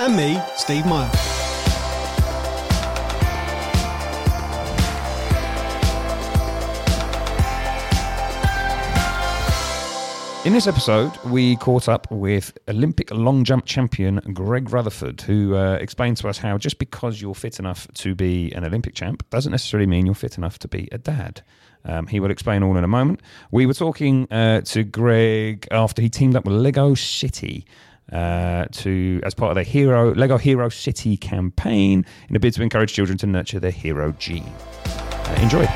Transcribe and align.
And 0.00 0.16
me, 0.16 0.40
Steve 0.54 0.86
Meyer. 0.86 1.10
In 10.44 10.52
this 10.52 10.68
episode, 10.68 11.10
we 11.26 11.56
caught 11.56 11.88
up 11.88 12.08
with 12.12 12.56
Olympic 12.68 13.10
long 13.10 13.42
jump 13.42 13.64
champion 13.64 14.20
Greg 14.32 14.72
Rutherford, 14.72 15.20
who 15.22 15.56
uh, 15.56 15.74
explained 15.74 16.16
to 16.18 16.28
us 16.28 16.38
how 16.38 16.56
just 16.58 16.78
because 16.78 17.20
you're 17.20 17.34
fit 17.34 17.58
enough 17.58 17.88
to 17.94 18.14
be 18.14 18.52
an 18.52 18.64
Olympic 18.64 18.94
champ 18.94 19.28
doesn't 19.30 19.50
necessarily 19.50 19.88
mean 19.88 20.06
you're 20.06 20.14
fit 20.14 20.38
enough 20.38 20.60
to 20.60 20.68
be 20.68 20.88
a 20.92 20.98
dad. 20.98 21.42
Um, 21.84 22.06
he 22.06 22.20
will 22.20 22.30
explain 22.30 22.62
all 22.62 22.76
in 22.76 22.84
a 22.84 22.88
moment. 22.88 23.20
We 23.50 23.66
were 23.66 23.74
talking 23.74 24.30
uh, 24.30 24.60
to 24.60 24.84
Greg 24.84 25.66
after 25.72 26.00
he 26.00 26.08
teamed 26.08 26.36
up 26.36 26.44
with 26.44 26.54
Lego 26.54 26.94
City 26.94 27.66
uh, 28.12 28.66
to 28.72 29.20
as 29.24 29.34
part 29.34 29.50
of 29.50 29.54
the 29.56 29.62
hero 29.62 30.14
Lego 30.14 30.38
Hero 30.38 30.68
City 30.68 31.16
campaign 31.16 32.04
in 32.28 32.36
a 32.36 32.40
bid 32.40 32.54
to 32.54 32.62
encourage 32.62 32.92
children 32.92 33.18
to 33.18 33.26
nurture 33.26 33.60
their 33.60 33.70
hero 33.70 34.12
gene. 34.18 34.44
Uh, 34.44 35.38
enjoy. 35.42 35.66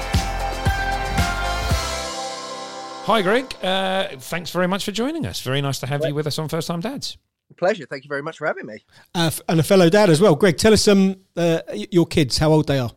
Hi, 3.04 3.20
Greg. 3.20 3.52
Uh, 3.62 4.08
thanks 4.16 4.50
very 4.50 4.68
much 4.68 4.84
for 4.84 4.92
joining 4.92 5.26
us. 5.26 5.40
Very 5.40 5.60
nice 5.60 5.80
to 5.80 5.86
have 5.86 6.04
you 6.04 6.14
with 6.14 6.26
us 6.26 6.38
on 6.38 6.48
First 6.48 6.68
Time 6.68 6.80
Dads. 6.80 7.18
Pleasure. 7.56 7.84
Thank 7.84 8.04
you 8.04 8.08
very 8.08 8.22
much 8.22 8.38
for 8.38 8.46
having 8.46 8.64
me. 8.64 8.84
Uh, 9.14 9.30
and 9.48 9.60
a 9.60 9.62
fellow 9.62 9.90
dad 9.90 10.08
as 10.08 10.20
well. 10.20 10.34
Greg, 10.36 10.56
tell 10.56 10.72
us 10.72 10.86
um, 10.88 11.16
uh, 11.36 11.60
your 11.72 12.06
kids, 12.06 12.38
how 12.38 12.52
old 12.52 12.68
they 12.68 12.78
are. 12.78 12.92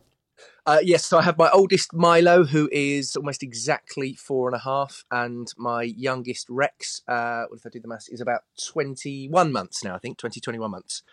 Uh, 0.67 0.79
yes, 0.81 1.05
so 1.05 1.19
I 1.19 1.21
have 1.21 1.37
my 1.37 1.49
oldest 1.51 1.93
Milo, 1.93 2.43
who 2.43 2.67
is 2.71 3.15
almost 3.15 3.43
exactly 3.43 4.15
four 4.15 4.47
and 4.47 4.55
a 4.55 4.59
half, 4.59 5.05
and 5.11 5.47
my 5.57 5.83
youngest 5.83 6.47
Rex, 6.49 7.03
uh, 7.07 7.43
what 7.47 7.59
if 7.59 7.65
I 7.65 7.69
do 7.69 7.79
the 7.79 7.87
maths, 7.87 8.09
is 8.09 8.19
about 8.19 8.41
21 8.71 9.51
months 9.51 9.83
now, 9.83 9.93
I 9.95 9.99
think, 9.99 10.17
20, 10.17 10.39
21 10.39 10.71
months. 10.71 11.03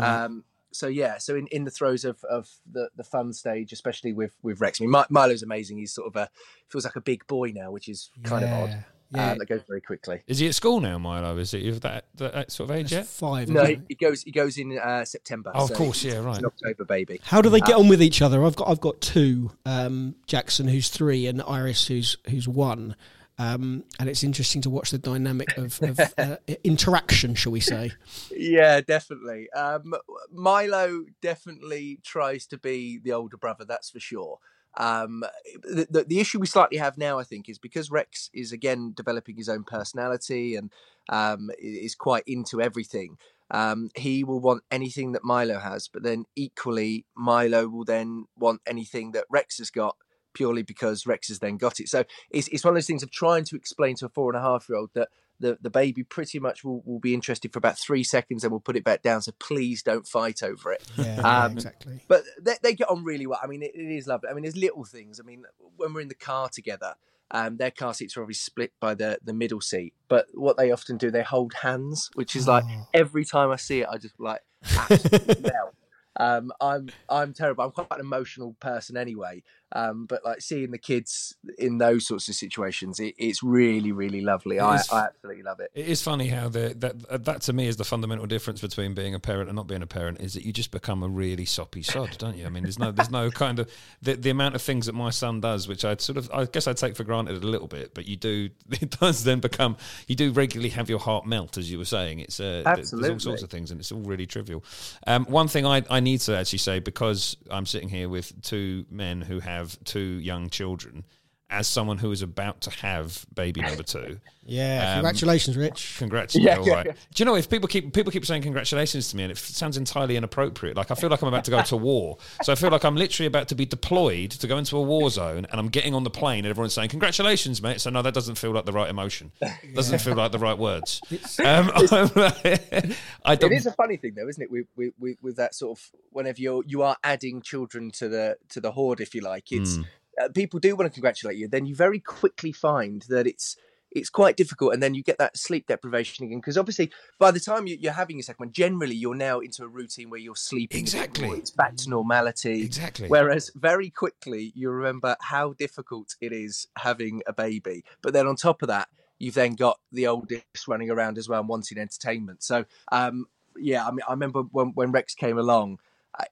Um, 0.00 0.44
so 0.72 0.86
yeah, 0.86 1.18
so 1.18 1.34
in, 1.34 1.48
in 1.48 1.64
the 1.64 1.70
throes 1.72 2.04
of, 2.04 2.22
of 2.24 2.48
the, 2.70 2.90
the 2.96 3.02
fun 3.02 3.32
stage, 3.32 3.72
especially 3.72 4.12
with, 4.12 4.36
with 4.42 4.60
Rex. 4.60 4.80
I 4.80 4.84
mean, 4.84 4.92
Mi- 4.92 5.02
Milo's 5.10 5.42
amazing. 5.42 5.78
He's 5.78 5.92
sort 5.92 6.06
of 6.06 6.14
a, 6.14 6.30
feels 6.68 6.84
like 6.84 6.94
a 6.94 7.00
big 7.00 7.26
boy 7.26 7.50
now, 7.52 7.72
which 7.72 7.88
is 7.88 8.10
kind 8.22 8.44
of 8.44 8.50
odd. 8.52 8.84
Yeah. 9.12 9.32
Um, 9.32 9.38
that 9.38 9.46
goes 9.46 9.62
very 9.66 9.80
quickly. 9.80 10.22
Is 10.26 10.38
he 10.38 10.46
at 10.46 10.54
school 10.54 10.80
now, 10.80 10.96
Milo? 10.98 11.36
Is 11.38 11.50
he 11.50 11.68
of 11.68 11.80
that, 11.80 12.06
that 12.16 12.52
sort 12.52 12.70
of 12.70 12.76
age 12.76 12.92
yet? 12.92 13.06
Five. 13.06 13.48
No, 13.48 13.64
he, 13.64 13.80
he 13.88 13.94
goes 13.96 14.22
he 14.22 14.30
goes 14.30 14.56
in 14.56 14.78
uh, 14.78 15.04
September. 15.04 15.50
Oh, 15.54 15.64
of 15.64 15.72
course, 15.72 16.04
yeah, 16.04 16.18
right. 16.18 16.28
He's 16.28 16.38
an 16.38 16.44
October 16.46 16.84
baby. 16.84 17.20
How 17.24 17.42
do 17.42 17.48
they 17.48 17.60
get 17.60 17.74
on 17.74 17.88
with 17.88 18.02
each 18.02 18.22
other? 18.22 18.44
I've 18.44 18.56
got 18.56 18.68
I've 18.68 18.80
got 18.80 19.00
two. 19.00 19.50
Um, 19.66 20.14
Jackson, 20.26 20.68
who's 20.68 20.88
three, 20.88 21.26
and 21.26 21.42
Iris, 21.42 21.88
who's 21.88 22.16
who's 22.28 22.46
one. 22.46 22.94
Um, 23.40 23.84
and 23.98 24.10
it's 24.10 24.22
interesting 24.22 24.60
to 24.62 24.70
watch 24.70 24.90
the 24.90 24.98
dynamic 24.98 25.56
of, 25.56 25.82
of 25.82 25.98
uh, 26.18 26.36
interaction, 26.62 27.34
shall 27.34 27.52
we 27.52 27.60
say? 27.60 27.92
Yeah, 28.30 28.82
definitely. 28.82 29.50
Um, 29.52 29.94
Milo 30.30 31.06
definitely 31.22 32.00
tries 32.04 32.46
to 32.48 32.58
be 32.58 32.98
the 33.02 33.12
older 33.12 33.38
brother, 33.38 33.64
that's 33.64 33.88
for 33.88 33.98
sure. 33.98 34.40
Um, 34.76 35.24
the, 35.62 35.86
the, 35.90 36.04
the 36.04 36.20
issue 36.20 36.38
we 36.38 36.46
slightly 36.46 36.78
have 36.78 36.96
now, 36.96 37.18
I 37.18 37.24
think, 37.24 37.48
is 37.48 37.58
because 37.58 37.90
Rex 37.90 38.30
is 38.32 38.52
again 38.52 38.92
developing 38.94 39.36
his 39.36 39.48
own 39.48 39.64
personality 39.64 40.54
and 40.54 40.70
um, 41.08 41.50
is 41.58 41.94
quite 41.94 42.24
into 42.26 42.60
everything. 42.60 43.18
Um, 43.50 43.90
he 43.96 44.22
will 44.22 44.40
want 44.40 44.62
anything 44.70 45.12
that 45.12 45.24
Milo 45.24 45.58
has, 45.58 45.88
but 45.88 46.04
then 46.04 46.24
equally, 46.36 47.04
Milo 47.16 47.66
will 47.68 47.84
then 47.84 48.26
want 48.36 48.60
anything 48.66 49.12
that 49.12 49.24
Rex 49.28 49.58
has 49.58 49.70
got 49.70 49.96
purely 50.34 50.62
because 50.62 51.06
Rex 51.06 51.28
has 51.28 51.40
then 51.40 51.56
got 51.56 51.80
it. 51.80 51.88
So 51.88 52.04
it's, 52.30 52.46
it's 52.48 52.64
one 52.64 52.72
of 52.72 52.76
those 52.76 52.86
things 52.86 53.02
of 53.02 53.10
trying 53.10 53.44
to 53.46 53.56
explain 53.56 53.96
to 53.96 54.06
a 54.06 54.08
four 54.08 54.32
and 54.32 54.38
a 54.38 54.42
half 54.42 54.68
year 54.68 54.78
old 54.78 54.90
that 54.94 55.08
the, 55.40 55.58
the 55.60 55.70
baby 55.70 56.04
pretty 56.04 56.38
much 56.38 56.62
will, 56.62 56.82
will 56.84 56.98
be 57.00 57.14
interested 57.14 57.52
for 57.52 57.58
about 57.58 57.78
three 57.78 58.04
seconds 58.04 58.44
and 58.44 58.50
we'll 58.50 58.60
put 58.60 58.76
it 58.76 58.84
back 58.84 59.02
down. 59.02 59.22
So 59.22 59.32
please 59.38 59.82
don't 59.82 60.06
fight 60.06 60.42
over 60.42 60.72
it. 60.72 60.82
Yeah, 60.96 61.16
Um, 61.20 61.52
exactly. 61.52 62.00
But 62.08 62.24
they, 62.40 62.56
they 62.62 62.74
get 62.74 62.88
on 62.90 63.02
really 63.04 63.26
well. 63.26 63.40
I 63.42 63.46
mean, 63.46 63.62
it, 63.62 63.72
it 63.74 63.90
is 63.92 64.06
lovely. 64.06 64.28
I 64.28 64.34
mean, 64.34 64.42
there's 64.42 64.56
little 64.56 64.84
things. 64.84 65.18
I 65.18 65.24
mean, 65.24 65.44
when 65.76 65.92
we're 65.94 66.02
in 66.02 66.08
the 66.08 66.14
car 66.14 66.48
together, 66.48 66.94
um, 67.32 67.56
their 67.58 67.70
car 67.70 67.94
seats 67.94 68.16
are 68.16 68.22
obviously 68.22 68.40
split 68.42 68.72
by 68.80 68.94
the, 68.94 69.18
the 69.24 69.32
middle 69.32 69.60
seat. 69.60 69.94
But 70.08 70.26
what 70.34 70.56
they 70.56 70.70
often 70.70 70.96
do, 70.96 71.10
they 71.10 71.22
hold 71.22 71.54
hands, 71.62 72.10
which 72.14 72.34
is 72.36 72.46
like 72.48 72.64
Oh. 72.68 72.86
every 72.92 73.24
time 73.24 73.50
I 73.50 73.56
see 73.56 73.80
it, 73.82 73.88
I 73.90 73.98
just 73.98 74.18
like 74.20 74.40
absolutely 74.76 75.42
melt. 75.42 75.74
Um, 76.16 76.52
I'm 76.60 76.88
I'm 77.08 77.32
terrible. 77.32 77.64
I'm 77.64 77.70
quite 77.70 77.86
an 77.92 78.00
emotional 78.00 78.56
person 78.60 78.96
anyway. 78.96 79.42
Um, 79.72 80.06
but 80.06 80.24
like 80.24 80.40
seeing 80.40 80.70
the 80.70 80.78
kids 80.78 81.36
in 81.58 81.78
those 81.78 82.06
sorts 82.06 82.28
of 82.28 82.34
situations, 82.34 82.98
it, 82.98 83.14
it's 83.18 83.42
really 83.42 83.92
really 83.92 84.20
lovely. 84.20 84.56
It 84.56 84.62
I, 84.62 84.76
is- 84.76 84.90
I 84.90 85.06
absolutely 85.06 85.42
love 85.42 85.60
it. 85.60 85.70
It 85.74 85.86
is 85.86 86.02
funny 86.02 86.28
how 86.28 86.48
the, 86.48 86.74
that 86.78 87.24
that 87.24 87.42
to 87.42 87.52
me 87.52 87.66
is 87.66 87.76
the 87.76 87.84
fundamental 87.84 88.26
difference 88.26 88.60
between 88.60 88.94
being 88.94 89.14
a 89.14 89.20
parent 89.20 89.48
and 89.48 89.56
not 89.56 89.66
being 89.66 89.82
a 89.82 89.86
parent 89.86 90.20
is 90.20 90.34
that 90.34 90.44
you 90.44 90.52
just 90.52 90.70
become 90.70 91.02
a 91.02 91.08
really 91.08 91.44
soppy 91.44 91.82
sod, 91.82 92.16
don't 92.18 92.36
you? 92.36 92.46
I 92.46 92.48
mean, 92.48 92.64
there's 92.64 92.78
no 92.78 92.90
there's 92.90 93.10
no 93.10 93.30
kind 93.30 93.58
of 93.58 93.70
the, 94.02 94.14
the 94.16 94.30
amount 94.30 94.54
of 94.54 94.62
things 94.62 94.86
that 94.86 94.94
my 94.94 95.10
son 95.10 95.40
does, 95.40 95.68
which 95.68 95.84
I'd 95.84 96.00
sort 96.00 96.18
of 96.18 96.30
I 96.32 96.46
guess 96.46 96.66
I'd 96.66 96.76
take 96.76 96.96
for 96.96 97.04
granted 97.04 97.42
a 97.42 97.46
little 97.46 97.68
bit, 97.68 97.94
but 97.94 98.06
you 98.06 98.16
do 98.16 98.50
it 98.70 98.98
does 98.98 99.24
then 99.24 99.40
become 99.40 99.76
you 100.06 100.16
do 100.16 100.32
regularly 100.32 100.70
have 100.70 100.88
your 100.88 100.98
heart 100.98 101.26
melt, 101.26 101.58
as 101.58 101.70
you 101.70 101.78
were 101.78 101.84
saying. 101.84 102.20
It's 102.20 102.40
uh, 102.40 102.62
there's 102.64 102.92
all 102.92 103.18
sorts 103.18 103.42
of 103.42 103.50
things, 103.50 103.70
and 103.70 103.80
it's 103.80 103.92
all 103.92 104.00
really 104.00 104.26
trivial. 104.26 104.64
Um, 105.06 105.24
one 105.26 105.48
thing 105.48 105.66
I 105.66 105.82
I 105.88 106.00
need 106.00 106.20
to 106.22 106.36
actually 106.36 106.58
say 106.58 106.80
because 106.80 107.36
I'm 107.50 107.66
sitting 107.66 107.88
here 107.88 108.08
with 108.08 108.40
two 108.42 108.84
men 108.90 109.20
who 109.20 109.40
have 109.40 109.59
two 109.84 110.18
young 110.20 110.50
children. 110.50 111.04
As 111.50 111.66
someone 111.66 111.98
who 111.98 112.12
is 112.12 112.22
about 112.22 112.60
to 112.62 112.70
have 112.70 113.26
baby 113.34 113.60
number 113.60 113.82
two, 113.82 114.20
Yeah, 114.46 114.88
Um, 114.88 114.94
congratulations, 114.96 115.56
Rich. 115.56 115.96
Congrats. 115.98 116.34
Yeah, 116.34 116.42
Yeah, 116.54 116.56
all 116.58 116.66
yeah, 116.66 116.74
right. 116.74 116.86
yeah. 116.86 116.92
Do 117.14 117.20
you 117.20 117.24
know 117.24 117.36
if 117.36 117.48
people 117.48 117.68
keep 117.68 117.92
people 117.92 118.10
keep 118.10 118.24
saying 118.26 118.42
congratulations 118.42 119.08
to 119.10 119.16
me 119.16 119.22
and 119.24 119.30
it 119.30 119.36
f- 119.38 119.44
sounds 119.44 119.76
entirely 119.76 120.16
inappropriate. 120.16 120.76
Like 120.76 120.90
I 120.90 120.94
feel 120.94 121.08
like 121.10 121.22
I'm 121.22 121.28
about 121.28 121.44
to 121.44 121.50
go 121.52 121.62
to 121.62 121.76
war. 121.76 122.16
So 122.42 122.50
I 122.52 122.56
feel 122.56 122.70
like 122.70 122.84
I'm 122.84 122.96
literally 122.96 123.26
about 123.28 123.46
to 123.48 123.54
be 123.54 123.64
deployed 123.66 124.30
to 124.32 124.46
go 124.48 124.58
into 124.58 124.76
a 124.76 124.82
war 124.82 125.08
zone 125.10 125.46
and 125.50 125.60
I'm 125.60 125.68
getting 125.68 125.94
on 125.94 126.02
the 126.04 126.10
plane 126.10 126.38
and 126.44 126.48
everyone's 126.48 126.72
saying 126.74 126.88
congratulations, 126.88 127.62
mate. 127.62 127.80
So 127.80 127.90
no, 127.90 128.02
that 128.02 128.14
doesn't 128.14 128.36
feel 128.36 128.50
like 128.50 128.64
the 128.64 128.72
right 128.72 128.88
emotion. 128.90 129.30
Doesn't 129.74 130.00
feel 130.00 130.14
like 130.14 130.32
the 130.32 130.38
right 130.38 130.58
words. 130.58 131.00
Um, 131.44 131.70
I'm 131.74 132.10
like- 132.16 132.92
I 133.24 133.32
It 133.34 133.40
don't. 133.40 133.52
is 133.52 133.66
a 133.66 133.72
funny 133.72 133.96
thing, 133.98 134.14
though, 134.16 134.28
isn't 134.28 134.42
it? 134.42 134.50
With, 134.50 134.66
with, 134.76 134.94
with, 134.98 135.16
with 135.22 135.36
that 135.36 135.54
sort 135.54 135.78
of 135.78 135.90
whenever 136.10 136.40
you're 136.40 136.64
you 136.66 136.82
are 136.82 136.96
adding 137.04 137.40
children 137.42 137.90
to 137.92 138.08
the 138.08 138.36
to 138.50 138.60
the 138.60 138.72
horde, 138.72 139.00
if 139.00 139.14
you 139.14 139.20
like, 139.20 139.52
it's 139.52 139.76
Hmm. 139.76 139.82
Uh, 140.20 140.28
people 140.28 140.60
do 140.60 140.76
want 140.76 140.90
to 140.90 140.94
congratulate 140.94 141.36
you. 141.36 141.48
Then 141.48 141.66
you 141.66 141.74
very 141.74 142.00
quickly 142.00 142.52
find 142.52 143.02
that 143.08 143.26
it's 143.26 143.56
it's 143.90 144.10
quite 144.10 144.36
difficult, 144.36 144.72
and 144.72 144.82
then 144.82 144.94
you 144.94 145.02
get 145.02 145.18
that 145.18 145.36
sleep 145.36 145.66
deprivation 145.66 146.24
again. 146.24 146.38
Because 146.38 146.56
obviously, 146.56 146.90
by 147.18 147.30
the 147.30 147.40
time 147.40 147.66
you, 147.66 147.76
you're 147.80 147.92
having 147.92 148.16
your 148.16 148.22
second 148.22 148.46
one, 148.46 148.52
generally 148.52 148.94
you're 148.94 149.14
now 149.14 149.40
into 149.40 149.64
a 149.64 149.68
routine 149.68 150.10
where 150.10 150.20
you're 150.20 150.36
sleeping. 150.36 150.80
Exactly. 150.80 151.28
it's 151.30 151.50
back 151.50 151.76
to 151.76 151.90
normality. 151.90 152.62
Exactly. 152.62 153.08
Whereas 153.08 153.50
very 153.54 153.90
quickly 153.90 154.52
you 154.54 154.70
remember 154.70 155.16
how 155.20 155.54
difficult 155.54 156.14
it 156.20 156.32
is 156.32 156.68
having 156.76 157.22
a 157.26 157.32
baby. 157.32 157.84
But 158.02 158.12
then 158.12 158.26
on 158.26 158.36
top 158.36 158.62
of 158.62 158.68
that, 158.68 158.88
you've 159.18 159.34
then 159.34 159.54
got 159.54 159.80
the 159.90 160.06
oldest 160.06 160.68
running 160.68 160.90
around 160.90 161.18
as 161.18 161.28
well 161.28 161.40
and 161.40 161.48
wanting 161.48 161.78
entertainment. 161.78 162.42
So 162.42 162.64
um, 162.92 163.26
yeah, 163.56 163.86
I 163.86 163.90
mean, 163.90 164.02
I 164.08 164.12
remember 164.12 164.42
when 164.42 164.68
when 164.74 164.92
Rex 164.92 165.14
came 165.14 165.38
along, 165.38 165.78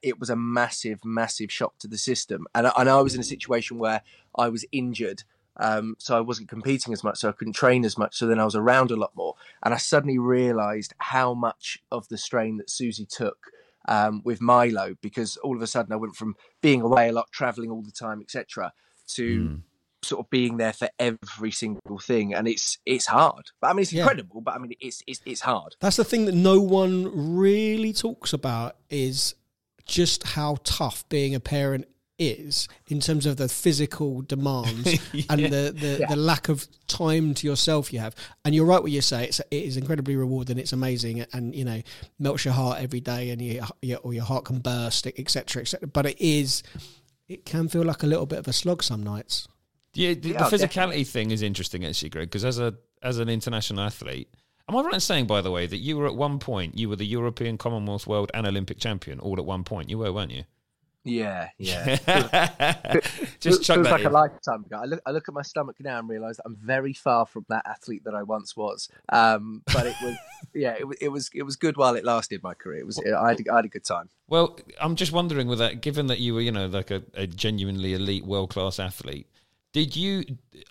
it 0.01 0.19
was 0.19 0.29
a 0.29 0.35
massive, 0.35 1.03
massive 1.05 1.51
shock 1.51 1.77
to 1.79 1.87
the 1.87 1.97
system, 1.97 2.45
and 2.55 2.67
I, 2.67 2.71
and 2.77 2.89
I 2.89 3.01
was 3.01 3.15
in 3.15 3.21
a 3.21 3.23
situation 3.23 3.77
where 3.77 4.01
I 4.37 4.49
was 4.49 4.65
injured. 4.71 5.23
Um, 5.61 5.95
so 5.99 6.17
I 6.17 6.21
wasn't 6.21 6.47
competing 6.47 6.93
as 6.93 7.03
much, 7.03 7.17
so 7.17 7.27
I 7.27 7.33
couldn't 7.33 7.53
train 7.53 7.83
as 7.83 7.97
much. 7.97 8.15
So 8.15 8.27
then 8.27 8.39
I 8.39 8.45
was 8.45 8.55
around 8.55 8.91
a 8.91 8.95
lot 8.95 9.11
more, 9.15 9.35
and 9.63 9.73
I 9.73 9.77
suddenly 9.77 10.17
realised 10.17 10.93
how 10.99 11.33
much 11.33 11.79
of 11.91 12.07
the 12.07 12.17
strain 12.17 12.57
that 12.57 12.69
Susie 12.69 13.05
took 13.05 13.51
um, 13.87 14.21
with 14.23 14.39
Milo, 14.39 14.95
because 15.01 15.35
all 15.37 15.55
of 15.57 15.61
a 15.61 15.67
sudden 15.67 15.91
I 15.91 15.97
went 15.97 16.15
from 16.15 16.35
being 16.61 16.81
away 16.81 17.09
a 17.09 17.11
lot, 17.11 17.31
travelling 17.31 17.71
all 17.71 17.81
the 17.81 17.91
time, 17.91 18.21
etc., 18.21 18.71
to 19.15 19.61
sort 20.01 20.25
of 20.25 20.29
being 20.29 20.55
there 20.55 20.71
for 20.71 20.87
every 20.97 21.51
single 21.51 21.99
thing, 21.99 22.33
and 22.33 22.47
it's 22.47 22.77
it's 22.85 23.07
hard. 23.07 23.47
But 23.59 23.67
I 23.71 23.73
mean, 23.73 23.81
it's 23.81 23.91
Yeah. 23.91 24.03
incredible. 24.03 24.39
But 24.39 24.55
I 24.55 24.59
mean, 24.59 24.73
it's 24.79 25.03
it's 25.07 25.19
it's 25.25 25.41
hard. 25.41 25.75
That's 25.81 25.97
the 25.97 26.05
thing 26.05 26.23
that 26.25 26.35
no 26.35 26.61
one 26.61 27.09
really 27.35 27.91
talks 27.91 28.31
about 28.31 28.77
is 28.89 29.35
just 29.89 30.23
how 30.23 30.57
tough 30.63 31.07
being 31.09 31.33
a 31.35 31.39
parent 31.39 31.85
is 32.21 32.67
in 32.89 32.99
terms 32.99 33.25
of 33.25 33.37
the 33.37 33.47
physical 33.47 34.21
demands 34.21 34.85
and 35.29 35.45
the 35.45 35.73
the, 35.73 35.97
Yeah. 36.01 36.07
the 36.09 36.15
lack 36.17 36.49
of 36.49 36.67
time 36.87 37.33
to 37.35 37.47
yourself 37.47 37.93
you 37.93 37.99
have. 37.99 38.13
And 38.43 38.53
you're 38.53 38.65
right 38.65 38.81
what 38.81 38.91
you 38.91 39.01
say. 39.01 39.23
It's 39.25 39.39
it 39.39 39.45
is 39.69 39.77
incredibly 39.77 40.15
rewarding. 40.15 40.57
It's 40.57 40.73
amazing, 40.73 41.25
and 41.33 41.55
you 41.55 41.63
know 41.65 41.81
melts 42.19 42.43
your 42.45 42.53
heart 42.53 42.81
every 42.81 42.99
day, 42.99 43.29
and 43.31 43.41
you, 43.41 43.61
you 43.81 43.95
or 43.97 44.13
your 44.13 44.25
heart 44.25 44.45
can 44.45 44.59
burst, 44.59 45.07
etc. 45.07 45.61
etc. 45.61 45.87
But 45.87 46.05
it 46.05 46.19
is. 46.21 46.61
It 47.29 47.45
can 47.45 47.67
feel 47.69 47.83
like 47.83 48.03
a 48.03 48.07
little 48.07 48.25
bit 48.25 48.39
of 48.39 48.47
a 48.47 48.53
slog 48.53 48.81
some 48.83 49.03
nights. 49.03 49.47
Yeah, 49.93 50.13
the, 50.15 50.29
Yeah, 50.29 50.49
the 50.49 50.57
physicality 50.57 51.05
thing 51.07 51.31
is 51.31 51.41
interesting 51.41 51.85
actually, 51.85 52.09
Greg, 52.09 52.27
because 52.27 52.43
as 52.45 52.59
a 52.59 52.73
as 53.01 53.17
an 53.19 53.29
international 53.29 53.81
athlete, 53.83 54.29
am 54.69 54.75
I 54.77 54.81
right 54.81 54.93
in 54.93 54.99
saying, 54.99 55.27
by 55.27 55.41
the 55.41 55.51
way, 55.51 55.65
that 55.67 55.77
you 55.77 55.97
were 55.97 56.05
at 56.07 56.15
one 56.15 56.39
point 56.39 56.77
you 56.77 56.87
were 56.87 56.95
the 56.95 57.05
European, 57.05 57.57
Commonwealth, 57.57 58.07
World, 58.07 58.31
and 58.33 58.47
Olympic 58.47 58.79
champion 58.79 59.19
all 59.19 59.37
at 59.37 59.45
one 59.45 59.63
point? 59.63 59.89
You 59.89 59.97
were, 59.97 60.13
weren't 60.13 60.31
you? 60.31 60.43
Yeah, 61.05 61.49
yeah. 61.57 61.95
Just 63.39 63.41
Feels- 63.41 63.65
chuck 63.65 63.75
feels 63.77 63.87
like 63.89 64.03
a 64.03 64.09
lifetime 64.09 64.65
ago. 64.65 64.79
I 64.81 64.85
look, 64.85 65.01
I 65.05 65.11
look 65.11 65.27
at 65.29 65.33
my 65.33 65.41
stomach 65.41 65.77
now 65.79 65.97
and 65.97 66.09
realise 66.09 66.39
I'm 66.45 66.55
very 66.57 66.93
far 66.93 67.25
from 67.25 67.45
that 67.49 67.65
athlete 67.65 68.03
that 68.03 68.13
I 68.13 68.23
once 68.23 68.55
was. 68.55 68.89
Um, 69.07 69.63
but 69.73 69.87
it 69.87 69.95
was, 70.03 70.17
yeah, 70.53 70.73
it, 70.73 70.85
it 71.01 71.09
was, 71.09 71.29
it 71.33 71.43
was 71.43 71.55
good 71.55 71.77
while 71.77 71.95
it 71.95 72.03
lasted. 72.03 72.43
My 72.43 72.53
career, 72.53 72.79
it 72.81 72.85
was, 72.85 72.99
I 72.99 73.29
had, 73.29 73.41
I 73.51 73.55
had 73.55 73.65
a 73.65 73.69
good 73.69 73.85
time. 73.85 74.09
Well, 74.27 74.59
I'm 74.79 74.95
just 74.95 75.11
wondering 75.13 75.47
with 75.47 75.59
that, 75.59 75.81
given 75.81 76.07
that 76.07 76.19
you 76.19 76.33
were, 76.33 76.41
you 76.41 76.51
know, 76.51 76.67
like 76.67 76.91
a, 76.91 77.01
a 77.13 77.25
genuinely 77.25 77.93
elite, 77.93 78.25
world 78.25 78.49
class 78.49 78.77
athlete, 78.77 79.27
did 79.71 79.95
you? 79.95 80.23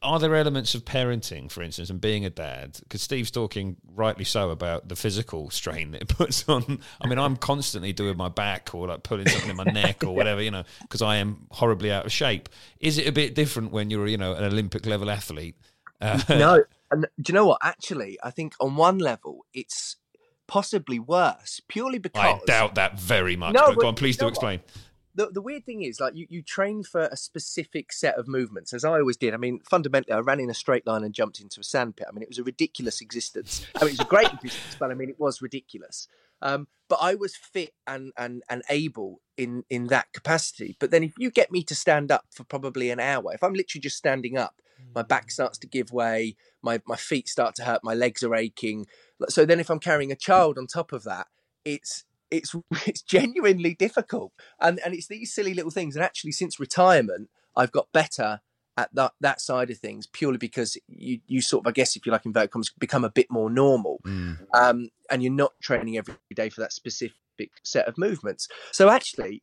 Are 0.02 0.18
there 0.18 0.34
elements 0.34 0.74
of 0.74 0.84
parenting, 0.84 1.50
for 1.50 1.62
instance, 1.62 1.88
and 1.88 2.00
being 2.00 2.24
a 2.24 2.30
dad? 2.30 2.78
Because 2.80 3.00
Steve's 3.00 3.30
talking 3.30 3.76
rightly 3.94 4.24
so 4.24 4.50
about 4.50 4.88
the 4.88 4.96
physical 4.96 5.50
strain 5.50 5.92
that 5.92 6.02
it 6.02 6.08
puts 6.16 6.48
on. 6.48 6.80
I 7.00 7.06
mean, 7.06 7.18
I'm 7.18 7.36
constantly 7.36 7.92
doing 7.92 8.16
my 8.16 8.28
back 8.28 8.74
or 8.74 8.88
like 8.88 9.04
pulling 9.04 9.28
something 9.28 9.50
in 9.50 9.56
my 9.56 9.64
neck 9.64 10.02
or 10.02 10.14
whatever, 10.14 10.42
you 10.42 10.50
know, 10.50 10.64
because 10.82 11.00
I 11.00 11.16
am 11.16 11.46
horribly 11.52 11.92
out 11.92 12.06
of 12.06 12.12
shape. 12.12 12.48
Is 12.80 12.98
it 12.98 13.06
a 13.06 13.12
bit 13.12 13.34
different 13.34 13.70
when 13.70 13.90
you're, 13.90 14.08
you 14.08 14.18
know, 14.18 14.34
an 14.34 14.44
Olympic 14.44 14.84
level 14.84 15.10
athlete? 15.10 15.56
Uh, 16.00 16.20
no, 16.30 16.64
and 16.90 17.06
do 17.20 17.30
you 17.30 17.34
know 17.34 17.46
what? 17.46 17.58
Actually, 17.62 18.18
I 18.22 18.30
think 18.30 18.54
on 18.60 18.74
one 18.74 18.98
level 18.98 19.46
it's 19.54 19.96
possibly 20.48 20.98
worse, 20.98 21.60
purely 21.68 21.98
because 21.98 22.40
I 22.40 22.40
doubt 22.46 22.74
that 22.74 22.98
very 22.98 23.36
much. 23.36 23.54
No, 23.54 23.66
but 23.68 23.78
go 23.78 23.88
on, 23.88 23.94
please 23.94 24.16
do 24.16 24.26
explain. 24.26 24.58
what? 24.58 24.70
The, 25.18 25.26
the 25.32 25.42
weird 25.42 25.66
thing 25.66 25.82
is 25.82 25.98
like 25.98 26.14
you, 26.14 26.28
you 26.30 26.42
train 26.42 26.84
for 26.84 27.08
a 27.10 27.16
specific 27.16 27.92
set 27.92 28.16
of 28.16 28.28
movements 28.28 28.72
as 28.72 28.84
i 28.84 29.00
always 29.00 29.16
did. 29.16 29.34
I 29.34 29.36
mean 29.36 29.58
fundamentally 29.68 30.12
i 30.14 30.20
ran 30.20 30.38
in 30.38 30.48
a 30.48 30.54
straight 30.54 30.86
line 30.86 31.02
and 31.02 31.12
jumped 31.12 31.40
into 31.40 31.60
a 31.60 31.64
sandpit. 31.64 32.06
I 32.08 32.12
mean 32.12 32.22
it 32.22 32.28
was 32.28 32.38
a 32.38 32.44
ridiculous 32.44 33.00
existence. 33.00 33.66
I 33.74 33.84
mean 33.84 33.94
it 33.94 33.98
was 33.98 34.06
a 34.06 34.10
great 34.10 34.32
existence 34.32 34.76
but 34.78 34.90
i 34.92 34.94
mean 34.94 35.10
it 35.10 35.18
was 35.18 35.42
ridiculous. 35.42 36.06
Um, 36.40 36.68
but 36.88 37.00
i 37.02 37.16
was 37.16 37.34
fit 37.36 37.74
and, 37.86 38.12
and 38.16 38.44
and 38.48 38.62
able 38.70 39.20
in 39.36 39.64
in 39.68 39.88
that 39.88 40.12
capacity. 40.12 40.76
But 40.78 40.92
then 40.92 41.02
if 41.02 41.14
you 41.18 41.32
get 41.32 41.50
me 41.50 41.64
to 41.64 41.74
stand 41.74 42.12
up 42.12 42.26
for 42.30 42.44
probably 42.44 42.90
an 42.90 43.00
hour 43.00 43.34
if 43.34 43.42
i'm 43.42 43.54
literally 43.54 43.82
just 43.82 43.96
standing 43.96 44.38
up 44.38 44.62
my 44.94 45.02
back 45.02 45.32
starts 45.32 45.58
to 45.58 45.66
give 45.66 45.90
way 45.90 46.36
my 46.62 46.80
my 46.86 46.96
feet 46.96 47.28
start 47.28 47.56
to 47.56 47.64
hurt 47.64 47.82
my 47.82 47.94
legs 47.94 48.22
are 48.22 48.36
aching. 48.36 48.86
So 49.28 49.44
then 49.44 49.58
if 49.58 49.68
i'm 49.68 49.80
carrying 49.80 50.12
a 50.12 50.16
child 50.16 50.56
on 50.56 50.68
top 50.68 50.92
of 50.92 51.02
that 51.02 51.26
it's 51.64 52.04
it's 52.30 52.54
it's 52.86 53.02
genuinely 53.02 53.74
difficult. 53.74 54.32
And 54.60 54.80
and 54.84 54.94
it's 54.94 55.08
these 55.08 55.32
silly 55.32 55.54
little 55.54 55.70
things. 55.70 55.96
And 55.96 56.04
actually 56.04 56.32
since 56.32 56.60
retirement 56.60 57.28
i've 57.56 57.72
got 57.72 57.88
better 57.92 58.40
at 58.76 58.94
that 58.94 59.12
that 59.20 59.40
side 59.40 59.70
of 59.70 59.78
things 59.78 60.06
purely 60.06 60.38
because 60.38 60.76
you 60.86 61.18
you 61.26 61.40
sort 61.42 61.64
of 61.64 61.68
i 61.68 61.72
guess 61.72 61.96
if 61.96 62.06
you 62.06 62.12
like 62.12 62.24
inverted 62.24 62.50
commas 62.50 62.70
become 62.78 63.04
a 63.04 63.10
bit 63.10 63.30
more 63.30 63.50
normal. 63.50 64.00
Um 64.54 64.88
and 65.10 65.22
you're 65.22 65.32
not 65.32 65.52
training 65.60 65.96
every 65.98 66.14
day 66.34 66.48
for 66.48 66.60
that 66.60 66.72
specific 66.72 67.16
set 67.62 67.86
of 67.88 67.98
movements. 67.98 68.48
So 68.72 68.88
actually 68.90 69.42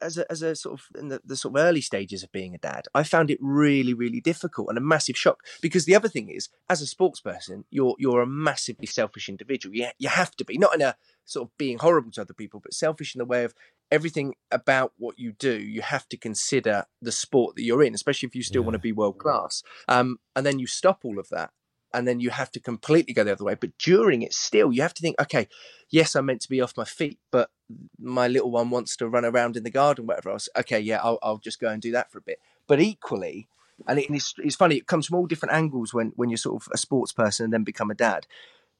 as 0.00 0.18
a, 0.18 0.30
as 0.30 0.42
a 0.42 0.54
sort 0.54 0.80
of 0.80 0.86
in 0.98 1.08
the, 1.08 1.20
the 1.24 1.36
sort 1.36 1.56
of 1.56 1.62
early 1.62 1.80
stages 1.80 2.22
of 2.22 2.32
being 2.32 2.54
a 2.54 2.58
dad 2.58 2.86
i 2.94 3.02
found 3.02 3.30
it 3.30 3.38
really 3.40 3.94
really 3.94 4.20
difficult 4.20 4.68
and 4.68 4.78
a 4.78 4.80
massive 4.80 5.16
shock 5.16 5.42
because 5.60 5.84
the 5.84 5.94
other 5.94 6.08
thing 6.08 6.28
is 6.28 6.48
as 6.68 6.80
a 6.80 6.86
sports 6.86 7.20
person 7.20 7.64
you're 7.70 7.94
you're 7.98 8.20
a 8.20 8.26
massively 8.26 8.86
selfish 8.86 9.28
individual. 9.28 9.74
You, 9.74 9.88
you 9.98 10.08
have 10.08 10.36
to 10.36 10.44
be 10.44 10.58
not 10.58 10.74
in 10.74 10.82
a 10.82 10.96
sort 11.24 11.48
of 11.48 11.58
being 11.58 11.78
horrible 11.78 12.10
to 12.12 12.22
other 12.22 12.34
people 12.34 12.60
but 12.60 12.74
selfish 12.74 13.14
in 13.14 13.18
the 13.18 13.24
way 13.24 13.44
of 13.44 13.54
everything 13.90 14.34
about 14.50 14.92
what 14.96 15.18
you 15.18 15.32
do 15.32 15.58
you 15.60 15.82
have 15.82 16.08
to 16.08 16.16
consider 16.16 16.84
the 17.00 17.12
sport 17.12 17.56
that 17.56 17.62
you're 17.62 17.82
in 17.82 17.94
especially 17.94 18.26
if 18.26 18.34
you 18.34 18.42
still 18.42 18.62
want 18.62 18.74
to 18.74 18.78
be 18.78 18.92
world 18.92 19.18
class 19.18 19.62
um, 19.88 20.18
and 20.34 20.44
then 20.44 20.58
you 20.58 20.66
stop 20.66 21.00
all 21.04 21.18
of 21.18 21.28
that 21.30 21.50
and 21.96 22.06
then 22.06 22.20
you 22.20 22.30
have 22.30 22.50
to 22.52 22.60
completely 22.60 23.12
go 23.14 23.24
the 23.24 23.32
other 23.32 23.44
way 23.44 23.54
but 23.54 23.76
during 23.78 24.22
it 24.22 24.32
still 24.32 24.72
you 24.72 24.82
have 24.82 24.94
to 24.94 25.02
think 25.02 25.16
okay 25.20 25.48
yes 25.90 26.14
i'm 26.14 26.26
meant 26.26 26.40
to 26.40 26.48
be 26.48 26.60
off 26.60 26.76
my 26.76 26.84
feet 26.84 27.18
but 27.30 27.50
my 27.98 28.28
little 28.28 28.50
one 28.50 28.70
wants 28.70 28.96
to 28.96 29.08
run 29.08 29.24
around 29.24 29.56
in 29.56 29.64
the 29.64 29.70
garden 29.70 30.06
whatever 30.06 30.30
else 30.30 30.48
okay 30.56 30.78
yeah 30.78 31.00
i'll, 31.02 31.18
I'll 31.22 31.38
just 31.38 31.60
go 31.60 31.68
and 31.68 31.82
do 31.82 31.92
that 31.92 32.10
for 32.12 32.18
a 32.18 32.22
bit 32.22 32.38
but 32.68 32.80
equally 32.80 33.48
and 33.88 33.98
it- 33.98 34.10
it's, 34.10 34.34
it's 34.38 34.56
funny 34.56 34.76
it 34.76 34.86
comes 34.86 35.06
from 35.06 35.16
all 35.18 35.26
different 35.26 35.54
angles 35.54 35.92
when 35.92 36.12
when 36.16 36.28
you're 36.30 36.36
sort 36.36 36.62
of 36.62 36.68
a 36.72 36.78
sports 36.78 37.12
person 37.12 37.44
and 37.44 37.52
then 37.52 37.64
become 37.64 37.90
a 37.90 37.94
dad 37.94 38.26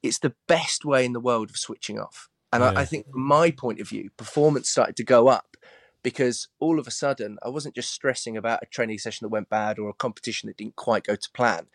it's 0.03 0.19
the 0.21 0.35
best 0.47 0.85
way 0.85 1.05
in 1.05 1.13
the 1.15 1.21
world 1.29 1.51
of 1.51 1.57
switching 1.57 1.99
off 1.99 2.29
and 2.53 2.63
Yeah. 2.63 2.73
I, 2.77 2.83
I 2.83 2.85
think 2.85 3.11
from 3.11 3.23
my 3.23 3.51
point 3.51 3.81
of 3.81 3.89
view 3.89 4.11
performance 4.17 4.69
started 4.69 4.97
to 4.97 5.05
go 5.05 5.29
up 5.29 5.57
because 6.03 6.47
all 6.61 6.79
of 6.79 6.87
a 6.87 6.91
sudden 6.93 7.37
I 7.43 7.49
wasn't 7.49 7.75
just 7.75 7.91
stressing 7.91 8.37
about 8.37 8.63
a 8.63 8.67
training 8.67 8.99
session 8.99 9.25
that 9.25 9.31
went 9.31 9.49
bad 9.49 9.79
or 9.81 9.89
a 9.89 9.93
competition 9.95 10.47
that 10.47 10.57
didn't 10.57 10.77
quite 10.77 11.03
go 11.03 11.17
to 11.17 11.31
plan. 11.33 11.67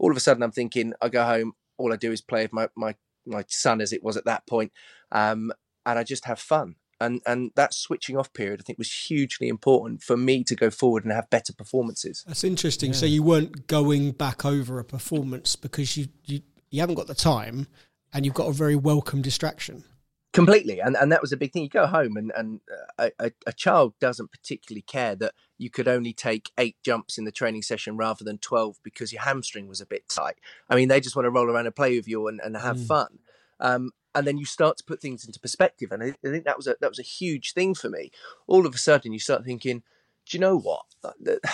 All 0.00 0.10
of 0.10 0.16
a 0.16 0.20
sudden 0.20 0.42
I'm 0.42 0.50
thinking 0.50 0.94
I 1.00 1.08
go 1.08 1.24
home, 1.24 1.52
all 1.78 1.92
I 1.92 1.96
do 1.96 2.10
is 2.10 2.20
play 2.20 2.42
with 2.42 2.52
my 2.52 2.68
my 2.76 2.96
my 3.26 3.44
son 3.48 3.80
as 3.80 3.92
it 3.92 4.02
was 4.02 4.16
at 4.16 4.24
that 4.24 4.46
point, 4.46 4.72
um, 5.12 5.52
and 5.86 5.98
I 5.98 6.02
just 6.02 6.24
have 6.24 6.40
fun. 6.40 6.74
And 7.00 7.20
and 7.26 7.52
that 7.54 7.72
switching 7.72 8.16
off 8.16 8.32
period 8.32 8.60
I 8.60 8.64
think 8.64 8.78
was 8.78 8.92
hugely 8.92 9.48
important 9.48 10.02
for 10.02 10.16
me 10.16 10.42
to 10.44 10.56
go 10.56 10.70
forward 10.70 11.04
and 11.04 11.12
have 11.12 11.30
better 11.30 11.52
performances. 11.52 12.24
That's 12.26 12.44
interesting. 12.44 12.92
So 12.94 13.06
you 13.06 13.22
weren't 13.22 13.66
going 13.66 14.12
back 14.12 14.44
over 14.44 14.78
a 14.78 14.84
performance 14.84 15.54
because 15.54 15.96
you 15.96 16.08
you, 16.24 16.40
you 16.70 16.80
haven't 16.80 16.96
got 16.96 17.06
the 17.06 17.14
time, 17.14 17.66
and 18.12 18.24
you've 18.24 18.34
got 18.34 18.48
a 18.48 18.52
very 18.52 18.76
welcome 18.76 19.22
distraction. 19.22 19.84
completely 20.32 20.80
and 20.80 20.96
and 20.96 21.10
that 21.10 21.20
was 21.20 21.32
a 21.32 21.36
big 21.36 21.52
thing 21.52 21.62
you 21.62 21.68
go 21.68 21.86
home 21.86 22.16
and 22.16 22.32
and 22.36 22.60
uh, 22.98 23.10
a, 23.18 23.32
a 23.46 23.52
child 23.52 23.94
doesn't 24.00 24.30
particularly 24.30 24.82
care 24.82 25.16
that 25.16 25.34
you 25.60 25.68
could 25.68 25.86
only 25.86 26.14
take 26.14 26.50
eight 26.56 26.76
jumps 26.82 27.18
in 27.18 27.24
the 27.24 27.30
training 27.30 27.60
session 27.60 27.96
rather 27.96 28.24
than 28.24 28.38
12 28.38 28.78
because 28.82 29.12
your 29.12 29.22
hamstring 29.22 29.68
was 29.68 29.80
a 29.80 29.86
bit 29.86 30.08
tight. 30.08 30.36
I 30.70 30.74
mean 30.74 30.88
they 30.88 31.00
just 31.00 31.14
want 31.14 31.26
to 31.26 31.30
roll 31.30 31.50
around 31.50 31.66
and 31.66 31.76
play 31.76 31.96
with 31.96 32.08
you 32.08 32.26
and, 32.28 32.40
and 32.42 32.56
have 32.56 32.82
fun. 32.82 33.18
Um, 33.60 33.90
and 34.14 34.26
then 34.26 34.38
you 34.38 34.46
start 34.46 34.78
to 34.78 34.84
put 34.84 35.02
things 35.02 35.24
into 35.24 35.38
perspective 35.38 35.92
and 35.92 36.02
I, 36.02 36.06
I 36.24 36.30
think 36.30 36.44
that 36.44 36.56
was 36.56 36.66
a 36.66 36.76
that 36.80 36.90
was 36.90 36.98
a 36.98 37.02
huge 37.02 37.52
thing 37.52 37.74
for 37.74 37.90
me. 37.90 38.10
All 38.46 38.64
of 38.64 38.74
a 38.74 38.78
sudden 38.78 39.12
you 39.12 39.18
start 39.18 39.44
thinking 39.44 39.82
do 40.26 40.36
you 40.36 40.40
know 40.40 40.58
what? 40.58 40.86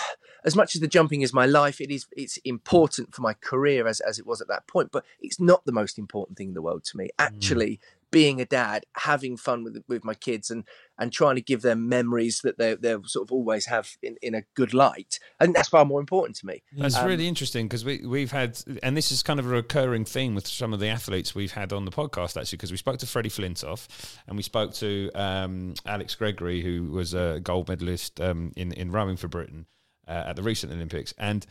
As 0.45 0.55
much 0.55 0.75
as 0.75 0.81
the 0.81 0.87
jumping 0.87 1.23
is 1.23 1.33
my 1.33 1.45
life 1.45 1.81
it 1.81 1.91
is 1.91 2.05
it's 2.15 2.37
important 2.37 3.13
for 3.13 3.21
my 3.21 3.33
career 3.33 3.85
as, 3.87 3.99
as 3.99 4.17
it 4.17 4.25
was 4.25 4.39
at 4.39 4.47
that 4.47 4.65
point 4.67 4.89
but 4.93 5.03
it's 5.19 5.41
not 5.41 5.65
the 5.65 5.73
most 5.73 5.97
important 5.97 6.37
thing 6.37 6.49
in 6.49 6.53
the 6.53 6.61
world 6.61 6.85
to 6.85 6.97
me. 6.97 7.09
Actually 7.19 7.81
being 8.11 8.39
a 8.41 8.45
dad 8.45 8.83
having 8.95 9.37
fun 9.37 9.63
with 9.63 9.83
with 9.87 10.03
my 10.03 10.13
kids 10.13 10.49
and 10.49 10.63
and 10.99 11.11
trying 11.11 11.35
to 11.35 11.41
give 11.41 11.61
them 11.61 11.89
memories 11.89 12.41
that 12.43 12.57
they 12.57 12.75
they'll 12.75 13.03
sort 13.03 13.27
of 13.27 13.31
always 13.31 13.65
have 13.67 13.89
in, 14.01 14.15
in 14.21 14.33
a 14.33 14.43
good 14.55 14.73
light 14.73 15.19
i 15.39 15.43
think 15.45 15.55
that's 15.55 15.69
far 15.69 15.85
more 15.85 15.99
important 15.99 16.35
to 16.35 16.45
me 16.45 16.63
That's 16.77 16.95
Um, 16.95 17.07
really 17.07 17.27
interesting 17.27 17.67
because 17.67 17.83
we, 17.85 18.05
we've 18.05 18.31
had, 18.31 18.59
and 18.81 18.95
this 18.95 19.11
is 19.11 19.23
kind 19.23 19.39
of 19.39 19.45
a 19.45 19.49
recurring 19.49 20.05
theme 20.05 20.35
with 20.35 20.47
some 20.47 20.73
of 20.73 20.79
the 20.79 20.87
athletes 20.87 21.35
we've 21.35 21.51
had 21.53 21.73
on 21.73 21.85
the 21.85 21.91
podcast, 21.91 22.39
actually, 22.39 22.57
because 22.57 22.71
we 22.71 22.77
spoke 22.77 22.97
to 22.99 23.05
Freddie 23.07 23.29
Flintoff 23.29 23.87
and 24.27 24.37
we 24.37 24.43
spoke 24.43 24.73
to 24.75 25.11
um, 25.15 25.73
Alex 25.85 26.15
Gregory, 26.15 26.61
who 26.61 26.91
was 26.91 27.13
a 27.13 27.39
gold 27.43 27.67
medalist 27.69 28.19
um, 28.21 28.51
in, 28.55 28.71
in 28.71 28.91
rowing 28.91 29.17
for 29.17 29.27
Britain 29.27 29.65
uh, 30.07 30.23
at 30.27 30.35
the 30.35 30.43
recent 30.43 30.71
Olympics. 30.71 31.13
And 31.17 31.45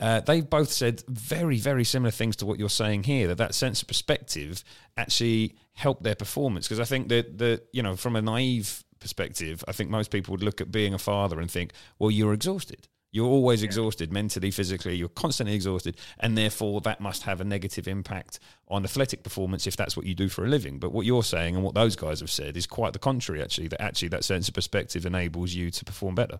uh, 0.00 0.20
they 0.20 0.40
both 0.40 0.70
said 0.70 1.02
very, 1.08 1.58
very 1.58 1.84
similar 1.84 2.10
things 2.10 2.36
to 2.36 2.46
what 2.46 2.58
you're 2.58 2.68
saying 2.68 3.04
here. 3.04 3.28
That 3.28 3.38
that 3.38 3.54
sense 3.54 3.82
of 3.82 3.88
perspective 3.88 4.64
actually 4.96 5.56
helped 5.74 6.02
their 6.02 6.14
performance. 6.14 6.66
Because 6.66 6.80
I 6.80 6.84
think 6.84 7.08
that 7.08 7.38
the 7.38 7.62
you 7.72 7.82
know 7.82 7.96
from 7.96 8.16
a 8.16 8.22
naive 8.22 8.82
perspective, 8.98 9.62
I 9.68 9.72
think 9.72 9.90
most 9.90 10.10
people 10.10 10.32
would 10.32 10.42
look 10.42 10.60
at 10.60 10.72
being 10.72 10.94
a 10.94 10.98
father 10.98 11.38
and 11.38 11.50
think, 11.50 11.72
well, 11.98 12.10
you're 12.10 12.32
exhausted. 12.32 12.88
You're 13.12 13.26
always 13.26 13.64
exhausted 13.64 14.12
mentally, 14.12 14.52
physically. 14.52 14.94
You're 14.94 15.08
constantly 15.08 15.56
exhausted, 15.56 15.96
and 16.20 16.38
therefore 16.38 16.80
that 16.82 17.00
must 17.00 17.24
have 17.24 17.40
a 17.40 17.44
negative 17.44 17.88
impact 17.88 18.38
on 18.68 18.84
athletic 18.84 19.24
performance 19.24 19.66
if 19.66 19.76
that's 19.76 19.96
what 19.96 20.06
you 20.06 20.14
do 20.14 20.28
for 20.28 20.44
a 20.44 20.48
living. 20.48 20.78
But 20.78 20.92
what 20.92 21.06
you're 21.06 21.24
saying 21.24 21.56
and 21.56 21.64
what 21.64 21.74
those 21.74 21.96
guys 21.96 22.20
have 22.20 22.30
said 22.30 22.56
is 22.56 22.66
quite 22.66 22.92
the 22.92 23.00
contrary. 23.00 23.42
Actually, 23.42 23.68
that 23.68 23.82
actually 23.82 24.08
that 24.08 24.24
sense 24.24 24.48
of 24.48 24.54
perspective 24.54 25.04
enables 25.04 25.52
you 25.52 25.70
to 25.72 25.84
perform 25.84 26.14
better. 26.14 26.38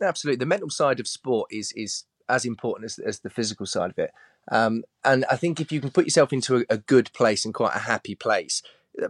absolutely 0.00 0.38
the 0.38 0.46
mental 0.46 0.70
side 0.70 1.00
of 1.00 1.08
sport 1.08 1.48
is 1.50 1.72
is 1.74 2.04
as 2.28 2.44
important 2.44 2.84
as, 2.84 2.98
as 2.98 3.20
the 3.20 3.30
physical 3.30 3.66
side 3.66 3.90
of 3.90 3.98
it. 3.98 4.12
Um, 4.50 4.84
and 5.02 5.24
i 5.30 5.36
think 5.36 5.58
if 5.58 5.72
you 5.72 5.80
can 5.80 5.90
put 5.90 6.04
yourself 6.04 6.30
into 6.30 6.56
a, 6.58 6.64
a 6.68 6.76
good 6.76 7.10
place 7.14 7.46
and 7.46 7.54
quite 7.54 7.74
a 7.74 7.78
happy 7.78 8.14
place 8.14 8.62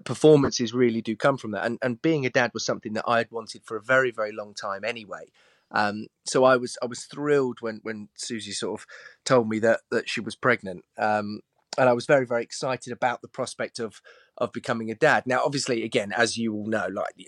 performances 0.04 0.72
really 0.72 1.02
do 1.02 1.16
come 1.16 1.36
from 1.36 1.50
that. 1.52 1.66
And, 1.66 1.78
and 1.82 2.00
being 2.00 2.24
a 2.24 2.30
dad 2.30 2.52
was 2.54 2.64
something 2.64 2.94
that 2.94 3.04
i 3.06 3.18
had 3.18 3.30
wanted 3.30 3.62
for 3.64 3.76
a 3.76 3.82
very 3.82 4.10
very 4.10 4.32
long 4.32 4.54
time 4.54 4.84
anyway. 4.84 5.30
Um, 5.70 6.06
so 6.24 6.44
I 6.44 6.56
was 6.56 6.78
I 6.82 6.86
was 6.86 7.04
thrilled 7.04 7.60
when 7.60 7.80
when 7.82 8.08
Susie 8.14 8.52
sort 8.52 8.80
of 8.80 8.86
told 9.24 9.48
me 9.48 9.58
that 9.60 9.80
that 9.90 10.08
she 10.08 10.20
was 10.20 10.36
pregnant, 10.36 10.84
um, 10.98 11.40
and 11.76 11.88
I 11.88 11.92
was 11.92 12.06
very 12.06 12.26
very 12.26 12.42
excited 12.42 12.92
about 12.92 13.22
the 13.22 13.28
prospect 13.28 13.78
of 13.80 14.00
of 14.38 14.52
becoming 14.52 14.90
a 14.90 14.94
dad. 14.94 15.26
Now, 15.26 15.42
obviously, 15.44 15.82
again, 15.82 16.12
as 16.12 16.36
you 16.36 16.54
all 16.54 16.66
know, 16.66 16.86
like 16.86 17.14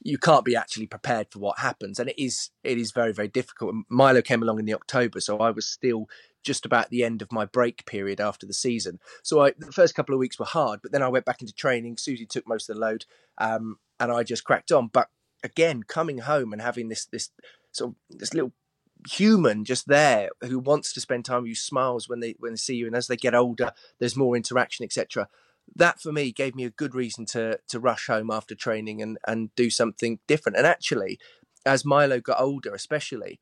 you 0.00 0.18
can't 0.18 0.44
be 0.44 0.54
actually 0.54 0.86
prepared 0.86 1.28
for 1.30 1.38
what 1.40 1.58
happens, 1.58 1.98
and 1.98 2.08
it 2.08 2.22
is 2.22 2.50
it 2.64 2.78
is 2.78 2.92
very 2.92 3.12
very 3.12 3.28
difficult. 3.28 3.74
Milo 3.88 4.22
came 4.22 4.42
along 4.42 4.58
in 4.58 4.64
the 4.64 4.74
October, 4.74 5.20
so 5.20 5.38
I 5.38 5.50
was 5.50 5.66
still 5.66 6.08
just 6.44 6.64
about 6.64 6.90
the 6.90 7.04
end 7.04 7.20
of 7.20 7.32
my 7.32 7.44
break 7.44 7.84
period 7.84 8.20
after 8.20 8.46
the 8.46 8.54
season. 8.54 9.00
So 9.22 9.44
I, 9.44 9.52
the 9.58 9.72
first 9.72 9.94
couple 9.94 10.14
of 10.14 10.18
weeks 10.18 10.38
were 10.38 10.46
hard, 10.46 10.80
but 10.82 10.92
then 10.92 11.02
I 11.02 11.08
went 11.08 11.24
back 11.24 11.40
into 11.40 11.52
training. 11.52 11.96
Susie 11.96 12.26
took 12.26 12.46
most 12.46 12.70
of 12.70 12.76
the 12.76 12.80
load, 12.80 13.04
um, 13.38 13.78
and 13.98 14.12
I 14.12 14.22
just 14.22 14.44
cracked 14.44 14.72
on. 14.72 14.88
But 14.88 15.08
again, 15.42 15.82
coming 15.82 16.18
home 16.18 16.52
and 16.52 16.62
having 16.62 16.88
this 16.88 17.06
this 17.06 17.30
sort 17.72 17.90
of 17.90 18.18
this 18.18 18.34
little 18.34 18.52
human 19.08 19.64
just 19.64 19.86
there 19.86 20.30
who 20.42 20.58
wants 20.58 20.92
to 20.92 21.00
spend 21.00 21.24
time 21.24 21.42
with 21.42 21.50
you, 21.50 21.54
smiles 21.54 22.08
when 22.08 22.20
they 22.20 22.34
when 22.38 22.52
they 22.52 22.56
see 22.56 22.76
you, 22.76 22.86
and 22.86 22.96
as 22.96 23.08
they 23.08 23.16
get 23.16 23.34
older, 23.34 23.72
there's 23.98 24.16
more 24.16 24.36
interaction, 24.36 24.84
etc. 24.84 25.28
That 25.76 26.00
for 26.00 26.12
me 26.12 26.32
gave 26.32 26.54
me 26.54 26.64
a 26.64 26.70
good 26.70 26.94
reason 26.94 27.26
to 27.26 27.58
to 27.68 27.80
rush 27.80 28.06
home 28.06 28.30
after 28.30 28.54
training 28.54 29.02
and 29.02 29.18
and 29.26 29.54
do 29.54 29.70
something 29.70 30.18
different. 30.26 30.56
And 30.58 30.66
actually, 30.66 31.18
as 31.64 31.84
Milo 31.84 32.20
got 32.20 32.40
older, 32.40 32.74
especially, 32.74 33.38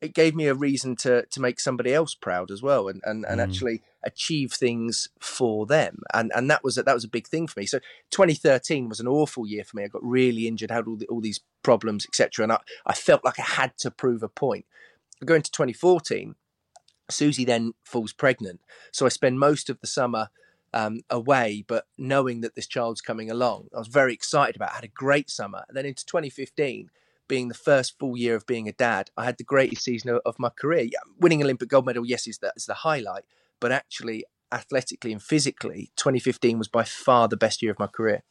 it 0.00 0.14
gave 0.14 0.34
me 0.34 0.46
a 0.46 0.54
reason 0.54 0.94
to 0.96 1.24
to 1.26 1.40
make 1.40 1.58
somebody 1.58 1.92
else 1.94 2.14
proud 2.14 2.50
as 2.50 2.62
well 2.62 2.88
and 2.88 3.00
and, 3.04 3.24
and 3.24 3.40
mm. 3.40 3.42
actually 3.42 3.82
achieve 4.04 4.52
things 4.52 5.08
for 5.20 5.66
them. 5.66 6.02
And 6.12 6.30
and 6.34 6.50
that 6.50 6.62
was 6.62 6.76
a, 6.78 6.82
that 6.82 6.94
was 6.94 7.04
a 7.04 7.08
big 7.08 7.26
thing 7.26 7.46
for 7.46 7.60
me. 7.60 7.66
So 7.66 7.78
2013 8.10 8.88
was 8.88 9.00
an 9.00 9.08
awful 9.08 9.46
year 9.46 9.64
for 9.64 9.76
me. 9.76 9.84
I 9.84 9.88
got 9.88 10.04
really 10.04 10.46
injured 10.46 10.70
had 10.70 10.86
all, 10.86 10.96
the, 10.96 11.06
all 11.06 11.20
these 11.20 11.40
problems 11.62 12.06
etc 12.06 12.44
and 12.44 12.52
I, 12.52 12.58
I 12.86 12.92
felt 12.92 13.24
like 13.24 13.40
i 13.40 13.42
had 13.42 13.76
to 13.78 13.90
prove 13.90 14.22
a 14.22 14.28
point. 14.28 14.66
Going 15.24 15.42
to 15.42 15.50
2014 15.50 16.34
susie 17.08 17.44
then 17.44 17.72
falls 17.84 18.12
pregnant. 18.12 18.60
So 18.92 19.06
i 19.06 19.08
spend 19.08 19.38
most 19.38 19.70
of 19.70 19.80
the 19.80 19.86
summer 19.86 20.28
um, 20.76 21.00
away, 21.08 21.64
but 21.66 21.86
knowing 21.96 22.42
that 22.42 22.54
this 22.54 22.66
child's 22.66 23.00
coming 23.00 23.30
along, 23.30 23.68
I 23.74 23.78
was 23.78 23.88
very 23.88 24.12
excited 24.12 24.56
about. 24.56 24.68
It. 24.68 24.72
I 24.72 24.74
had 24.76 24.84
a 24.84 24.88
great 24.88 25.30
summer, 25.30 25.64
and 25.68 25.76
then 25.76 25.86
into 25.86 26.04
2015, 26.04 26.90
being 27.28 27.48
the 27.48 27.54
first 27.54 27.98
full 27.98 28.14
year 28.14 28.36
of 28.36 28.46
being 28.46 28.68
a 28.68 28.72
dad, 28.72 29.10
I 29.16 29.24
had 29.24 29.38
the 29.38 29.44
greatest 29.44 29.82
season 29.82 30.10
of, 30.10 30.20
of 30.26 30.38
my 30.38 30.50
career. 30.50 30.82
Yeah, 30.82 30.98
winning 31.18 31.42
Olympic 31.42 31.70
gold 31.70 31.86
medal, 31.86 32.04
yes, 32.04 32.26
is 32.26 32.38
the, 32.38 32.52
is 32.56 32.66
the 32.66 32.74
highlight, 32.74 33.24
but 33.58 33.72
actually, 33.72 34.26
athletically 34.52 35.12
and 35.12 35.22
physically, 35.22 35.92
2015 35.96 36.58
was 36.58 36.68
by 36.68 36.84
far 36.84 37.26
the 37.26 37.38
best 37.38 37.62
year 37.62 37.72
of 37.72 37.78
my 37.78 37.86
career. 37.86 38.22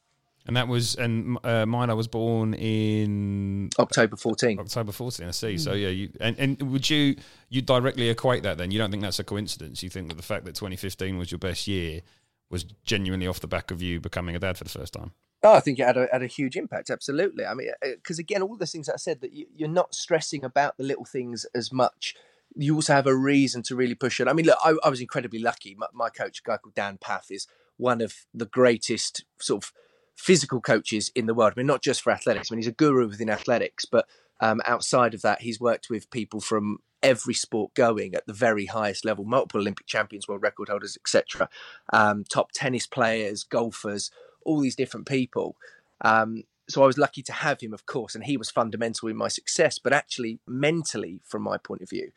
And 0.48 0.56
that 0.56 0.68
was, 0.68 0.94
and 0.94 1.40
uh, 1.44 1.66
mine, 1.66 1.90
I 1.90 1.96
was 1.96 2.08
born 2.08 2.54
in 2.54 3.72
October 3.80 4.16
14. 4.16 4.60
October 4.60 4.92
14, 4.92 5.28
I 5.28 5.32
see. 5.32 5.56
Mm. 5.56 5.60
So, 5.60 5.74
yeah, 5.74 5.88
you, 5.88 6.12
and, 6.22 6.38
and 6.38 6.62
would 6.72 6.88
you, 6.88 7.16
you 7.50 7.64
directly 7.64 8.10
equate 8.10 8.44
that 8.44 8.60
then? 8.60 8.70
You 8.70 8.78
don't 8.78 8.92
think 8.92 9.02
that's 9.02 9.18
a 9.18 9.24
coincidence? 9.24 9.82
You 9.82 9.90
think 9.90 10.10
that 10.10 10.18
the 10.18 10.24
fact 10.24 10.46
that 10.46 10.54
2015 10.54 11.18
was 11.18 11.32
your 11.32 11.40
best 11.40 11.68
year 11.68 12.02
was 12.50 12.64
genuinely 12.84 13.28
off 13.28 13.40
the 13.40 13.48
back 13.48 13.72
of 13.72 13.82
you 13.82 14.00
becoming 14.00 14.36
a 14.36 14.40
dad 14.40 14.58
for 14.58 14.64
the 14.64 14.70
first 14.70 14.94
time? 14.94 15.12
Oh, 15.44 15.54
I 15.54 15.60
think 15.60 15.80
it 15.80 15.86
had 15.86 15.98
a, 15.98 16.08
had 16.12 16.24
a 16.24 16.28
huge 16.28 16.56
impact. 16.56 16.90
Absolutely. 16.90 17.46
I 17.46 17.54
mean, 17.54 17.70
because 17.82 18.20
uh, 18.20 18.22
again, 18.22 18.42
all 18.42 18.56
the 18.56 18.66
things 18.66 18.90
I 18.90 18.96
said 18.96 19.22
that 19.22 19.34
you, 19.34 19.46
you're 19.56 19.70
not 19.70 19.94
stressing 19.94 20.44
about 20.44 20.78
the 20.78 20.84
little 20.84 21.06
things 21.06 21.46
as 21.54 21.72
much. 21.72 22.16
You 22.56 22.76
also 22.76 22.94
have 22.94 23.06
a 23.06 23.16
reason 23.16 23.62
to 23.64 23.76
really 23.76 23.96
push 23.96 24.20
it. 24.20 24.28
I 24.28 24.34
mean, 24.34 24.46
look, 24.46 24.58
I, 24.64 24.76
I 24.84 24.90
was 24.90 25.02
incredibly 25.02 25.40
lucky. 25.40 25.76
My, 25.78 25.88
my, 25.94 26.10
coach, 26.10 26.42
a 26.44 26.50
guy 26.50 26.58
called 26.58 26.74
Dan 26.74 26.98
Pfaff, 26.98 27.30
is 27.30 27.48
one 27.78 28.02
of 28.02 28.16
the 28.34 28.46
greatest 28.46 29.26
sort 29.40 29.64
of 29.64 29.72
physical 30.16 30.62
coaches 30.62 31.12
in 31.14 31.26
the 31.26 31.34
world. 31.34 31.54
I 31.56 31.60
mean, 31.60 31.68
not 31.68 31.84
just 31.84 32.02
for 32.02 32.12
athletics. 32.12 32.50
I 32.50 32.56
mean, 32.56 32.60
he's 32.60 32.68
a 32.68 32.72
guru 32.72 33.08
within 33.08 33.30
athletics, 33.30 33.86
but 33.86 34.08
um, 34.40 34.62
outside 34.66 35.14
of 35.14 35.22
that, 35.22 35.42
he's 35.42 35.60
worked 35.60 35.90
with 35.90 36.10
people 36.10 36.40
from 36.40 36.80
every 37.06 37.36
sport 37.36 37.74
going 37.76 38.16
at 38.16 38.26
the 38.26 38.34
very 38.34 38.66
highest 38.66 39.06
level, 39.06 39.24
multiple 39.24 39.62
Olympic 39.62 39.86
champions, 39.86 40.28
world 40.28 40.42
record 40.42 40.70
holders, 40.70 40.98
etc., 41.00 41.48
um, 41.94 42.24
top 42.24 42.52
tennis 42.52 42.88
players, 42.88 43.44
golfers, 43.44 44.10
all 44.44 44.60
these 44.60 44.76
different 44.76 45.06
people. 45.06 45.56
Um, 46.02 46.44
so 46.68 46.82
I 46.84 46.88
was 46.88 46.98
lucky 46.98 47.22
to 47.22 47.32
have 47.32 47.62
him, 47.62 47.74
of 47.74 47.86
course, 47.86 48.16
and 48.16 48.24
he 48.24 48.38
was 48.38 48.50
fundamental 48.50 49.08
in 49.08 49.16
my 49.16 49.28
success. 49.28 49.78
But 49.78 49.94
actually, 49.94 50.40
mentally, 50.48 51.22
from 51.24 51.44
my 51.44 51.58
point 51.58 51.84
of 51.84 51.90
view, 51.90 52.12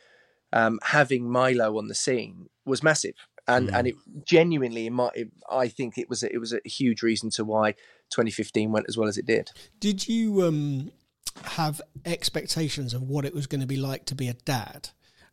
um, 0.55 0.79
having 0.83 1.31
Milo 1.31 1.77
on 1.77 1.89
the 1.89 1.95
scene 1.95 2.49
was 2.65 2.83
massive, 2.83 3.15
and 3.47 3.69
mm. 3.69 3.79
and 3.79 3.89
it 3.89 3.95
genuinely, 4.25 4.87
in 4.87 4.95
my, 4.95 5.11
it, 5.15 5.29
I 5.51 5.69
think 5.69 5.99
it 5.99 6.09
was 6.09 6.23
a, 6.23 6.33
it 6.33 6.39
was 6.39 6.55
a 6.55 6.61
huge 6.65 7.03
reason 7.03 7.29
to 7.31 7.45
why 7.45 7.73
2015 8.11 8.73
went 8.73 8.87
as 8.89 8.97
well 8.97 9.09
as 9.09 9.19
it 9.19 9.27
did. 9.27 9.51
Did 9.79 10.09
you 10.09 10.43
um, 10.43 10.93
have 11.45 11.81
expectations 12.05 12.95
of 12.95 13.03
what 13.03 13.25
it 13.25 13.35
was 13.35 13.47
going 13.47 13.61
to 13.61 13.67
be 13.67 13.77
like 13.77 14.05
to 14.07 14.15
be 14.15 14.29
a 14.29 14.35
dad, 14.35 14.91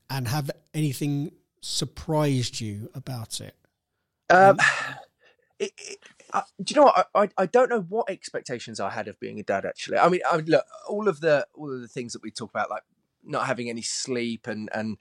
and 0.09 0.27
have 0.27 0.51
anything 0.73 1.31
surprised 1.61 2.59
you 2.61 2.89
about 2.93 3.41
it? 3.41 3.55
Um, 4.29 4.57
it, 5.59 5.71
it 5.77 5.97
uh, 6.33 6.41
do 6.61 6.73
you 6.73 6.81
know 6.81 6.85
what? 6.85 7.07
I, 7.15 7.29
I 7.37 7.45
don't 7.45 7.69
know 7.69 7.81
what 7.81 8.09
expectations 8.09 8.79
I 8.79 8.89
had 8.89 9.07
of 9.07 9.19
being 9.19 9.39
a 9.39 9.43
dad. 9.43 9.65
Actually, 9.65 9.99
I 9.99 10.09
mean, 10.09 10.21
I 10.29 10.37
look 10.37 10.65
all 10.89 11.07
of 11.07 11.21
the 11.21 11.47
all 11.53 11.73
of 11.73 11.81
the 11.81 11.87
things 11.87 12.13
that 12.13 12.23
we 12.23 12.31
talk 12.31 12.49
about, 12.49 12.69
like 12.69 12.83
not 13.23 13.45
having 13.45 13.69
any 13.69 13.81
sleep 13.81 14.47
and 14.47 14.69
and 14.73 14.97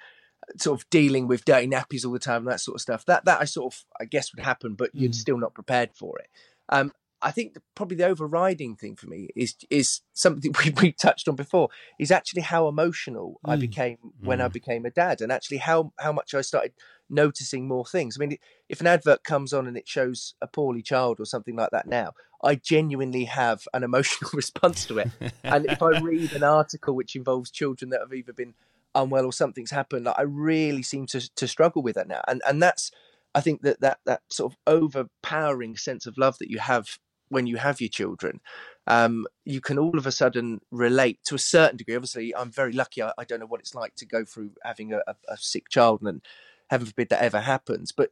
sort 0.59 0.79
of 0.79 0.89
dealing 0.91 1.27
with 1.27 1.45
dirty 1.45 1.67
nappies 1.67 2.05
all 2.05 2.13
the 2.13 2.19
time 2.19 2.43
and 2.43 2.49
that 2.49 2.61
sort 2.61 2.77
of 2.77 2.81
stuff. 2.81 3.05
That 3.07 3.25
that 3.25 3.41
I 3.41 3.45
sort 3.47 3.75
of 3.75 3.85
I 4.01 4.05
guess 4.05 4.35
would 4.35 4.45
happen, 4.45 4.75
but 4.75 4.95
you're 4.95 5.11
mm. 5.11 5.15
still 5.15 5.39
not 5.39 5.55
prepared 5.55 5.91
for 5.95 6.19
it. 6.19 6.29
Um, 6.69 6.93
I 7.25 7.31
think 7.31 7.54
the, 7.54 7.62
probably 7.75 7.97
the 7.97 8.07
overriding 8.07 8.76
thing 8.76 8.97
for 8.97 9.07
me 9.07 9.31
is 9.35 9.57
is 9.71 10.02
something 10.12 10.54
we, 10.64 10.71
we 10.81 10.93
touched 10.93 11.26
on 11.26 11.35
before 11.35 11.71
is 11.99 12.12
actually 12.12 12.43
how 12.43 12.69
emotional 12.69 13.40
mm. 13.45 13.52
I 13.52 13.57
became 13.57 13.99
when 14.21 14.38
mm. 14.38 14.45
I 14.45 14.49
became 14.49 14.85
a 14.85 14.90
dad, 14.90 15.21
and 15.21 15.33
actually 15.33 15.57
how 15.57 15.93
how 15.99 16.12
much 16.12 16.35
I 16.35 16.43
started 16.43 16.73
noticing 17.11 17.66
more 17.66 17.85
things. 17.85 18.16
I 18.16 18.25
mean, 18.25 18.37
if 18.69 18.81
an 18.81 18.87
advert 18.87 19.25
comes 19.25 19.52
on 19.52 19.66
and 19.66 19.76
it 19.76 19.88
shows 19.88 20.35
a 20.40 20.47
poorly 20.47 20.83
child 20.83 21.21
or 21.21 21.25
something 21.25 21.57
like 21.57 21.71
that 21.71 21.87
now, 21.87 22.12
I 22.43 22.54
genuinely 22.57 23.25
have 23.25 23.66
an 23.73 23.85
emotional 23.85 24.31
response 24.35 24.85
to 24.87 24.99
it. 24.99 25.09
and 25.43 25.66
if 25.66 25.83
I 25.83 26.00
read 26.00 26.33
an 26.33 26.43
article 26.43 26.95
which 26.95 27.16
involves 27.16 27.50
children 27.50 27.90
that 27.90 28.00
have 28.00 28.12
either 28.12 28.33
been 28.33 28.54
unwell 28.95 29.26
or 29.26 29.33
something's 29.33 29.71
happened, 29.71 30.04
like, 30.04 30.19
I 30.19 30.23
really 30.23 30.83
seem 30.83 31.07
to 31.07 31.35
to 31.35 31.49
struggle 31.49 31.83
with 31.83 31.95
that 31.95 32.09
now. 32.09 32.21
And 32.28 32.43
and 32.47 32.62
that's 32.62 32.90
I 33.35 33.40
think 33.40 33.62
that 33.62 33.81
that 33.81 33.99
that 34.04 34.23
sort 34.31 34.52
of 34.52 34.59
overpowering 34.66 35.76
sense 35.76 36.07
of 36.07 36.19
love 36.19 36.38
that 36.38 36.50
you 36.50 36.59
have 36.59 36.99
when 37.28 37.47
you 37.47 37.57
have 37.57 37.81
your 37.81 37.88
children, 37.88 38.40
um, 38.87 39.26
you 39.45 39.61
can 39.61 39.78
all 39.78 39.97
of 39.97 40.07
a 40.07 40.12
sudden 40.12 40.61
relate 40.71 41.19
to 41.25 41.35
a 41.35 41.38
certain 41.38 41.76
degree. 41.76 41.97
Obviously, 41.97 42.35
I'm 42.35 42.50
very 42.50 42.73
lucky. 42.73 43.02
I, 43.02 43.12
I 43.16 43.25
don't 43.25 43.40
know 43.40 43.47
what 43.47 43.61
it's 43.61 43.75
like 43.75 43.95
to 43.97 44.07
go 44.07 44.25
through 44.25 44.50
having 44.62 44.93
a, 44.93 44.99
a, 45.07 45.14
a, 45.28 45.37
sick 45.38 45.69
child, 45.71 46.02
and 46.02 46.21
heaven 46.69 46.87
forbid 46.87 47.09
that 47.09 47.23
ever 47.23 47.40
happens. 47.40 47.93
But 47.93 48.11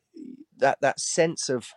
that 0.58 0.80
that 0.80 1.00
sense 1.00 1.48
of 1.48 1.74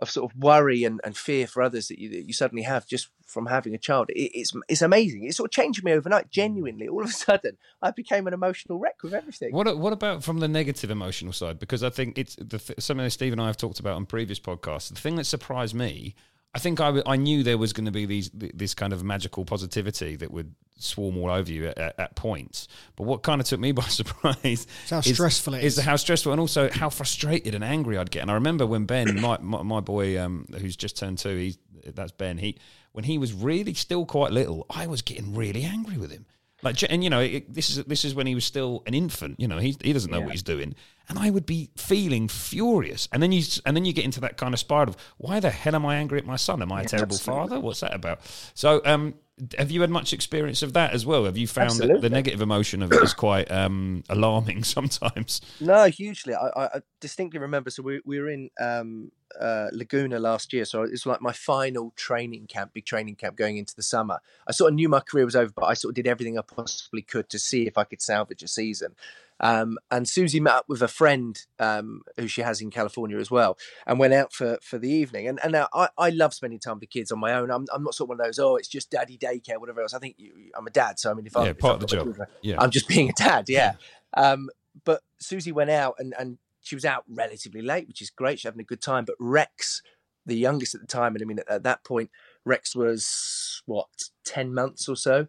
of 0.00 0.08
sort 0.08 0.30
of 0.30 0.38
worry 0.38 0.84
and, 0.84 1.00
and 1.02 1.16
fear 1.16 1.46
for 1.46 1.60
others 1.62 1.88
that 1.88 1.98
you 1.98 2.10
that 2.10 2.26
you 2.26 2.32
suddenly 2.32 2.62
have 2.62 2.86
just 2.86 3.08
from 3.26 3.46
having 3.46 3.74
a 3.74 3.78
child, 3.78 4.10
it, 4.10 4.30
it's 4.34 4.52
it's 4.68 4.82
amazing. 4.82 5.24
It 5.24 5.34
sort 5.34 5.48
of 5.48 5.52
changed 5.52 5.82
me 5.82 5.92
overnight. 5.92 6.30
Genuinely, 6.30 6.86
all 6.86 7.02
of 7.02 7.08
a 7.08 7.12
sudden, 7.12 7.56
I 7.80 7.92
became 7.92 8.26
an 8.26 8.34
emotional 8.34 8.78
wreck 8.78 9.02
with 9.02 9.14
everything. 9.14 9.52
What 9.52 9.78
what 9.78 9.94
about 9.94 10.22
from 10.22 10.40
the 10.40 10.48
negative 10.48 10.90
emotional 10.90 11.32
side? 11.32 11.58
Because 11.58 11.82
I 11.82 11.90
think 11.90 12.18
it's 12.18 12.36
the, 12.36 12.58
something 12.78 13.04
that 13.04 13.10
Steve 13.10 13.32
and 13.32 13.40
I 13.40 13.46
have 13.46 13.56
talked 13.56 13.80
about 13.80 13.96
on 13.96 14.04
previous 14.04 14.38
podcasts. 14.38 14.90
The 14.90 15.00
thing 15.00 15.16
that 15.16 15.24
surprised 15.24 15.74
me 15.74 16.14
I 16.54 16.58
think 16.58 16.80
I, 16.80 17.02
I 17.06 17.16
knew 17.16 17.42
there 17.42 17.58
was 17.58 17.72
going 17.72 17.84
to 17.86 17.92
be 17.92 18.06
these 18.06 18.30
this 18.32 18.74
kind 18.74 18.92
of 18.92 19.04
magical 19.04 19.44
positivity 19.44 20.16
that 20.16 20.30
would 20.30 20.54
swarm 20.78 21.18
all 21.18 21.30
over 21.30 21.50
you 21.50 21.66
at, 21.68 21.78
at, 21.78 22.00
at 22.00 22.16
points. 22.16 22.68
But 22.96 23.04
what 23.04 23.22
kind 23.22 23.40
of 23.40 23.46
took 23.46 23.60
me 23.60 23.72
by 23.72 23.82
surprise 23.82 24.66
how 24.88 24.98
is, 24.98 25.14
stressful 25.14 25.54
it 25.54 25.64
is. 25.64 25.78
is 25.78 25.84
how 25.84 25.96
stressful 25.96 26.32
and 26.32 26.40
also 26.40 26.70
how 26.70 26.88
frustrated 26.88 27.54
and 27.54 27.62
angry 27.62 27.98
I'd 27.98 28.10
get. 28.10 28.22
And 28.22 28.30
I 28.30 28.34
remember 28.34 28.66
when 28.66 28.86
Ben, 28.86 29.20
my, 29.20 29.38
my, 29.40 29.62
my 29.62 29.80
boy, 29.80 30.20
um, 30.20 30.46
who's 30.58 30.76
just 30.76 30.96
turned 30.96 31.18
two, 31.18 31.36
he 31.36 31.56
that's 31.94 32.12
Ben. 32.12 32.38
He 32.38 32.58
when 32.92 33.04
he 33.04 33.18
was 33.18 33.32
really 33.32 33.74
still 33.74 34.06
quite 34.06 34.32
little, 34.32 34.66
I 34.70 34.86
was 34.86 35.02
getting 35.02 35.34
really 35.34 35.64
angry 35.64 35.98
with 35.98 36.10
him. 36.10 36.26
Like, 36.62 36.82
and 36.90 37.04
you 37.04 37.10
know, 37.10 37.20
it, 37.20 37.52
this 37.52 37.70
is 37.70 37.84
this 37.84 38.04
is 38.04 38.14
when 38.14 38.26
he 38.26 38.34
was 38.34 38.44
still 38.44 38.82
an 38.86 38.94
infant. 38.94 39.38
You 39.38 39.46
know, 39.46 39.58
he 39.58 39.76
he 39.82 39.92
doesn't 39.92 40.10
know 40.10 40.18
yeah. 40.18 40.24
what 40.24 40.32
he's 40.32 40.42
doing, 40.42 40.74
and 41.08 41.18
I 41.18 41.30
would 41.30 41.46
be 41.46 41.70
feeling 41.76 42.26
furious. 42.26 43.08
And 43.12 43.22
then 43.22 43.30
you 43.30 43.44
and 43.64 43.76
then 43.76 43.84
you 43.84 43.92
get 43.92 44.04
into 44.04 44.20
that 44.20 44.36
kind 44.36 44.52
of 44.52 44.58
spiral 44.58 44.88
of 44.88 44.96
why 45.18 45.38
the 45.38 45.50
hell 45.50 45.76
am 45.76 45.86
I 45.86 45.96
angry 45.96 46.18
at 46.18 46.26
my 46.26 46.36
son? 46.36 46.60
Am 46.60 46.72
I 46.72 46.82
a 46.82 46.84
terrible 46.84 47.14
Absolutely. 47.14 47.48
father? 47.48 47.60
What's 47.60 47.80
that 47.80 47.94
about? 47.94 48.20
So, 48.54 48.80
um, 48.84 49.14
have 49.58 49.70
you 49.70 49.80
had 49.80 49.90
much 49.90 50.12
experience 50.12 50.62
of 50.62 50.72
that 50.72 50.92
as 50.92 51.06
well? 51.06 51.24
Have 51.24 51.36
you 51.36 51.46
found 51.46 51.70
Absolutely. 51.70 51.94
that 51.94 52.02
the 52.02 52.10
negative 52.10 52.40
emotion 52.40 52.82
of 52.82 52.92
it 52.92 53.02
is 53.02 53.14
quite 53.14 53.50
um, 53.50 54.04
alarming 54.08 54.64
sometimes? 54.64 55.40
No, 55.60 55.86
hugely. 55.86 56.34
I, 56.34 56.48
I, 56.56 56.80
distinctly 57.00 57.38
remember. 57.38 57.70
So 57.70 57.82
we, 57.82 58.00
we 58.04 58.20
were 58.20 58.28
in 58.28 58.50
um, 58.60 59.12
uh, 59.38 59.68
Laguna 59.72 60.18
last 60.18 60.52
year. 60.52 60.64
So 60.64 60.82
it's 60.82 61.06
like 61.06 61.20
my 61.20 61.32
final 61.32 61.92
training 61.96 62.46
camp, 62.46 62.72
big 62.74 62.86
training 62.86 63.16
camp 63.16 63.36
going 63.36 63.56
into 63.56 63.74
the 63.74 63.82
summer. 63.82 64.20
I 64.46 64.52
sort 64.52 64.70
of 64.70 64.74
knew 64.74 64.88
my 64.88 65.00
career 65.00 65.24
was 65.24 65.36
over, 65.36 65.52
but 65.54 65.66
I 65.66 65.74
sort 65.74 65.92
of 65.92 65.96
did 65.96 66.06
everything 66.06 66.38
I 66.38 66.42
possibly 66.42 67.02
could 67.02 67.28
to 67.30 67.38
see 67.38 67.66
if 67.66 67.78
I 67.78 67.84
could 67.84 68.02
salvage 68.02 68.42
a 68.42 68.48
season. 68.48 68.94
Um, 69.40 69.78
and 69.90 70.08
Susie 70.08 70.40
met 70.40 70.54
up 70.54 70.68
with 70.68 70.82
a 70.82 70.88
friend 70.88 71.40
um, 71.58 72.02
who 72.16 72.26
she 72.26 72.42
has 72.42 72.60
in 72.60 72.70
California 72.70 73.18
as 73.18 73.30
well, 73.30 73.56
and 73.86 73.98
went 73.98 74.14
out 74.14 74.32
for, 74.32 74.58
for 74.62 74.78
the 74.78 74.90
evening. 74.90 75.28
And 75.28 75.38
and 75.42 75.52
now 75.52 75.68
I, 75.72 75.88
I 75.96 76.10
love 76.10 76.34
spending 76.34 76.58
time 76.58 76.74
with 76.74 76.80
the 76.80 76.86
kids 76.86 77.12
on 77.12 77.18
my 77.18 77.34
own. 77.34 77.50
I'm, 77.50 77.66
I'm 77.72 77.84
not 77.84 77.94
sort 77.94 78.06
of 78.06 78.08
one 78.10 78.20
of 78.20 78.26
those 78.26 78.38
oh 78.38 78.56
it's 78.56 78.68
just 78.68 78.90
daddy 78.90 79.16
daycare 79.16 79.58
whatever 79.58 79.82
else. 79.82 79.94
I 79.94 79.98
think 79.98 80.16
you, 80.18 80.32
I'm 80.56 80.66
a 80.66 80.70
dad, 80.70 80.98
so 80.98 81.10
I 81.10 81.14
mean 81.14 81.26
if, 81.26 81.32
yeah, 81.34 81.42
I'm 81.42 81.54
part 81.54 81.74
of 81.74 81.80
the 81.80 81.86
job, 81.86 82.04
children, 82.04 82.28
yeah. 82.42 82.56
I'm 82.58 82.70
just 82.70 82.88
being 82.88 83.08
a 83.10 83.12
dad. 83.12 83.48
Yeah. 83.48 83.74
Um, 84.16 84.50
but 84.84 85.02
Susie 85.18 85.52
went 85.52 85.70
out 85.70 85.96
and 85.98 86.14
and 86.18 86.38
she 86.60 86.74
was 86.74 86.84
out 86.84 87.04
relatively 87.08 87.62
late, 87.62 87.88
which 87.88 88.02
is 88.02 88.10
great. 88.10 88.38
She's 88.40 88.44
having 88.44 88.60
a 88.60 88.64
good 88.64 88.82
time. 88.82 89.04
But 89.04 89.16
Rex, 89.18 89.82
the 90.26 90.36
youngest 90.36 90.74
at 90.74 90.80
the 90.80 90.86
time, 90.86 91.14
and 91.14 91.22
I 91.22 91.26
mean 91.26 91.38
at, 91.38 91.48
at 91.48 91.62
that 91.62 91.84
point 91.84 92.10
Rex 92.44 92.74
was 92.74 93.62
what 93.66 93.88
ten 94.24 94.52
months 94.52 94.88
or 94.88 94.96
so. 94.96 95.28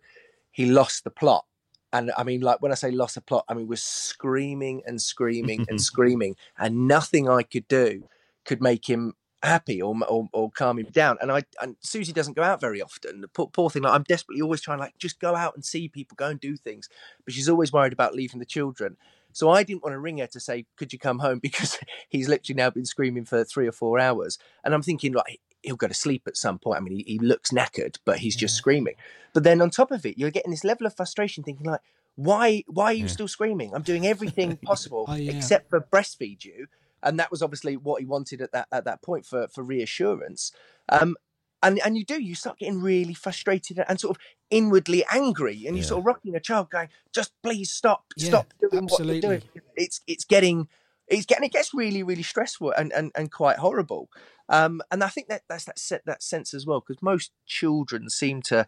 He 0.52 0.66
lost 0.66 1.04
the 1.04 1.12
plot, 1.12 1.46
and 1.92 2.12
I 2.18 2.24
mean, 2.24 2.42
like 2.42 2.62
when 2.62 2.72
I 2.72 2.76
say 2.76 2.92
lost 2.92 3.16
the 3.16 3.22
plot, 3.22 3.46
I 3.50 3.54
mean 3.54 3.68
we're 3.68 3.76
screaming 3.76 4.82
and 4.86 5.02
screaming 5.02 5.66
and 5.70 5.82
screaming, 5.92 6.36
and 6.58 6.88
nothing 6.88 7.30
I 7.30 7.44
could 7.44 7.68
do 7.68 8.08
could 8.46 8.62
make 8.62 8.90
him 8.90 9.14
happy 9.42 9.82
or, 9.82 9.96
or, 10.08 10.28
or 10.34 10.52
calm 10.52 10.80
him 10.80 10.88
down. 10.92 11.18
And 11.22 11.32
I 11.32 11.44
and 11.62 11.76
Susie 11.80 12.14
doesn't 12.14 12.36
go 12.36 12.44
out 12.44 12.62
very 12.62 12.82
often. 12.82 13.22
The 13.22 13.28
poor, 13.28 13.48
poor 13.48 13.70
thing, 13.70 13.84
like 13.84 13.94
I'm 13.94 14.04
desperately 14.04 14.42
always 14.42 14.62
trying 14.62 14.80
like 14.80 14.98
just 14.98 15.20
go 15.20 15.36
out 15.36 15.56
and 15.56 15.64
see 15.64 15.88
people, 15.88 16.16
go 16.16 16.28
and 16.28 16.40
do 16.40 16.56
things, 16.56 16.90
but 17.26 17.34
she's 17.34 17.50
always 17.50 17.74
worried 17.74 17.94
about 17.94 18.16
leaving 18.16 18.40
the 18.40 18.46
children. 18.46 18.98
So 19.32 19.50
I 19.50 19.64
didn't 19.64 19.84
want 19.84 19.94
to 19.94 20.00
ring 20.00 20.18
her 20.18 20.28
to 20.28 20.40
say, 20.40 20.66
"Could 20.76 20.92
you 20.94 21.00
come 21.00 21.20
home?" 21.20 21.40
Because 21.44 21.78
he's 22.10 22.28
literally 22.28 22.58
now 22.58 22.70
been 22.70 22.86
screaming 22.86 23.26
for 23.26 23.44
three 23.44 23.68
or 23.68 23.72
four 23.72 24.00
hours, 24.00 24.38
and 24.64 24.74
I'm 24.74 24.82
thinking 24.82 25.14
like 25.14 25.40
he'll 25.64 25.76
go 25.76 25.88
to 25.88 25.94
sleep 25.94 26.24
at 26.28 26.38
some 26.38 26.60
point. 26.60 26.78
I 26.78 26.82
mean, 26.82 26.98
he, 26.98 27.04
he 27.04 27.20
looks 27.20 27.52
knackered, 27.52 27.98
but 28.06 28.20
he's 28.20 28.36
just 28.36 28.56
screaming. 28.56 28.96
But 29.34 29.44
then 29.44 29.62
on 29.62 29.70
top 29.70 29.92
of 29.92 30.06
it, 30.06 30.18
you're 30.18 30.32
getting 30.32 30.52
this 30.52 30.64
level 30.64 30.88
of 30.88 30.96
frustration, 30.96 31.44
thinking 31.44 31.66
like, 31.68 31.82
"Why? 32.16 32.64
Why 32.68 32.86
are 32.86 32.94
you 32.94 33.08
still 33.08 33.28
screaming? 33.28 33.74
I'm 33.74 33.82
doing 33.84 34.06
everything 34.08 34.58
possible 34.66 35.06
Oh, 35.08 35.16
yeah. 35.16 35.32
except 35.34 35.70
for 35.70 35.80
breastfeed 35.82 36.44
you." 36.44 36.68
And 37.02 37.20
that 37.20 37.32
was 37.32 37.42
obviously 37.42 37.78
what 37.78 38.02
he 38.02 38.06
wanted 38.06 38.42
at 38.42 38.52
that 38.52 38.68
at 38.72 38.86
that 38.86 39.02
point 39.02 39.26
for 39.26 39.48
for 39.48 39.64
reassurance. 39.64 40.52
Um, 40.90 41.16
and 41.62 41.80
and 41.86 41.98
you 41.98 42.06
do 42.06 42.22
you 42.22 42.36
start 42.36 42.58
getting 42.60 42.82
really 42.82 43.14
frustrated 43.14 43.84
and 43.88 44.00
sort 44.00 44.16
of 44.18 44.22
inwardly 44.50 45.04
angry, 45.12 45.66
and 45.68 45.76
you're 45.76 45.84
sort 45.86 46.00
of 46.00 46.06
rocking 46.06 46.36
a 46.36 46.40
child, 46.40 46.70
going, 46.70 46.90
"Just 47.14 47.32
please 47.44 47.70
stop, 47.72 48.06
Yeah, 48.16 48.28
stop 48.30 48.54
doing 48.60 48.86
what 48.88 49.06
you're 49.06 49.20
doing." 49.22 49.42
It's 49.76 50.02
it's 50.08 50.24
getting 50.26 50.68
it's 51.10 51.26
getting 51.26 51.46
it 51.46 51.52
gets 51.52 51.74
really 51.74 52.04
really 52.04 52.24
stressful 52.24 52.72
and 52.72 52.92
and, 52.94 53.12
and 53.16 53.32
quite 53.32 53.58
horrible. 53.58 54.10
Um, 54.48 54.82
and 54.90 55.04
I 55.04 55.10
think 55.10 55.28
that 55.28 55.44
that's 55.48 55.66
that 55.66 55.80
set 55.80 56.06
that 56.06 56.24
sense 56.24 56.54
as 56.54 56.66
well 56.66 56.80
because 56.80 57.02
most 57.02 57.32
children 57.46 58.10
seem 58.10 58.42
to 58.44 58.68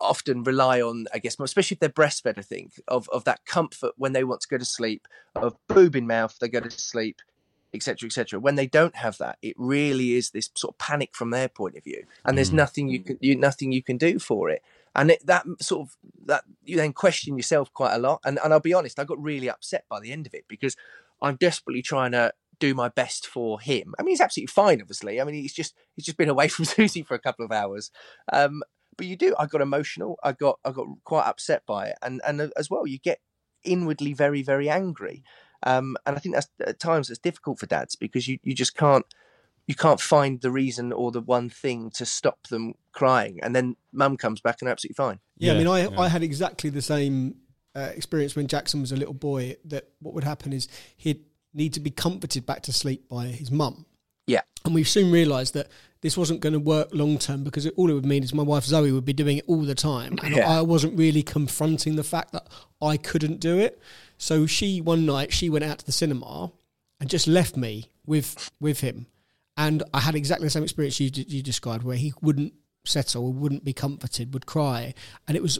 often 0.00 0.42
rely 0.42 0.80
on, 0.80 1.06
I 1.12 1.18
guess, 1.18 1.38
especially 1.38 1.74
if 1.74 1.80
they're 1.80 1.88
breastfed, 1.88 2.38
I 2.38 2.42
think, 2.42 2.80
of, 2.88 3.08
of 3.10 3.24
that 3.24 3.44
comfort 3.44 3.94
when 3.96 4.12
they 4.12 4.24
want 4.24 4.40
to 4.42 4.48
go 4.48 4.58
to 4.58 4.64
sleep, 4.64 5.08
of 5.34 5.56
boob 5.66 5.96
in 5.96 6.06
mouth, 6.06 6.38
they 6.40 6.48
go 6.48 6.60
to 6.60 6.70
sleep, 6.70 7.20
etc., 7.74 8.06
etc. 8.06 8.40
When 8.40 8.54
they 8.54 8.66
don't 8.66 8.96
have 8.96 9.18
that, 9.18 9.38
it 9.42 9.54
really 9.58 10.14
is 10.14 10.30
this 10.30 10.50
sort 10.54 10.74
of 10.74 10.78
panic 10.78 11.14
from 11.14 11.30
their 11.30 11.48
point 11.48 11.76
of 11.76 11.84
view, 11.84 12.04
and 12.24 12.36
there's 12.36 12.52
nothing 12.52 12.88
you 12.88 13.00
can 13.00 13.18
you, 13.20 13.36
nothing 13.36 13.72
you 13.72 13.82
can 13.82 13.96
do 13.96 14.18
for 14.18 14.50
it. 14.50 14.62
And 14.94 15.10
it, 15.10 15.24
that 15.26 15.44
sort 15.60 15.82
of 15.82 15.96
that 16.26 16.44
you 16.64 16.76
then 16.76 16.92
question 16.92 17.36
yourself 17.36 17.72
quite 17.72 17.94
a 17.94 17.98
lot. 17.98 18.20
And 18.24 18.38
and 18.42 18.52
I'll 18.52 18.60
be 18.60 18.74
honest, 18.74 18.98
I 18.98 19.04
got 19.04 19.22
really 19.22 19.50
upset 19.50 19.84
by 19.88 20.00
the 20.00 20.12
end 20.12 20.26
of 20.26 20.34
it 20.34 20.44
because 20.48 20.76
I'm 21.22 21.36
desperately 21.36 21.82
trying 21.82 22.12
to 22.12 22.32
do 22.58 22.74
my 22.74 22.88
best 22.88 23.26
for 23.26 23.60
him. 23.60 23.94
I 23.98 24.02
mean, 24.02 24.12
he's 24.12 24.20
absolutely 24.20 24.48
fine, 24.48 24.80
obviously. 24.80 25.20
I 25.20 25.24
mean, 25.24 25.34
he's 25.34 25.54
just 25.54 25.74
he's 25.94 26.04
just 26.04 26.18
been 26.18 26.28
away 26.34 26.48
from 26.48 26.64
Susie 26.64 27.02
for 27.02 27.14
a 27.14 27.20
couple 27.20 27.44
of 27.44 27.52
hours. 27.52 27.90
Um, 28.32 28.62
but 28.96 29.06
you 29.06 29.16
do. 29.16 29.34
I 29.38 29.46
got 29.46 29.60
emotional. 29.60 30.18
I 30.22 30.32
got 30.32 30.58
I 30.64 30.72
got 30.72 30.86
quite 31.04 31.26
upset 31.26 31.62
by 31.66 31.88
it, 31.88 31.96
and 32.02 32.20
and 32.26 32.52
as 32.56 32.68
well, 32.68 32.86
you 32.86 32.98
get 32.98 33.20
inwardly 33.64 34.12
very 34.12 34.42
very 34.42 34.68
angry. 34.68 35.22
Um, 35.64 35.96
and 36.06 36.16
I 36.16 36.20
think 36.20 36.34
that's 36.34 36.48
at 36.64 36.78
times 36.78 37.10
it's 37.10 37.18
difficult 37.18 37.58
for 37.58 37.66
dads 37.66 37.96
because 37.96 38.28
you, 38.28 38.38
you 38.44 38.54
just 38.54 38.76
can't 38.76 39.04
you 39.66 39.74
can't 39.74 40.00
find 40.00 40.40
the 40.40 40.52
reason 40.52 40.92
or 40.92 41.10
the 41.10 41.20
one 41.20 41.50
thing 41.50 41.90
to 41.94 42.06
stop 42.06 42.46
them 42.48 42.74
crying, 42.92 43.38
and 43.42 43.54
then 43.54 43.76
mum 43.92 44.16
comes 44.16 44.40
back 44.40 44.58
and 44.60 44.68
absolutely 44.68 44.94
fine. 44.94 45.20
Yeah, 45.36 45.54
I 45.54 45.58
mean, 45.58 45.68
I 45.68 45.82
yeah. 45.82 46.00
I 46.00 46.08
had 46.08 46.22
exactly 46.22 46.70
the 46.70 46.82
same 46.82 47.36
uh, 47.78 47.90
experience 47.94 48.34
when 48.36 48.46
Jackson 48.46 48.80
was 48.80 48.92
a 48.92 48.96
little 48.96 49.14
boy. 49.14 49.56
That 49.64 49.84
what 50.00 50.14
would 50.14 50.24
happen 50.24 50.52
is 50.52 50.68
he'd 50.96 51.24
need 51.54 51.72
to 51.74 51.80
be 51.80 51.90
comforted 51.90 52.44
back 52.46 52.62
to 52.62 52.72
sleep 52.72 53.08
by 53.08 53.26
his 53.26 53.50
mum, 53.50 53.86
Yeah, 54.26 54.42
and 54.64 54.74
we 54.74 54.84
soon 54.84 55.10
realised 55.12 55.54
that 55.54 55.68
this 56.00 56.16
wasn't 56.16 56.40
going 56.40 56.52
to 56.52 56.60
work 56.60 56.88
long 56.92 57.18
term 57.18 57.42
because 57.42 57.66
it, 57.66 57.74
all 57.76 57.90
it 57.90 57.94
would 57.94 58.06
mean 58.06 58.22
is 58.22 58.32
my 58.34 58.42
wife 58.42 58.64
Zoe 58.64 58.92
would 58.92 59.04
be 59.04 59.12
doing 59.12 59.38
it 59.38 59.44
all 59.48 59.62
the 59.62 59.74
time, 59.74 60.18
and 60.22 60.36
Yeah. 60.36 60.48
I 60.58 60.60
wasn't 60.62 60.98
really 60.98 61.22
confronting 61.22 61.96
the 61.96 62.04
fact 62.04 62.32
that 62.32 62.46
I 62.80 62.96
couldn't 62.96 63.40
do 63.40 63.58
it. 63.58 63.80
So 64.18 64.46
she 64.46 64.80
one 64.80 65.06
night 65.06 65.32
she 65.32 65.48
went 65.50 65.64
out 65.64 65.78
to 65.78 65.86
the 65.86 65.92
cinema 65.92 66.52
and 67.00 67.08
just 67.10 67.26
left 67.26 67.56
me 67.56 67.90
with 68.06 68.50
with 68.60 68.80
him, 68.80 69.06
and 69.56 69.82
I 69.94 70.00
had 70.00 70.14
exactly 70.14 70.46
the 70.46 70.50
same 70.50 70.64
experience 70.64 71.00
you 71.00 71.10
you 71.14 71.42
described, 71.42 71.84
where 71.84 71.96
he 71.96 72.12
wouldn't 72.20 72.52
settle, 72.84 73.32
wouldn't 73.32 73.64
be 73.64 73.72
comforted, 73.72 74.32
would 74.34 74.46
cry, 74.46 74.94
and 75.26 75.36
it 75.36 75.42
was 75.42 75.58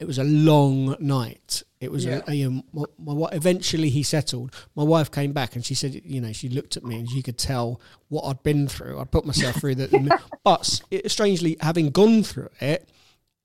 it 0.00 0.06
was 0.06 0.18
a 0.18 0.24
long 0.24 0.96
night. 1.00 1.62
It 1.80 1.90
was 1.90 2.06
a, 2.06 2.22
a, 2.26 2.34
you 2.34 2.50
know, 2.50 2.86
my, 2.98 3.14
my, 3.14 3.28
eventually 3.32 3.90
he 3.90 4.02
settled. 4.02 4.54
My 4.76 4.82
wife 4.84 5.10
came 5.10 5.32
back 5.32 5.54
and 5.54 5.64
she 5.64 5.74
said, 5.74 6.00
you 6.04 6.20
know, 6.20 6.32
she 6.32 6.48
looked 6.48 6.76
at 6.76 6.84
me 6.84 6.98
and 6.98 7.08
she 7.10 7.22
could 7.22 7.38
tell 7.38 7.80
what 8.08 8.22
I'd 8.22 8.42
been 8.42 8.68
through. 8.68 9.00
I'd 9.00 9.10
put 9.10 9.26
myself 9.26 9.56
through 9.56 9.76
that, 9.76 10.20
but 10.44 10.80
it, 10.90 11.10
strangely, 11.10 11.56
having 11.60 11.90
gone 11.90 12.22
through 12.22 12.50
it, 12.60 12.88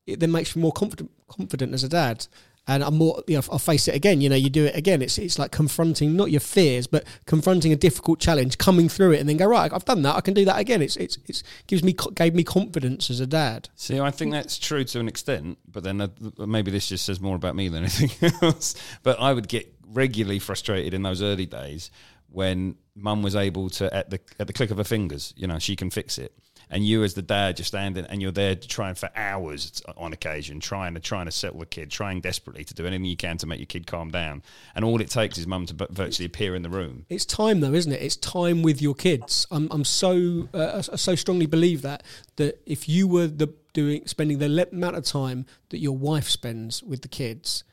it 0.05 0.19
then 0.19 0.31
makes 0.31 0.55
me 0.55 0.61
more 0.61 0.71
confident 0.71 1.11
confident 1.27 1.73
as 1.73 1.83
a 1.83 1.89
dad. 1.89 2.27
And 2.67 2.83
I'm 2.83 2.95
more, 2.95 3.21
you 3.27 3.35
know, 3.35 3.43
I'll 3.51 3.59
face 3.59 3.87
it 3.87 3.95
again. 3.95 4.21
You 4.21 4.29
know, 4.29 4.35
you 4.35 4.49
do 4.49 4.65
it 4.65 4.75
again. 4.75 5.01
It's 5.01 5.17
it's 5.17 5.37
like 5.37 5.51
confronting 5.51 6.15
not 6.15 6.31
your 6.31 6.39
fears, 6.39 6.87
but 6.87 7.05
confronting 7.25 7.73
a 7.73 7.75
difficult 7.75 8.19
challenge, 8.19 8.57
coming 8.57 8.87
through 8.87 9.11
it, 9.11 9.19
and 9.19 9.27
then 9.27 9.37
go 9.37 9.45
right. 9.45 9.71
I've 9.73 9.85
done 9.85 10.01
that. 10.03 10.15
I 10.15 10.21
can 10.21 10.33
do 10.33 10.45
that 10.45 10.59
again. 10.59 10.81
It's 10.81 10.95
it's 10.95 11.17
it's 11.25 11.43
gives 11.67 11.83
me 11.83 11.93
gave 12.15 12.33
me 12.33 12.43
confidence 12.43 13.09
as 13.09 13.19
a 13.19 13.27
dad. 13.27 13.69
See, 13.75 13.99
I 13.99 14.11
think 14.11 14.31
that's 14.31 14.57
true 14.57 14.83
to 14.85 14.99
an 14.99 15.07
extent, 15.07 15.57
but 15.69 15.83
then 15.83 15.99
uh, 15.99 16.07
maybe 16.37 16.71
this 16.71 16.87
just 16.87 17.05
says 17.05 17.19
more 17.19 17.35
about 17.35 17.55
me 17.55 17.67
than 17.67 17.83
anything 17.83 18.31
else. 18.41 18.75
But 19.03 19.19
I 19.19 19.33
would 19.33 19.47
get 19.47 19.73
regularly 19.87 20.39
frustrated 20.39 20.93
in 20.93 21.03
those 21.03 21.21
early 21.21 21.45
days 21.45 21.91
when 22.33 22.75
mum 22.95 23.21
was 23.21 23.35
able 23.35 23.69
to, 23.69 23.93
at 23.93 24.09
the 24.09 24.19
at 24.39 24.47
the 24.47 24.53
click 24.53 24.71
of 24.71 24.77
her 24.77 24.83
fingers, 24.83 25.33
you 25.37 25.47
know, 25.47 25.59
she 25.59 25.75
can 25.75 25.89
fix 25.89 26.17
it, 26.17 26.33
and 26.69 26.85
you 26.85 27.03
as 27.03 27.13
the 27.13 27.21
dad 27.21 27.57
just 27.57 27.69
standing 27.69 28.05
and 28.05 28.21
you're 28.21 28.31
there 28.31 28.55
trying 28.55 28.95
for 28.95 29.09
hours 29.15 29.81
on 29.97 30.13
occasion, 30.13 30.59
trying 30.59 30.93
to 30.93 30.99
trying 30.99 31.25
to 31.25 31.31
settle 31.31 31.59
the 31.59 31.65
kid, 31.65 31.91
trying 31.91 32.21
desperately 32.21 32.63
to 32.63 32.73
do 32.73 32.85
anything 32.85 33.05
you 33.05 33.17
can 33.17 33.37
to 33.37 33.47
make 33.47 33.59
your 33.59 33.65
kid 33.65 33.87
calm 33.87 34.09
down, 34.09 34.43
and 34.75 34.83
all 34.85 35.01
it 35.01 35.09
takes 35.09 35.37
is 35.37 35.47
mum 35.47 35.65
to 35.65 35.87
virtually 35.91 36.25
appear 36.25 36.55
in 36.55 36.61
the 36.61 36.69
room. 36.69 37.05
It's 37.09 37.25
time 37.25 37.59
though, 37.61 37.73
isn't 37.73 37.91
it? 37.91 38.01
It's 38.01 38.15
time 38.15 38.61
with 38.61 38.81
your 38.81 38.95
kids. 38.95 39.47
I'm 39.51 39.67
I'm 39.71 39.85
so 39.85 40.49
uh, 40.53 40.81
I 40.91 40.95
so 40.95 41.15
strongly 41.15 41.45
believe 41.45 41.81
that 41.83 42.03
that 42.37 42.61
if 42.65 42.87
you 42.89 43.07
were 43.07 43.27
the 43.27 43.53
doing 43.73 44.05
spending 44.05 44.37
the 44.37 44.49
le- 44.49 44.67
amount 44.71 44.95
of 44.95 45.03
time 45.03 45.45
that 45.69 45.79
your 45.79 45.97
wife 45.97 46.29
spends 46.29 46.83
with 46.83 47.01
the 47.01 47.07
kids, 47.07 47.63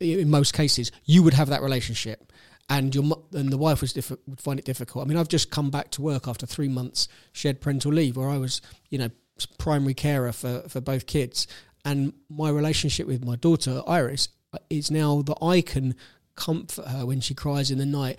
in 0.00 0.28
most 0.28 0.52
cases, 0.52 0.90
you 1.04 1.22
would 1.22 1.34
have 1.34 1.48
that 1.48 1.62
relationship. 1.62 2.32
And 2.68 2.94
your 2.94 3.04
and 3.32 3.50
the 3.50 3.58
wife 3.58 3.82
was 3.82 3.92
diffi- 3.92 4.18
would 4.26 4.40
find 4.40 4.58
it 4.58 4.64
difficult. 4.64 5.04
I 5.04 5.08
mean, 5.08 5.18
I've 5.18 5.28
just 5.28 5.50
come 5.50 5.70
back 5.70 5.90
to 5.92 6.02
work 6.02 6.26
after 6.26 6.46
three 6.46 6.68
months 6.68 7.08
shared 7.32 7.60
parental 7.60 7.92
leave, 7.92 8.16
where 8.16 8.30
I 8.30 8.38
was, 8.38 8.62
you 8.88 8.98
know, 8.98 9.10
primary 9.58 9.94
carer 9.94 10.32
for 10.32 10.62
for 10.68 10.80
both 10.80 11.06
kids, 11.06 11.46
and 11.84 12.14
my 12.30 12.48
relationship 12.48 13.06
with 13.06 13.22
my 13.24 13.36
daughter 13.36 13.82
Iris 13.86 14.28
uh, 14.54 14.58
is 14.70 14.90
now 14.90 15.20
that 15.22 15.36
I 15.42 15.60
can 15.60 15.94
comfort 16.36 16.88
her 16.88 17.04
when 17.04 17.20
she 17.20 17.34
cries 17.34 17.70
in 17.70 17.78
the 17.78 17.86
night 17.86 18.18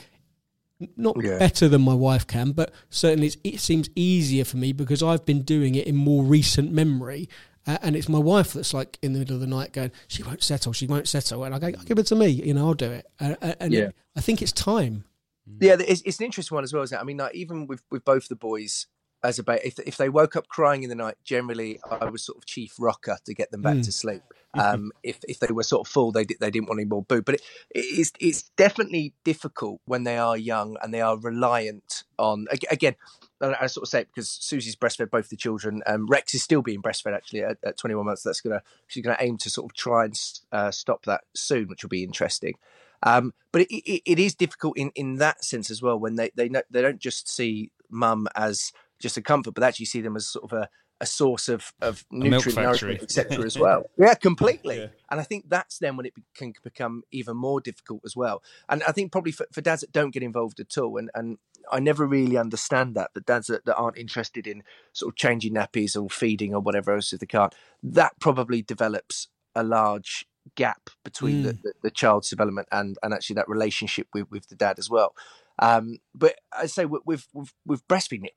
not 0.97 1.15
Yeah. 1.23 1.39
better 1.39 1.67
than 1.67 1.81
my 1.81 1.93
wife 1.93 2.27
can, 2.27 2.51
but 2.51 2.73
certainly 2.89 3.27
it's, 3.27 3.37
it 3.43 3.59
seems 3.59 3.89
easier 3.95 4.43
for 4.43 4.57
me 4.57 4.73
because 4.73 5.01
I've 5.01 5.25
been 5.25 5.41
doing 5.43 5.75
it 5.75 5.87
in 5.87 5.95
more 5.95 6.23
recent 6.23 6.71
memory. 6.71 7.29
Uh, 7.67 7.77
and 7.81 7.95
it's 7.95 8.07
my 8.09 8.19
wife 8.19 8.53
that's 8.53 8.73
like 8.73 8.97
in 9.01 9.13
the 9.13 9.19
middle 9.19 9.35
of 9.35 9.41
the 9.41 9.47
night 9.47 9.73
going, 9.73 9.91
she 10.07 10.21
won't 10.23 10.43
settle, 10.43 10.71
she 10.73 10.87
won't 10.87 11.07
settle. 11.07 11.43
And 11.43 11.55
I 11.55 11.59
go, 11.59 11.71
give 11.71 11.97
it 11.97 12.05
to 12.07 12.15
me, 12.15 12.27
you 12.27 12.53
know, 12.53 12.67
I'll 12.67 12.73
do 12.73 12.91
it. 12.91 13.07
Uh, 13.19 13.35
and 13.59 13.73
Yeah. 13.73 13.89
I 14.15 14.21
think 14.21 14.41
it's 14.41 14.51
time. 14.51 15.05
Yeah, 15.59 15.75
it's, 15.79 16.01
it's 16.01 16.19
an 16.19 16.25
interesting 16.25 16.55
one 16.55 16.63
as 16.63 16.73
well, 16.73 16.83
isn't 16.83 16.97
it? 16.97 17.01
I 17.01 17.03
mean, 17.03 17.17
like, 17.17 17.35
even 17.35 17.67
with, 17.67 17.83
with 17.91 18.03
both 18.05 18.27
the 18.27 18.35
boys, 18.35 18.87
as 19.23 19.39
a 19.39 19.43
ba- 19.43 19.65
if 19.65 19.79
if 19.79 19.97
they 19.97 20.07
woke 20.09 20.35
up 20.35 20.47
crying 20.47 20.83
in 20.83 20.89
the 20.89 20.95
night, 20.95 21.15
generally 21.23 21.79
I 21.89 22.05
was 22.05 22.23
sort 22.23 22.37
of 22.37 22.45
chief 22.45 22.75
rocker 22.79 23.17
to 23.25 23.33
get 23.33 23.49
them 23.51 23.61
back 23.61 23.81
to 23.81 23.91
sleep. 23.91 24.21
Um, 24.57 24.93
if 25.03 25.19
if 25.27 25.39
they 25.39 25.51
were 25.51 25.63
sort 25.63 25.85
of 25.85 25.91
full, 25.91 26.13
they 26.13 26.23
they 26.23 26.49
didn't 26.49 26.69
want 26.69 26.79
any 26.79 26.87
more 26.87 27.03
boo. 27.03 27.21
But 27.21 27.35
it, 27.35 27.41
it's 27.71 28.13
it's 28.21 28.43
definitely 28.55 29.13
difficult 29.25 29.81
when 29.83 30.05
they 30.05 30.17
are 30.17 30.37
young 30.37 30.77
and 30.81 30.93
they 30.93 31.01
are 31.01 31.17
reliant 31.19 32.05
on 32.17 32.45
again. 32.71 32.95
And 33.41 33.55
I 33.59 33.67
sort 33.67 33.83
of 33.83 33.89
say 33.89 34.01
it 34.01 34.07
because 34.07 34.29
Susie's 34.29 34.75
breastfed 34.75 35.09
both 35.09 35.29
the 35.29 35.35
children. 35.35 35.81
Um, 35.85 36.07
Rex 36.07 36.33
is 36.33 36.43
still 36.43 36.61
being 36.61 36.81
breastfed 36.81 37.15
actually 37.15 37.43
at, 37.43 37.57
at 37.63 37.77
21 37.77 38.05
months. 38.05 38.23
That's 38.23 38.41
gonna 38.41 38.61
she's 38.87 39.03
gonna 39.03 39.17
aim 39.19 39.37
to 39.39 39.49
sort 39.49 39.71
of 39.71 39.75
try 39.75 40.05
and 40.05 40.19
uh, 40.51 40.71
stop 40.71 41.05
that 41.05 41.21
soon, 41.35 41.67
which 41.67 41.83
will 41.83 41.89
be 41.89 42.03
interesting. 42.03 42.55
Um, 43.03 43.33
but 43.51 43.61
it, 43.63 43.73
it, 43.73 44.01
it 44.05 44.19
is 44.19 44.35
difficult 44.35 44.77
in, 44.77 44.91
in 44.95 45.15
that 45.17 45.43
sense 45.43 45.69
as 45.69 45.81
well 45.81 45.99
when 45.99 46.15
they 46.15 46.31
they 46.35 46.49
know, 46.49 46.61
they 46.69 46.81
don't 46.81 46.99
just 46.99 47.29
see 47.29 47.71
mum 47.89 48.27
as 48.35 48.71
just 48.99 49.17
a 49.17 49.21
comfort, 49.21 49.53
but 49.53 49.63
actually 49.63 49.85
see 49.85 50.01
them 50.01 50.15
as 50.15 50.27
sort 50.27 50.51
of 50.51 50.57
a, 50.57 50.69
a 51.01 51.05
source 51.05 51.49
of 51.49 51.73
of 51.81 52.05
nutrient, 52.11 52.55
nourishment, 52.55 53.03
etc. 53.03 53.45
as 53.45 53.59
well. 53.59 53.83
Yeah, 53.97 54.13
completely. 54.13 54.89
And 55.11 55.19
I 55.19 55.23
think 55.23 55.49
that's 55.49 55.77
then 55.79 55.97
when 55.97 56.05
it 56.05 56.15
be- 56.15 56.23
can 56.35 56.53
become 56.63 57.03
even 57.11 57.37
more 57.37 57.59
difficult 57.59 58.01
as 58.05 58.15
well. 58.15 58.41
And 58.69 58.81
I 58.83 58.91
think 58.91 59.11
probably 59.11 59.31
for, 59.31 59.45
for 59.51 59.61
dads 59.61 59.81
that 59.81 59.91
don't 59.91 60.13
get 60.13 60.23
involved 60.23 60.59
at 60.59 60.77
all, 60.77 60.97
and 60.97 61.11
and 61.13 61.37
I 61.71 61.79
never 61.79 62.05
really 62.05 62.37
understand 62.37 62.95
that, 62.95 63.11
but 63.13 63.25
dads 63.25 63.47
that, 63.47 63.65
that 63.65 63.75
aren't 63.75 63.97
interested 63.97 64.47
in 64.47 64.63
sort 64.93 65.13
of 65.13 65.17
changing 65.17 65.53
nappies 65.53 66.01
or 66.01 66.09
feeding 66.09 66.53
or 66.53 66.59
whatever 66.59 66.93
else 66.93 67.13
if 67.13 67.19
they 67.19 67.25
can't, 67.25 67.53
that 67.83 68.13
probably 68.19 68.61
develops 68.61 69.27
a 69.55 69.63
large 69.63 70.25
gap 70.55 70.89
between 71.03 71.41
the, 71.41 71.53
the, 71.53 71.73
the 71.83 71.91
child's 71.91 72.29
development 72.29 72.67
and 72.71 72.97
and 73.01 73.13
actually 73.13 73.33
that 73.33 73.49
relationship 73.49 74.07
with 74.13 74.29
with 74.29 74.47
the 74.49 74.55
dad 74.55 74.77
as 74.77 74.89
well. 74.89 75.15
Um, 75.59 75.97
but 76.13 76.35
I 76.53 76.67
say 76.67 76.85
with 76.85 77.01
with 77.05 77.27
with, 77.33 77.53
with 77.65 77.87
breastfeeding, 77.87 78.27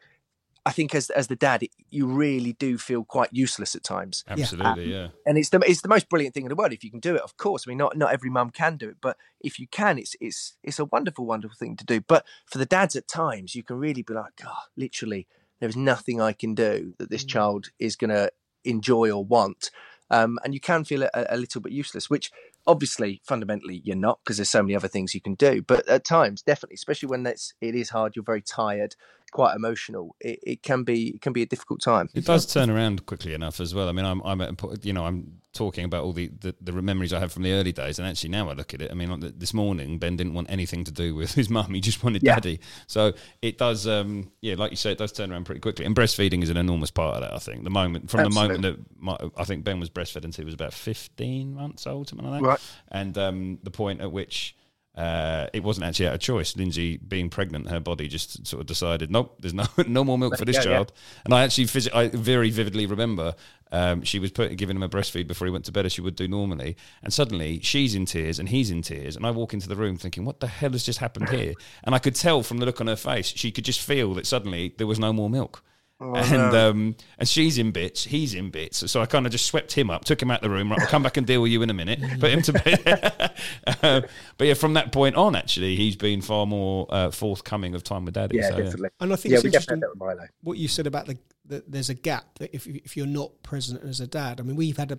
I 0.66 0.73
think 0.73 0.94
as 0.94 1.11
as 1.11 1.29
the 1.29 1.37
dad, 1.37 1.62
you 1.90 2.07
really 2.07 2.53
do 2.53 2.79
feel 2.79 3.05
quite 3.05 3.31
useless 3.33 3.75
at 3.75 3.83
times. 3.83 4.25
Absolutely, 4.29 4.92
yeah. 4.92 5.09
And 5.27 5.38
it's 5.38 5.49
the 5.49 5.61
it's 5.61 5.83
the 5.83 5.88
most 5.88 6.09
brilliant 6.09 6.35
thing 6.35 6.44
in 6.44 6.49
the 6.49 6.57
world 6.57 6.73
if 6.73 6.85
you 6.85 6.90
can 6.90 7.01
do 7.01 7.14
it. 7.14 7.23
Of 7.23 7.37
course, 7.37 7.64
I 7.66 7.71
mean, 7.71 7.79
not 7.79 7.97
not 7.97 8.12
every 8.12 8.31
mum 8.31 8.51
can 8.51 8.77
do 8.77 8.88
it, 8.88 8.97
but 9.01 9.16
if 9.40 9.59
you 9.59 9.66
can, 9.66 9.99
it's 9.99 10.14
it's 10.21 10.57
it's 10.62 10.79
a 10.79 10.85
wonderful, 10.85 11.27
wonderful 11.27 11.57
thing 11.57 11.77
to 11.77 11.85
do. 11.85 12.01
But 12.01 12.25
for 12.47 12.59
the 12.59 12.66
dads, 12.66 12.97
at 12.97 13.09
times, 13.09 13.55
you 13.55 13.62
can 13.62 13.77
really 13.77 14.03
be 14.03 14.14
like, 14.14 14.37
God, 14.42 14.55
literally, 14.77 15.27
there 15.61 15.68
is 15.68 15.77
nothing 15.77 16.21
I 16.21 16.33
can 16.33 16.55
do 16.55 16.94
that 16.99 17.11
this 17.11 17.25
child 17.25 17.71
is 17.79 17.97
going 17.97 18.11
to 18.11 18.31
enjoy 18.64 19.11
or 19.11 19.25
want. 19.25 19.71
Um, 20.11 20.38
and 20.42 20.55
you 20.55 20.61
can 20.61 20.85
feel 20.85 21.03
a, 21.03 21.11
a 21.14 21.37
little 21.37 21.61
bit 21.61 21.73
useless, 21.73 22.09
which 22.09 22.31
obviously 22.66 23.21
fundamentally 23.25 23.81
you're 23.85 23.97
not 23.97 24.21
because 24.23 24.37
there's 24.37 24.49
so 24.49 24.62
many 24.62 24.75
other 24.75 24.88
things 24.88 25.14
you 25.14 25.21
can 25.21 25.35
do. 25.35 25.62
But 25.62 25.88
at 25.88 26.05
times, 26.05 26.42
definitely, 26.42 26.75
especially 26.75 27.09
when 27.09 27.27
it's 27.27 27.55
it 27.61 27.75
is 27.75 27.90
hard, 27.90 28.16
you're 28.16 28.25
very 28.25 28.42
tired, 28.42 28.97
quite 29.31 29.55
emotional. 29.57 30.17
It, 30.21 30.38
it 30.43 30.62
can 30.62 30.85
be 30.85 31.09
it 31.14 31.21
can 31.21 31.33
be 31.33 31.43
a 31.43 31.47
difficult 31.47 31.81
time. 31.83 32.09
It 32.14 32.25
does 32.25 32.47
turn 32.47 32.71
around 32.71 33.07
quickly 33.07 33.35
enough 33.35 33.61
as 33.61 33.75
well. 33.75 33.88
I 33.88 33.93
mean, 33.93 34.05
I'm 34.05 34.21
I'm 34.23 34.41
at, 34.41 34.85
you 34.85 34.93
know 34.93 35.05
I'm 35.05 35.41
talking 35.55 35.85
about 35.85 36.05
all 36.05 36.12
the, 36.12 36.29
the, 36.41 36.55
the 36.61 36.71
memories 36.71 37.12
I 37.12 37.19
have 37.19 37.33
from 37.33 37.43
the 37.43 37.53
early 37.53 37.73
days, 37.73 37.99
and 37.99 38.07
actually 38.07 38.29
now 38.31 38.49
I 38.49 38.53
look 38.53 38.75
at 38.75 38.83
it. 38.83 38.91
I 38.93 38.95
mean, 38.95 39.09
like 39.21 39.38
this 39.38 39.53
morning 39.53 39.99
Ben 39.99 40.17
didn't 40.17 40.35
want 40.35 40.51
anything 40.51 40.85
to 40.85 40.93
do 40.93 41.14
with 41.14 41.35
his 41.41 41.49
mum; 41.51 41.75
he 41.75 41.81
just 41.81 42.03
wanted 42.05 42.23
Yeah. 42.23 42.35
daddy. 42.37 42.61
So 42.87 43.12
it 43.43 43.59
does, 43.59 43.87
um, 43.87 44.31
yeah, 44.41 44.55
like 44.57 44.71
you 44.71 44.77
say, 44.77 44.93
it 44.93 44.99
does 44.99 45.11
turn 45.12 45.33
around 45.33 45.45
pretty 45.45 45.61
quickly. 45.61 45.85
And 45.85 45.97
breastfeeding 45.97 46.43
is 46.43 46.51
an 46.51 46.57
enormous 46.57 46.91
part 46.91 47.17
of 47.17 47.23
that. 47.23 47.35
I 47.35 47.38
think 47.38 47.64
the 47.64 47.71
moment 47.71 48.11
from 48.11 48.23
the 48.25 48.31
moment 48.31 48.62
that 48.62 48.77
my, 49.01 49.17
I 49.37 49.45
think 49.45 49.64
Ben 49.64 49.81
was 49.81 49.91
breastfed 49.91 50.25
until 50.25 50.43
he 50.43 50.47
was 50.47 50.55
about 50.55 50.73
15 50.75 51.55
months 51.55 51.87
old, 51.87 52.09
something 52.09 52.29
like 52.29 52.43
that, 52.43 52.47
Right. 52.49 52.61
and 52.91 53.17
um, 53.19 53.59
the 53.62 53.71
point 53.71 54.01
at 54.01 54.12
which. 54.12 54.55
Uh, 54.96 55.46
it 55.53 55.62
wasn't 55.62 55.87
actually 55.87 56.09
out 56.09 56.14
of 56.14 56.20
choice. 56.20 56.57
Lindsay, 56.57 56.96
being 56.96 57.31
pregnant, 57.31 57.68
her 57.68 57.79
body 57.79 58.09
just 58.09 58.44
sort 58.44 58.61
of 58.61 58.66
decided, 58.66 59.12
nope, 59.12 59.37
there's 59.40 59.55
no 59.55 59.64
no 59.87 60.03
more 60.03 60.18
milk 60.18 60.37
for 60.37 60.44
this 60.44 60.57
Yeah, 60.57 60.62
yeah. 60.62 60.77
child. 60.77 60.92
And 61.24 61.33
I 61.33 61.44
actually, 61.44 61.66
phys- 61.66 61.94
I 61.94 62.09
very 62.09 62.51
vividly 62.51 62.85
remember 62.85 63.37
um, 63.70 64.03
she 64.03 64.18
was 64.18 64.33
put, 64.33 64.57
giving 64.57 64.74
him 64.77 64.83
a 64.83 64.88
breastfeed 64.88 65.29
before 65.29 65.46
he 65.46 65.53
went 65.53 65.66
to 65.66 65.72
bed 65.72 65.87
as 65.87 65.92
she 65.92 66.01
would 66.01 66.16
do 66.16 66.27
normally. 66.27 66.77
And 67.05 67.12
suddenly 67.12 67.61
she's 67.61 67.94
in 67.94 68.07
tears 68.07 68.40
and 68.40 68.48
he's 68.48 68.72
in 68.72 68.83
tears. 68.83 69.14
And 69.14 69.24
I 69.24 69.31
walk 69.31 69.55
into 69.55 69.68
the 69.68 69.77
room 69.77 69.98
thinking, 69.98 70.24
what 70.24 70.40
the 70.40 70.48
hell 70.48 70.72
has 70.72 70.83
just 70.83 70.98
happened 70.98 71.29
here? 71.29 71.55
And 71.85 71.94
I 71.94 72.01
could 72.01 72.16
tell 72.16 72.42
from 72.42 72.59
the 72.59 72.66
look 72.66 72.81
on 72.81 72.88
her 72.88 72.96
face, 72.96 73.27
she 73.37 73.53
could 73.53 73.64
just 73.64 73.81
feel 73.81 74.14
that 74.14 74.27
suddenly 74.27 74.74
there 74.79 74.87
was 74.88 74.98
no 74.98 75.12
more 75.12 75.31
milk. 75.31 75.62
And 76.01 76.55
um, 76.55 76.97
and 77.19 77.29
she's 77.29 77.59
in 77.59 77.73
bits, 77.73 78.05
he's 78.05 78.35
in 78.35 78.51
bits. 78.51 78.91
So 78.91 79.01
I 79.01 79.07
kind 79.07 79.27
of 79.27 79.33
just 79.33 79.47
swept 79.47 79.73
him 79.73 79.91
up, 79.91 80.05
took 80.05 80.23
him 80.23 80.31
out 80.31 80.45
of 80.45 80.51
the 80.51 80.51
room. 80.51 80.71
Right, 80.71 80.81
I'll 80.81 80.87
come 80.87 81.03
back 81.03 81.17
and 81.17 81.27
deal 81.27 81.43
with 81.43 81.51
you 81.51 81.63
in 81.63 81.71
a 81.71 81.75
minute. 81.75 82.01
Put 82.21 82.31
him 82.31 82.43
to 82.43 82.53
bed. 82.53 83.33
Uh, 83.67 84.01
but 84.39 84.47
yeah, 84.47 84.55
from 84.55 84.75
that 84.75 84.93
point 84.93 85.17
on, 85.17 85.35
actually, 85.35 85.77
he's 85.77 85.97
been 85.97 86.23
far 86.23 86.47
more 86.47 86.87
uh, 86.91 87.11
forthcoming 87.11 87.75
of 87.75 87.83
time 87.83 88.05
with 88.05 88.15
daddy. 88.15 88.37
Yeah, 88.37 88.51
so, 88.51 88.57
definitely. 88.57 88.91
And 89.01 89.13
I 89.13 89.17
think 89.17 89.33
yeah, 89.33 89.39
it's 89.39 89.45
definitely 89.45 89.49
interesting 89.49 89.75
have 89.75 89.81
that 89.81 89.91
with 89.91 90.19
Milo. 90.19 90.29
what 90.43 90.59
you 90.59 90.69
said 90.69 90.87
about 90.87 91.07
the 91.07 91.19
that 91.47 91.71
there's 91.71 91.89
a 91.89 91.95
gap 91.95 92.39
that 92.39 92.55
if 92.55 92.67
if 92.67 92.97
you're 92.97 93.07
not 93.07 93.43
present 93.43 93.83
as 93.83 94.01
a 94.01 94.07
dad. 94.07 94.41
I 94.41 94.45
mean, 94.45 94.57
we've 94.57 94.77
had 94.77 94.93
a 94.93 94.99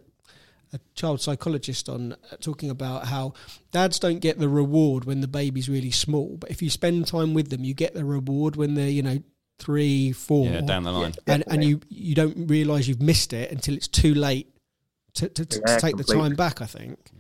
a 0.74 0.80
child 0.94 1.20
psychologist 1.20 1.90
on 1.90 2.14
uh, 2.14 2.36
talking 2.40 2.70
about 2.70 3.08
how 3.08 3.34
dads 3.72 3.98
don't 3.98 4.20
get 4.20 4.38
the 4.38 4.48
reward 4.48 5.06
when 5.06 5.22
the 5.22 5.28
baby's 5.28 5.68
really 5.68 5.92
small, 5.92 6.38
but 6.38 6.52
if 6.52 6.62
you 6.62 6.70
spend 6.70 7.08
time 7.08 7.34
with 7.34 7.50
them, 7.50 7.64
you 7.64 7.74
get 7.74 7.96
the 7.96 8.06
reward 8.06 8.56
when 8.56 8.76
they're 8.76 8.90
you 8.90 9.02
know 9.02 9.20
three, 9.60 10.12
four, 10.12 10.48
Yeah, 10.48 10.62
down 10.62 10.84
the 10.84 10.92
line. 10.92 11.14
and 11.28 11.44
and 11.48 11.64
you 11.64 11.82
you 11.90 12.16
don't 12.16 12.48
realise 12.48 12.88
you've 12.88 13.02
missed 13.02 13.34
it 13.34 13.52
until 13.52 13.76
it's 13.76 13.88
too 13.88 14.14
late 14.14 14.48
to 15.16 15.30
to, 15.30 15.46
to, 15.46 15.60
Yeah, 15.68 15.76
to 15.76 15.82
take 15.82 15.98
the 15.98 16.04
time 16.04 16.36
back. 16.36 16.62
I 16.62 16.66
think. 16.66 17.12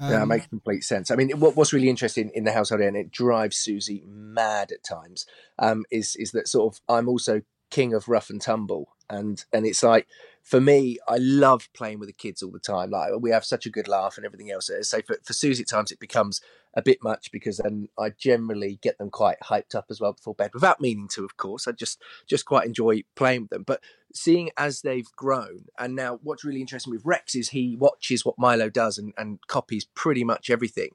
yeah, 0.00 0.10
it 0.18 0.22
Um, 0.22 0.28
makes 0.28 0.46
complete 0.46 0.84
sense. 0.84 1.10
I 1.10 1.16
mean, 1.16 1.30
what, 1.38 1.56
what's 1.56 1.72
really 1.72 1.88
interesting 1.88 2.30
in 2.34 2.44
the 2.44 2.52
household, 2.52 2.80
and 2.80 2.96
it 2.96 3.10
drives 3.10 3.56
Susie 3.56 4.02
mad 4.06 4.72
at 4.72 4.82
times, 4.84 5.26
um, 5.58 5.84
is 5.90 6.16
is 6.16 6.30
that 6.32 6.48
sort 6.48 6.74
of 6.74 6.80
I'm 6.88 7.08
also 7.08 7.42
king 7.70 7.92
of 7.94 8.08
rough 8.08 8.30
and 8.30 8.40
tumble, 8.40 8.88
and 9.10 9.44
and 9.52 9.66
it's 9.66 9.82
like 9.82 10.06
for 10.44 10.60
me, 10.60 10.98
I 11.08 11.16
love 11.16 11.70
playing 11.72 11.98
with 11.98 12.10
the 12.10 12.12
kids 12.12 12.42
all 12.42 12.50
the 12.50 12.58
time. 12.58 12.90
Like 12.90 13.10
we 13.18 13.30
have 13.30 13.46
such 13.46 13.64
a 13.64 13.70
good 13.70 13.88
laugh 13.88 14.18
and 14.18 14.26
everything 14.26 14.50
else. 14.50 14.70
So 14.82 15.00
for 15.00 15.16
for 15.24 15.32
Susie, 15.32 15.62
at 15.62 15.68
times 15.68 15.90
it 15.90 15.98
becomes 15.98 16.42
a 16.74 16.82
bit 16.82 16.98
much 17.02 17.32
because 17.32 17.56
then 17.56 17.88
I 17.98 18.10
generally 18.10 18.78
get 18.82 18.98
them 18.98 19.08
quite 19.08 19.38
hyped 19.44 19.74
up 19.74 19.86
as 19.88 20.02
well 20.02 20.12
before 20.12 20.34
bed, 20.34 20.50
without 20.52 20.82
meaning 20.82 21.08
to, 21.14 21.24
of 21.24 21.38
course. 21.38 21.66
I 21.66 21.72
just 21.72 22.00
just 22.26 22.44
quite 22.44 22.66
enjoy 22.66 23.04
playing 23.16 23.42
with 23.42 23.50
them, 23.50 23.62
but 23.62 23.80
seeing 24.12 24.50
as 24.58 24.82
they've 24.82 25.10
grown 25.16 25.64
and 25.78 25.96
now 25.96 26.20
what's 26.22 26.44
really 26.44 26.60
interesting 26.60 26.92
with 26.92 27.04
rex 27.04 27.34
is 27.34 27.48
he 27.48 27.74
watches 27.76 28.24
what 28.24 28.38
milo 28.38 28.70
does 28.70 28.96
and, 28.96 29.12
and 29.16 29.40
copies 29.48 29.86
pretty 29.86 30.22
much 30.22 30.50
everything 30.50 30.90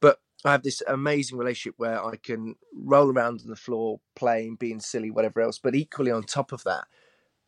but 0.00 0.20
i 0.44 0.52
have 0.52 0.62
this 0.62 0.80
amazing 0.86 1.36
relationship 1.36 1.74
where 1.78 2.00
i 2.04 2.14
can 2.14 2.54
roll 2.72 3.10
around 3.10 3.40
on 3.40 3.48
the 3.48 3.56
floor 3.56 3.98
playing 4.14 4.54
being 4.54 4.78
silly 4.78 5.10
whatever 5.10 5.40
else 5.40 5.58
but 5.58 5.74
equally 5.74 6.12
on 6.12 6.22
top 6.22 6.52
of 6.52 6.62
that 6.62 6.84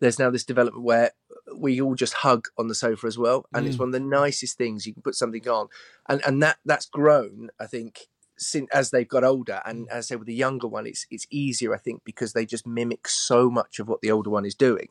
there's 0.02 0.18
now 0.18 0.30
this 0.30 0.44
development 0.44 0.84
where 0.84 1.12
we 1.56 1.80
all 1.80 1.94
just 1.94 2.14
hug 2.14 2.46
on 2.58 2.68
the 2.68 2.74
sofa 2.74 3.06
as 3.06 3.18
well 3.18 3.46
and 3.54 3.66
it's 3.66 3.78
one 3.78 3.88
of 3.88 3.92
the 3.92 4.00
nicest 4.00 4.56
things 4.58 4.86
you 4.86 4.92
can 4.92 5.02
put 5.02 5.14
something 5.14 5.46
on. 5.48 5.68
And 6.08 6.22
and 6.26 6.42
that 6.42 6.58
that's 6.64 6.86
grown 6.86 7.50
i 7.60 7.66
think 7.66 8.08
since 8.42 8.68
as 8.72 8.90
they've 8.90 9.08
got 9.08 9.24
older. 9.24 9.60
And 9.64 9.88
as 9.88 10.06
I 10.06 10.14
say 10.14 10.16
with 10.16 10.26
the 10.26 10.34
younger 10.34 10.66
one 10.66 10.86
it's 10.86 11.06
it's 11.10 11.26
easier 11.30 11.74
I 11.74 11.78
think 11.78 12.02
because 12.04 12.32
they 12.32 12.44
just 12.44 12.66
mimic 12.66 13.08
so 13.08 13.50
much 13.50 13.78
of 13.78 13.88
what 13.88 14.00
the 14.00 14.10
older 14.10 14.30
one 14.30 14.44
is 14.44 14.54
doing. 14.54 14.88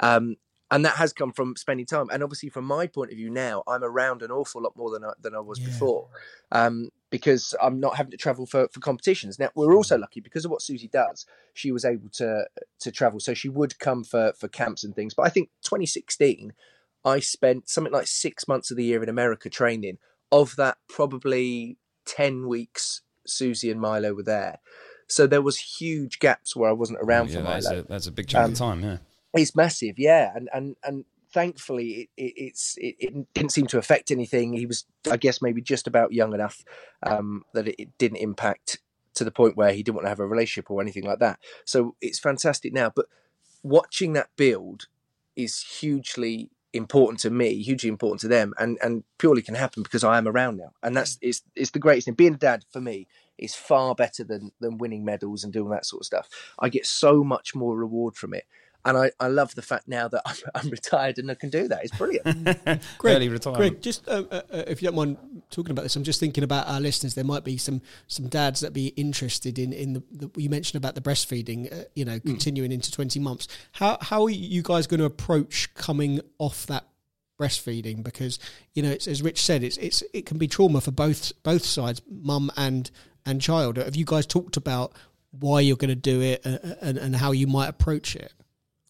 Um, 0.00 0.36
and 0.70 0.84
that 0.84 0.96
has 0.96 1.12
come 1.12 1.32
from 1.32 1.54
spending 1.56 1.86
time 1.86 2.08
and 2.12 2.22
obviously 2.22 2.48
from 2.48 2.64
my 2.64 2.86
point 2.86 3.10
of 3.10 3.16
view 3.16 3.30
now 3.30 3.62
I'm 3.68 3.84
around 3.84 4.22
an 4.22 4.30
awful 4.30 4.62
lot 4.62 4.76
more 4.76 4.90
than 4.90 5.04
I, 5.04 5.12
than 5.20 5.34
I 5.34 5.40
was 5.40 5.58
Yeah. 5.60 5.66
before 5.66 6.08
um, 6.52 6.88
because 7.10 7.54
I'm 7.62 7.78
not 7.80 7.96
having 7.96 8.10
to 8.12 8.16
travel 8.16 8.46
for, 8.46 8.68
for 8.72 8.80
competitions 8.80 9.38
now 9.38 9.50
we're 9.54 9.74
also 9.76 9.98
lucky 9.98 10.20
because 10.20 10.44
of 10.44 10.50
what 10.50 10.62
Susie 10.62 10.88
does 10.88 11.26
she 11.52 11.70
was 11.70 11.84
able 11.84 12.08
to 12.14 12.46
to 12.80 12.90
travel 12.90 13.20
so 13.20 13.34
she 13.34 13.48
would 13.48 13.78
come 13.78 14.04
for 14.04 14.32
for 14.38 14.48
camps 14.48 14.84
and 14.84 14.94
things 14.94 15.14
but 15.14 15.24
I 15.26 15.28
think 15.28 15.50
2016 15.62 16.52
I 17.04 17.20
spent 17.20 17.68
something 17.68 17.92
like 17.92 18.06
six 18.06 18.48
months 18.48 18.70
of 18.70 18.76
the 18.78 18.84
year 18.84 19.02
in 19.02 19.08
America 19.10 19.50
training 19.50 19.98
of 20.32 20.56
that 20.56 20.78
probably 20.88 21.76
10 22.06 22.48
weeks 22.48 23.02
Susie 23.26 23.70
and 23.70 23.80
Milo 23.80 24.14
were 24.14 24.22
there. 24.22 24.58
So 25.06 25.26
there 25.26 25.42
was 25.42 25.58
huge 25.58 26.18
gaps 26.18 26.56
where 26.56 26.68
I 26.70 26.72
wasn't 26.72 26.98
around 27.02 27.28
yeah, 27.30 27.36
for 27.38 27.42
that's 27.42 27.66
Milo. 27.66 27.78
a, 27.80 27.82
that's 27.82 28.06
a 28.06 28.12
big 28.12 28.26
chunk 28.28 28.44
Um, 28.46 28.52
of 28.52 28.58
time, 28.58 28.82
yeah. 28.82 28.96
It's 29.34 29.56
massive, 29.56 29.98
yeah, 29.98 30.32
and 30.34 30.48
and 30.52 30.76
and 30.84 31.04
thankfully 31.32 31.90
it, 31.92 32.08
it, 32.16 32.32
it's 32.36 32.76
it, 32.78 32.94
it 33.00 33.34
didn't 33.34 33.52
seem 33.52 33.66
to 33.66 33.78
affect 33.78 34.10
anything. 34.10 34.52
He 34.52 34.66
was, 34.66 34.84
I 35.10 35.16
guess, 35.16 35.42
maybe 35.42 35.60
just 35.60 35.86
about 35.86 36.12
young 36.12 36.32
enough 36.32 36.64
um, 37.02 37.44
that 37.52 37.66
it, 37.68 37.98
didn't 37.98 38.18
impact 38.18 38.78
to 39.14 39.24
the 39.24 39.32
point 39.32 39.56
where 39.56 39.72
he 39.72 39.82
didn't 39.82 39.96
want 39.96 40.04
to 40.06 40.10
have 40.10 40.20
a 40.20 40.26
relationship 40.26 40.70
or 40.70 40.80
anything 40.80 41.04
like 41.04 41.18
that. 41.18 41.38
So 41.64 41.96
it's 42.00 42.18
fantastic 42.18 42.72
now, 42.72 42.90
but 42.94 43.06
watching 43.62 44.12
that 44.12 44.30
build 44.36 44.86
is 45.36 45.60
hugely 45.60 46.50
important 46.72 47.20
to 47.20 47.30
me, 47.30 47.62
hugely 47.62 47.88
important 47.88 48.20
to 48.20 48.28
them, 48.28 48.54
and 48.58 48.78
and 48.82 49.02
purely 49.18 49.42
can 49.42 49.54
happen 49.56 49.82
because 49.82 50.04
I 50.04 50.18
am 50.18 50.28
around 50.28 50.58
now, 50.58 50.72
and 50.82 50.96
that's 50.96 51.18
it's 51.20 51.42
it's 51.56 51.70
the 51.70 51.80
greatest 51.80 52.04
thing. 52.06 52.14
Being 52.14 52.34
a 52.34 52.38
dad 52.38 52.64
for 52.70 52.80
me 52.80 53.08
is 53.38 53.54
far 53.54 53.96
better 53.96 54.22
than 54.22 54.52
than 54.60 54.78
winning 54.78 55.04
medals 55.04 55.42
and 55.42 55.52
doing 55.52 55.70
that 55.70 55.86
sort 55.86 56.02
of 56.02 56.06
stuff. 56.06 56.28
I 56.60 56.68
get 56.68 56.86
so 56.86 57.24
much 57.24 57.54
more 57.54 57.76
reward 57.76 58.14
from 58.16 58.34
it. 58.34 58.44
And 58.84 58.98
I, 58.98 59.10
I 59.18 59.28
love 59.28 59.54
the 59.54 59.62
fact 59.62 59.88
now 59.88 60.08
that 60.08 60.22
I'm, 60.26 60.36
I'm 60.54 60.70
retired 60.70 61.18
and 61.18 61.30
I 61.30 61.34
can 61.34 61.50
do 61.50 61.68
that. 61.68 61.84
It's 61.84 61.96
brilliant. 61.96 62.24
Greg, 62.98 63.16
Early 63.16 63.28
retirement. 63.28 63.58
Greg, 63.58 63.82
just 63.82 64.06
uh, 64.08 64.24
uh, 64.30 64.42
uh, 64.52 64.64
if 64.66 64.82
you 64.82 64.88
don't 64.88 64.96
mind 64.96 65.42
talking 65.50 65.70
about 65.70 65.82
this, 65.82 65.96
I'm 65.96 66.04
just 66.04 66.20
thinking 66.20 66.44
about 66.44 66.68
our 66.68 66.80
listeners. 66.80 67.14
There 67.14 67.24
might 67.24 67.44
be 67.44 67.56
some 67.56 67.80
some 68.06 68.28
dads 68.28 68.60
that 68.60 68.72
be 68.72 68.88
interested 68.88 69.58
in 69.58 69.72
in 69.72 69.94
the, 69.94 70.02
the 70.10 70.30
you 70.40 70.50
mentioned 70.50 70.82
about 70.82 70.94
the 70.94 71.00
breastfeeding. 71.00 71.72
Uh, 71.72 71.84
you 71.94 72.04
know, 72.04 72.20
continuing 72.20 72.72
into 72.72 72.90
20 72.90 73.18
months. 73.20 73.48
How 73.72 73.98
how 74.00 74.24
are 74.24 74.30
you 74.30 74.62
guys 74.62 74.86
going 74.86 75.00
to 75.00 75.06
approach 75.06 75.72
coming 75.74 76.20
off 76.38 76.66
that 76.66 76.86
breastfeeding? 77.40 78.02
Because 78.02 78.38
you 78.74 78.82
know, 78.82 78.90
it's, 78.90 79.08
as 79.08 79.22
Rich 79.22 79.42
said, 79.42 79.62
it's 79.62 79.76
it's 79.78 80.02
it 80.12 80.26
can 80.26 80.38
be 80.38 80.48
trauma 80.48 80.80
for 80.80 80.90
both 80.90 81.32
both 81.42 81.64
sides, 81.64 82.02
mum 82.08 82.50
and 82.56 82.90
and 83.24 83.40
child. 83.40 83.76
Have 83.78 83.96
you 83.96 84.04
guys 84.04 84.26
talked 84.26 84.56
about 84.56 84.92
why 85.30 85.60
you're 85.60 85.76
going 85.76 85.88
to 85.88 85.94
do 85.94 86.20
it 86.20 86.42
uh, 86.44 86.58
and, 86.80 86.98
and 86.98 87.16
how 87.16 87.32
you 87.32 87.46
might 87.46 87.68
approach 87.68 88.14
it? 88.14 88.32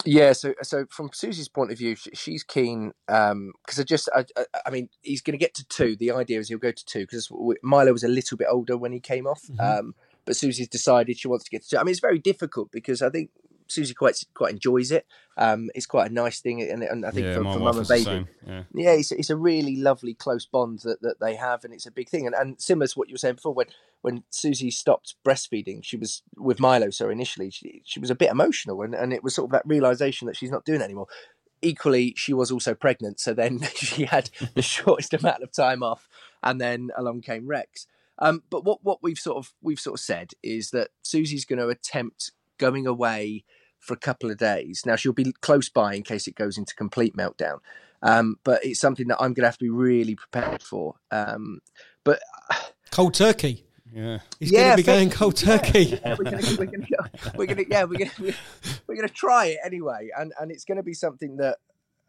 Yeah, 0.04 0.32
so 0.32 0.54
so 0.62 0.86
from 0.90 1.10
Susie's 1.12 1.48
point 1.48 1.72
of 1.72 1.78
view, 1.78 1.96
she's 1.96 2.42
keen 2.42 2.92
because 3.06 3.78
I 3.78 3.82
just, 3.82 4.08
I, 4.14 4.24
I, 4.36 4.44
I 4.66 4.70
mean, 4.70 4.88
he's 5.02 5.22
going 5.22 5.32
to 5.32 5.42
get 5.42 5.54
to 5.54 5.64
two. 5.68 5.96
The 5.96 6.12
idea 6.12 6.40
is 6.40 6.48
he'll 6.48 6.58
go 6.58 6.72
to 6.72 6.84
two 6.84 7.00
because 7.00 7.30
Milo 7.62 7.92
was 7.92 8.04
a 8.04 8.08
little 8.08 8.36
bit 8.36 8.48
older 8.50 8.76
when 8.76 8.92
he 8.92 9.00
came 9.00 9.26
off, 9.26 9.42
um, 9.58 9.94
but 10.24 10.36
Susie's 10.36 10.68
decided 10.68 11.18
she 11.18 11.28
wants 11.28 11.44
to 11.44 11.50
get 11.50 11.62
to 11.62 11.70
two. 11.70 11.78
I 11.78 11.84
mean, 11.84 11.92
it's 11.92 12.00
very 12.00 12.18
difficult 12.18 12.70
because 12.70 13.02
I 13.02 13.10
think 13.10 13.30
Susie 13.68 13.94
quite 13.94 14.22
quite 14.34 14.52
enjoys 14.52 14.90
it. 14.90 15.06
Um, 15.36 15.70
it's 15.74 15.86
quite 15.86 16.10
a 16.10 16.14
nice 16.14 16.40
thing, 16.40 16.62
and, 16.62 16.82
and 16.82 17.04
I 17.04 17.10
think 17.10 17.26
yeah, 17.26 17.34
for, 17.34 17.44
for 17.44 17.58
mum 17.58 17.78
and 17.78 17.88
baby. 17.88 18.26
Yeah. 18.46 18.62
yeah, 18.72 18.92
it's, 18.92 19.10
it's 19.10 19.30
a 19.30 19.36
really 19.36 19.76
lovely 19.76 20.14
close 20.14 20.46
bond 20.46 20.80
that, 20.80 21.02
that 21.02 21.18
they 21.20 21.34
have, 21.34 21.64
and 21.64 21.74
it's 21.74 21.86
a 21.86 21.90
big 21.90 22.08
thing. 22.08 22.26
And, 22.26 22.34
and 22.34 22.60
similar 22.60 22.86
to 22.86 22.98
what 22.98 23.08
you 23.08 23.14
were 23.14 23.18
saying 23.18 23.36
before, 23.36 23.54
when 23.54 23.66
when 24.02 24.22
Susie 24.30 24.70
stopped 24.70 25.16
breastfeeding, 25.26 25.82
she 25.82 25.96
was 25.96 26.22
with 26.36 26.60
Milo. 26.60 26.90
So 26.90 27.08
initially, 27.08 27.50
she, 27.50 27.82
she 27.84 27.98
was 27.98 28.10
a 28.10 28.14
bit 28.14 28.30
emotional, 28.30 28.82
and, 28.82 28.94
and 28.94 29.12
it 29.12 29.24
was 29.24 29.34
sort 29.34 29.48
of 29.48 29.52
that 29.52 29.66
realization 29.66 30.26
that 30.26 30.36
she's 30.36 30.50
not 30.50 30.64
doing 30.64 30.80
it 30.80 30.84
anymore. 30.84 31.06
Equally, 31.62 32.14
she 32.16 32.34
was 32.34 32.50
also 32.50 32.74
pregnant, 32.74 33.18
so 33.18 33.34
then 33.34 33.60
she 33.74 34.04
had 34.04 34.30
the 34.54 34.62
shortest 34.62 35.14
amount 35.14 35.42
of 35.42 35.52
time 35.52 35.82
off, 35.82 36.08
and 36.42 36.60
then 36.60 36.90
along 36.96 37.22
came 37.22 37.46
Rex. 37.46 37.86
Um, 38.20 38.44
but 38.50 38.64
what 38.64 38.84
what 38.84 39.02
we've 39.02 39.18
sort 39.18 39.38
of 39.38 39.52
we've 39.60 39.80
sort 39.80 39.98
of 39.98 40.04
said 40.04 40.32
is 40.42 40.70
that 40.70 40.90
Susie's 41.02 41.44
going 41.44 41.58
to 41.58 41.68
attempt 41.68 42.30
going 42.58 42.86
away 42.86 43.44
for 43.84 43.94
a 43.94 43.98
couple 43.98 44.30
of 44.30 44.38
days. 44.38 44.82
Now 44.86 44.96
she'll 44.96 45.12
be 45.12 45.32
close 45.40 45.68
by 45.68 45.94
in 45.94 46.02
case 46.02 46.26
it 46.26 46.34
goes 46.34 46.56
into 46.58 46.74
complete 46.74 47.14
meltdown, 47.16 47.58
um, 48.02 48.36
but 48.44 48.64
it's 48.64 48.80
something 48.80 49.08
that 49.08 49.16
I'm 49.20 49.34
going 49.34 49.42
to 49.42 49.46
have 49.46 49.58
to 49.58 49.64
be 49.64 49.70
really 49.70 50.14
prepared 50.14 50.62
for. 50.62 50.94
Um, 51.10 51.60
but 52.02 52.20
Cold 52.90 53.14
turkey. 53.14 53.64
Yeah. 53.92 54.18
He's 54.40 54.50
Yeah, 54.50 54.60
going 54.60 54.70
to 54.70 54.76
be 54.76 54.82
going 54.82 55.10
cold 55.10 55.36
turkey. 55.36 56.00
yeah, 56.02 56.16
we're 56.18 56.24
gonna, 56.24 56.42
we're 56.58 56.66
gonna, 56.66 56.86
we're 57.36 57.46
gonna, 57.46 57.62
yeah, 57.68 57.84
we're 57.84 57.98
gonna, 57.98 58.34
we're 58.86 58.96
gonna 58.96 59.08
try 59.08 59.46
it 59.46 59.58
anyway, 59.64 60.10
and 60.16 60.32
and 60.40 60.50
it's 60.50 60.64
gonna 60.64 60.82
be 60.82 60.94
something 60.94 61.36
that. 61.36 61.58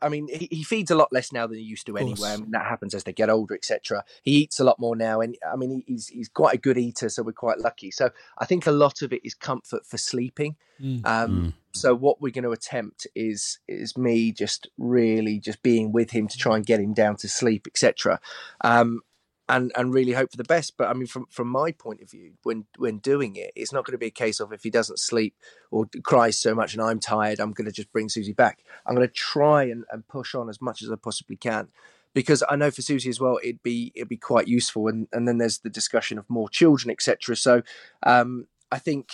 I 0.01 0.09
mean, 0.09 0.27
he, 0.27 0.47
he 0.51 0.63
feeds 0.63 0.91
a 0.91 0.95
lot 0.95 1.11
less 1.11 1.31
now 1.31 1.47
than 1.47 1.57
he 1.57 1.63
used 1.63 1.85
to 1.87 1.93
course. 1.93 2.03
anyway. 2.03 2.29
I 2.29 2.37
mean, 2.37 2.51
that 2.51 2.65
happens 2.65 2.93
as 2.93 3.03
they 3.03 3.13
get 3.13 3.29
older, 3.29 3.55
etc. 3.55 4.03
He 4.23 4.31
eats 4.31 4.59
a 4.59 4.63
lot 4.63 4.79
more 4.79 4.95
now, 4.95 5.21
and 5.21 5.37
I 5.51 5.55
mean, 5.55 5.71
he, 5.71 5.83
he's 5.87 6.07
he's 6.07 6.29
quite 6.29 6.55
a 6.55 6.57
good 6.59 6.77
eater, 6.77 7.09
so 7.09 7.23
we're 7.23 7.31
quite 7.31 7.59
lucky. 7.59 7.91
So 7.91 8.11
I 8.37 8.45
think 8.45 8.67
a 8.67 8.71
lot 8.71 9.01
of 9.01 9.13
it 9.13 9.21
is 9.23 9.33
comfort 9.33 9.85
for 9.85 9.97
sleeping. 9.97 10.55
Mm. 10.81 11.05
Um, 11.05 11.53
So 11.73 11.93
what 11.93 12.21
we're 12.21 12.31
going 12.31 12.43
to 12.43 12.51
attempt 12.51 13.07
is 13.15 13.59
is 13.67 13.97
me 13.97 14.31
just 14.31 14.69
really 14.77 15.39
just 15.39 15.61
being 15.61 15.91
with 15.91 16.11
him 16.11 16.27
to 16.27 16.37
try 16.37 16.55
and 16.55 16.65
get 16.65 16.79
him 16.79 16.93
down 16.93 17.17
to 17.17 17.27
sleep, 17.27 17.67
etc. 17.67 18.19
Um, 18.61 19.01
and 19.47 19.71
and 19.75 19.93
really 19.93 20.13
hope 20.13 20.31
for 20.31 20.37
the 20.37 20.43
best. 20.43 20.75
But 20.77 20.89
I 20.89 20.93
mean, 20.93 21.07
from 21.07 21.25
from 21.29 21.47
my 21.47 21.71
point 21.71 22.01
of 22.01 22.09
view, 22.09 22.33
when 22.43 22.65
when 22.77 22.97
doing 22.97 23.35
it, 23.35 23.51
it's 23.55 23.71
not 23.71 23.85
going 23.85 23.93
to 23.93 23.97
be 23.99 24.07
a 24.07 24.11
case 24.11 24.39
of 24.39 24.51
if 24.51 24.63
he 24.63 24.69
doesn't 24.69 24.99
sleep 24.99 25.35
or 25.71 25.85
cries 26.03 26.37
so 26.39 26.55
much 26.55 26.73
and 26.73 26.81
I'm 26.81 26.99
tired, 26.99 27.39
I'm 27.39 27.51
going 27.51 27.65
to 27.65 27.71
just 27.71 27.91
bring 27.91 28.09
Susie 28.09 28.33
back. 28.33 28.63
I'm 28.85 28.95
going 28.95 29.07
to 29.07 29.13
try 29.13 29.63
and, 29.63 29.85
and 29.91 30.07
push 30.07 30.33
on 30.35 30.49
as 30.49 30.61
much 30.61 30.81
as 30.81 30.89
I 30.91 30.95
possibly 30.95 31.35
can. 31.35 31.67
Because 32.13 32.43
I 32.49 32.55
know 32.55 32.71
for 32.71 32.81
Susie 32.81 33.09
as 33.09 33.19
well, 33.19 33.39
it'd 33.43 33.61
be 33.61 33.91
it'd 33.93 34.07
be 34.07 34.17
quite 34.17 34.47
useful, 34.47 34.87
and, 34.87 35.07
and 35.11 35.27
then 35.27 35.37
there's 35.37 35.59
the 35.59 35.69
discussion 35.69 36.17
of 36.17 36.29
more 36.29 36.47
children, 36.49 36.89
etc. 36.89 37.35
So 37.35 37.61
um, 38.03 38.47
I 38.71 38.79
think 38.79 39.09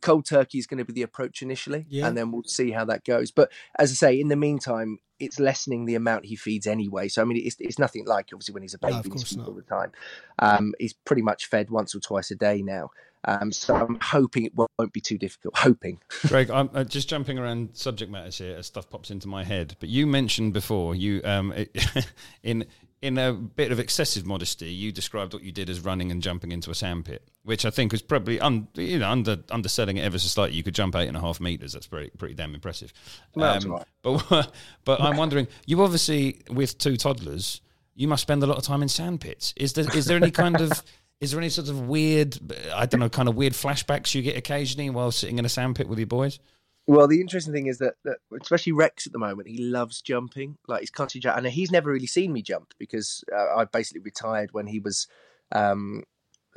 cold 0.00 0.24
turkey 0.24 0.58
is 0.58 0.66
going 0.66 0.78
to 0.78 0.84
be 0.84 0.94
the 0.94 1.02
approach 1.02 1.42
initially, 1.42 1.84
Yeah. 1.90 2.06
and 2.08 2.16
then 2.16 2.32
we'll 2.32 2.44
see 2.44 2.70
how 2.70 2.86
that 2.86 3.04
goes. 3.04 3.30
But 3.30 3.52
as 3.78 3.90
I 3.92 3.94
say, 3.94 4.18
in 4.20 4.28
the 4.28 4.36
meantime, 4.36 4.98
it's 5.22 5.38
lessening 5.38 5.84
the 5.86 5.94
amount 5.94 6.26
he 6.26 6.36
feeds 6.36 6.66
anyway. 6.66 7.08
So 7.08 7.22
I 7.22 7.24
mean, 7.24 7.40
it's, 7.44 7.56
it's 7.60 7.78
nothing 7.78 8.04
like 8.06 8.28
obviously 8.32 8.54
when 8.54 8.62
he's 8.62 8.74
a 8.74 8.78
No, 8.82 8.88
baby, 9.02 9.10
not. 9.36 9.48
all 9.48 9.54
the 9.54 9.62
time. 9.62 9.92
Um, 10.38 10.74
he's 10.78 10.92
pretty 10.92 11.22
much 11.22 11.46
fed 11.46 11.70
once 11.70 11.94
or 11.94 12.00
twice 12.00 12.30
a 12.30 12.34
day 12.34 12.62
now. 12.62 12.90
Um, 13.24 13.52
so 13.52 13.74
I'm 13.74 13.98
hoping 14.00 14.44
it 14.44 14.52
won't 14.54 14.92
be 14.92 15.00
too 15.00 15.18
difficult. 15.18 15.56
Hoping. 15.56 16.00
Greg, 16.26 16.50
I'm 16.50 16.70
uh, 16.74 16.84
just 16.84 17.08
jumping 17.08 17.38
around 17.38 17.70
subject 17.74 18.10
matters 18.10 18.38
here 18.38 18.56
as 18.56 18.66
stuff 18.66 18.90
pops 18.90 19.10
into 19.10 19.28
my 19.28 19.44
head. 19.44 19.76
But 19.80 19.88
you 19.88 20.06
mentioned 20.06 20.52
before 20.52 20.94
you, 20.94 21.20
um, 21.24 21.54
in 22.42 22.66
in 23.02 23.18
a 23.18 23.32
bit 23.32 23.72
of 23.72 23.80
excessive 23.80 24.24
modesty, 24.24 24.70
you 24.70 24.92
described 24.92 25.34
what 25.34 25.42
you 25.42 25.50
did 25.50 25.68
as 25.68 25.80
running 25.80 26.12
and 26.12 26.22
jumping 26.22 26.52
into 26.52 26.70
a 26.70 26.74
sandpit, 26.74 27.28
which 27.42 27.66
I 27.66 27.70
think 27.70 27.90
was 27.90 28.00
probably 28.00 28.38
un, 28.40 28.68
you 28.74 29.00
know 29.00 29.10
under 29.10 29.38
underselling 29.50 29.96
it 29.96 30.02
ever 30.02 30.18
so 30.18 30.28
slightly. 30.28 30.56
You 30.56 30.62
could 30.62 30.74
jump 30.74 30.94
eight 30.96 31.08
and 31.08 31.16
a 31.16 31.20
half 31.20 31.40
meters. 31.40 31.72
That's 31.72 31.86
pretty 31.86 32.10
pretty 32.10 32.34
damn 32.34 32.54
impressive. 32.54 32.92
Well, 33.34 33.52
that's 33.52 33.66
right. 33.66 33.86
But 34.02 34.52
but 34.84 35.00
I'm 35.00 35.16
wondering, 35.16 35.48
you 35.66 35.82
obviously 35.82 36.42
with 36.48 36.78
two 36.78 36.96
toddlers, 36.96 37.60
you 37.94 38.08
must 38.08 38.22
spend 38.22 38.42
a 38.42 38.46
lot 38.46 38.56
of 38.56 38.64
time 38.64 38.82
in 38.82 38.88
sandpits. 38.88 39.52
Is 39.56 39.72
there 39.74 39.96
is 39.96 40.06
there 40.06 40.16
any 40.16 40.30
kind 40.30 40.60
of 40.60 40.82
is 41.22 41.30
there 41.30 41.38
any 41.40 41.48
sort 41.50 41.68
of 41.68 41.86
weird, 41.88 42.36
I 42.74 42.84
don't 42.84 42.98
know, 42.98 43.08
kind 43.08 43.28
of 43.28 43.36
weird 43.36 43.52
flashbacks 43.52 44.12
you 44.12 44.22
get 44.22 44.36
occasionally 44.36 44.90
while 44.90 45.12
sitting 45.12 45.38
in 45.38 45.44
a 45.44 45.48
sandpit 45.48 45.86
with 45.88 46.00
your 46.00 46.08
boys? 46.08 46.40
Well, 46.88 47.06
the 47.06 47.20
interesting 47.20 47.52
thing 47.54 47.68
is 47.68 47.78
that, 47.78 47.94
that 48.04 48.16
especially 48.40 48.72
Rex 48.72 49.06
at 49.06 49.12
the 49.12 49.20
moment, 49.20 49.46
he 49.46 49.58
loves 49.62 50.02
jumping. 50.02 50.58
Like 50.66 50.80
he's 50.80 50.90
constantly 50.90 51.22
jumping, 51.22 51.44
and 51.46 51.52
he's 51.54 51.70
never 51.70 51.92
really 51.92 52.08
seen 52.08 52.32
me 52.32 52.42
jump 52.42 52.74
because 52.76 53.22
uh, 53.32 53.56
I 53.58 53.66
basically 53.66 54.00
retired 54.00 54.50
when 54.52 54.66
he 54.66 54.80
was 54.80 55.06
um, 55.52 56.02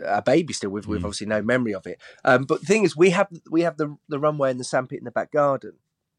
a 0.03 0.23
baby 0.23 0.51
still, 0.53 0.71
with, 0.71 0.87
with 0.87 1.03
obviously 1.03 1.27
no 1.27 1.43
memory 1.43 1.75
of 1.75 1.85
it. 1.85 2.01
Um, 2.23 2.45
but 2.45 2.61
the 2.61 2.65
thing 2.65 2.85
is, 2.85 2.97
we 2.97 3.11
have 3.11 3.27
we 3.51 3.61
have 3.61 3.77
the 3.77 3.95
the 4.09 4.17
runway 4.17 4.49
and 4.49 4.59
the 4.59 4.63
sandpit 4.63 4.97
in 4.97 5.05
the 5.05 5.11
back 5.11 5.31
garden. 5.31 5.73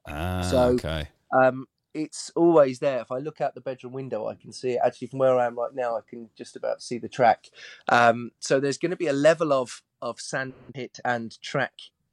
Ah, 0.07 0.43
So- 0.43 0.69
okay. 0.75 1.09
Um, 1.37 1.67
it's 1.97 2.31
always 2.37 2.79
there. 2.79 3.01
If 3.01 3.11
I 3.11 3.19
look 3.19 3.41
out 3.41 3.55
the 3.55 3.61
bedroom 3.61 3.95
window, 3.95 4.29
I 4.29 4.35
can 4.35 4.53
see 4.53 4.73
it. 4.73 4.81
Actually, 4.85 5.09
from 5.09 5.21
where 5.21 5.39
I 5.39 5.47
am 5.47 5.59
right 5.59 5.75
now, 5.75 5.97
I 5.97 6.01
can 6.09 6.29
just 6.37 6.55
about 6.55 6.83
see 6.83 6.99
the 6.99 7.09
track. 7.09 7.47
Um, 7.89 8.33
so 8.39 8.61
there's 8.61 8.79
going 8.79 8.91
to 8.91 8.97
be 8.97 9.07
a 9.07 9.13
level 9.13 9.53
of 9.53 9.83
of 10.03 10.21
sandpit 10.21 11.01
and 11.05 11.41
track 11.41 11.73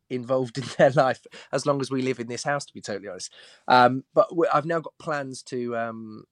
involved 0.09 0.57
in 0.57 0.63
their 0.77 0.91
life 0.91 1.25
as 1.51 1.65
long 1.65 1.81
as 1.81 1.91
we 1.91 2.01
live 2.01 2.19
in 2.19 2.27
this 2.27 2.43
house. 2.43 2.65
To 2.65 2.73
be 2.73 2.81
totally 2.81 3.09
honest, 3.09 3.33
um, 3.67 4.05
but 4.13 4.29
I've 4.53 4.65
now 4.65 4.79
got 4.79 4.97
plans 4.97 5.43
to. 5.43 5.75
Um, 5.75 6.23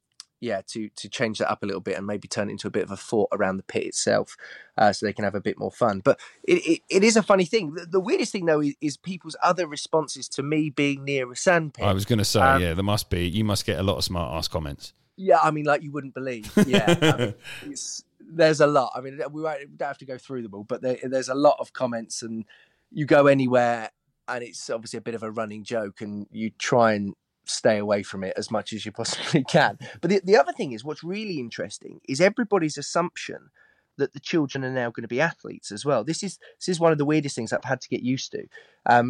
yeah, 0.41 0.61
to 0.69 0.89
to 0.89 1.07
change 1.07 1.37
that 1.37 1.49
up 1.49 1.61
a 1.61 1.65
little 1.67 1.79
bit 1.81 1.97
and 1.97 2.05
maybe 2.05 2.27
turn 2.27 2.49
it 2.49 2.53
into 2.53 2.67
a 2.67 2.71
bit 2.71 2.83
of 2.83 2.91
a 2.91 2.97
fort 2.97 3.29
around 3.31 3.57
the 3.57 3.63
pit 3.63 3.85
itself, 3.85 4.35
uh, 4.75 4.91
so 4.91 5.05
they 5.05 5.13
can 5.13 5.23
have 5.23 5.35
a 5.35 5.39
bit 5.39 5.57
more 5.57 5.71
fun. 5.71 6.01
But 6.03 6.19
it, 6.43 6.65
it, 6.65 6.81
it 6.89 7.03
is 7.03 7.15
a 7.15 7.23
funny 7.23 7.45
thing. 7.45 7.75
The, 7.75 7.85
the 7.85 7.99
weirdest 7.99 8.31
thing 8.31 8.45
though 8.45 8.59
is, 8.59 8.73
is 8.81 8.97
people's 8.97 9.37
other 9.43 9.67
responses 9.67 10.27
to 10.29 10.43
me 10.43 10.71
being 10.71 11.05
near 11.05 11.31
a 11.31 11.35
sandpit. 11.35 11.85
I 11.85 11.93
was 11.93 12.05
going 12.05 12.19
to 12.19 12.25
say, 12.25 12.41
Um, 12.41 12.61
yeah, 12.61 12.73
there 12.73 12.83
must 12.83 13.11
be. 13.11 13.29
You 13.29 13.43
must 13.43 13.65
get 13.65 13.79
a 13.79 13.83
lot 13.83 13.97
of 13.97 14.03
smart 14.03 14.33
ass 14.33 14.47
comments. 14.47 14.93
Yeah, 15.15 15.37
I 15.41 15.51
mean, 15.51 15.65
like 15.65 15.83
you 15.83 15.91
wouldn't 15.91 16.15
believe. 16.15 16.51
Yeah, 16.65 16.97
I 16.99 17.17
mean, 17.17 17.33
it's, 17.67 18.03
there's 18.19 18.61
a 18.61 18.67
lot. 18.67 18.93
I 18.95 19.01
mean, 19.01 19.21
we, 19.31 19.43
won't, 19.43 19.59
we 19.59 19.77
don't 19.77 19.87
have 19.87 19.99
to 19.99 20.05
go 20.05 20.17
through 20.17 20.41
them 20.41 20.55
all, 20.55 20.63
but 20.63 20.81
there, 20.81 20.97
there's 21.03 21.29
a 21.29 21.35
lot 21.35 21.57
of 21.59 21.73
comments, 21.73 22.23
and 22.23 22.45
you 22.91 23.05
go 23.05 23.27
anywhere, 23.27 23.91
and 24.27 24.43
it's 24.43 24.71
obviously 24.71 24.97
a 24.97 25.01
bit 25.01 25.13
of 25.13 25.21
a 25.21 25.29
running 25.29 25.63
joke, 25.63 26.01
and 26.01 26.25
you 26.31 26.49
try 26.57 26.93
and 26.93 27.13
stay 27.51 27.77
away 27.77 28.03
from 28.03 28.23
it 28.23 28.33
as 28.37 28.49
much 28.51 28.73
as 28.73 28.85
you 28.85 28.91
possibly 28.91 29.43
can. 29.49 29.77
But 29.99 30.09
the, 30.09 30.21
the 30.23 30.37
other 30.37 30.53
thing 30.53 30.71
is, 30.71 30.83
what's 30.83 31.03
really 31.03 31.39
interesting 31.39 31.99
is 32.07 32.21
everybody's 32.21 32.77
assumption 32.77 33.49
that 33.97 34.13
the 34.13 34.19
children 34.19 34.63
are 34.63 34.71
now 34.71 34.89
going 34.89 35.03
to 35.03 35.07
be 35.07 35.21
athletes 35.21 35.71
as 35.71 35.85
well. 35.85 36.03
This 36.03 36.23
is 36.23 36.39
this 36.59 36.69
is 36.69 36.79
one 36.79 36.91
of 36.91 36.97
the 36.97 37.05
weirdest 37.05 37.35
things 37.35 37.53
I've 37.53 37.63
had 37.63 37.81
to 37.81 37.89
get 37.89 38.01
used 38.01 38.31
to, 38.31 38.47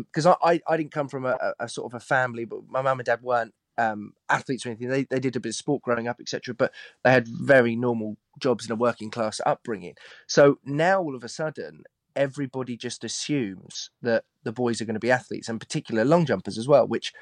because 0.05 0.25
I, 0.25 0.35
I 0.43 0.61
I 0.67 0.77
didn't 0.77 0.91
come 0.91 1.07
from 1.07 1.25
a, 1.25 1.37
a, 1.59 1.65
a 1.65 1.69
sort 1.69 1.91
of 1.91 1.95
a 1.95 2.03
family, 2.03 2.45
but 2.45 2.61
my 2.67 2.81
mum 2.81 2.99
and 2.99 3.05
dad 3.05 3.21
weren't 3.21 3.53
um, 3.77 4.13
athletes 4.29 4.65
or 4.65 4.69
anything. 4.69 4.89
They 4.89 5.03
they 5.03 5.19
did 5.19 5.35
a 5.35 5.39
bit 5.39 5.49
of 5.49 5.55
sport 5.55 5.81
growing 5.81 6.07
up, 6.07 6.19
etc. 6.19 6.53
But 6.53 6.73
they 7.03 7.11
had 7.11 7.27
very 7.27 7.75
normal 7.75 8.17
jobs 8.39 8.65
in 8.65 8.71
a 8.71 8.75
working 8.75 9.09
class 9.09 9.39
upbringing. 9.45 9.95
So 10.27 10.59
now 10.65 11.01
all 11.01 11.15
of 11.15 11.23
a 11.23 11.29
sudden, 11.29 11.83
everybody 12.15 12.77
just 12.77 13.03
assumes 13.03 13.89
that 14.01 14.25
the 14.43 14.51
boys 14.51 14.81
are 14.81 14.85
going 14.85 14.95
to 14.95 14.99
be 14.99 15.11
athletes, 15.11 15.49
and 15.49 15.59
particular 15.59 16.05
long 16.05 16.25
jumpers 16.25 16.57
as 16.57 16.67
well. 16.67 16.87
Which, 16.87 17.13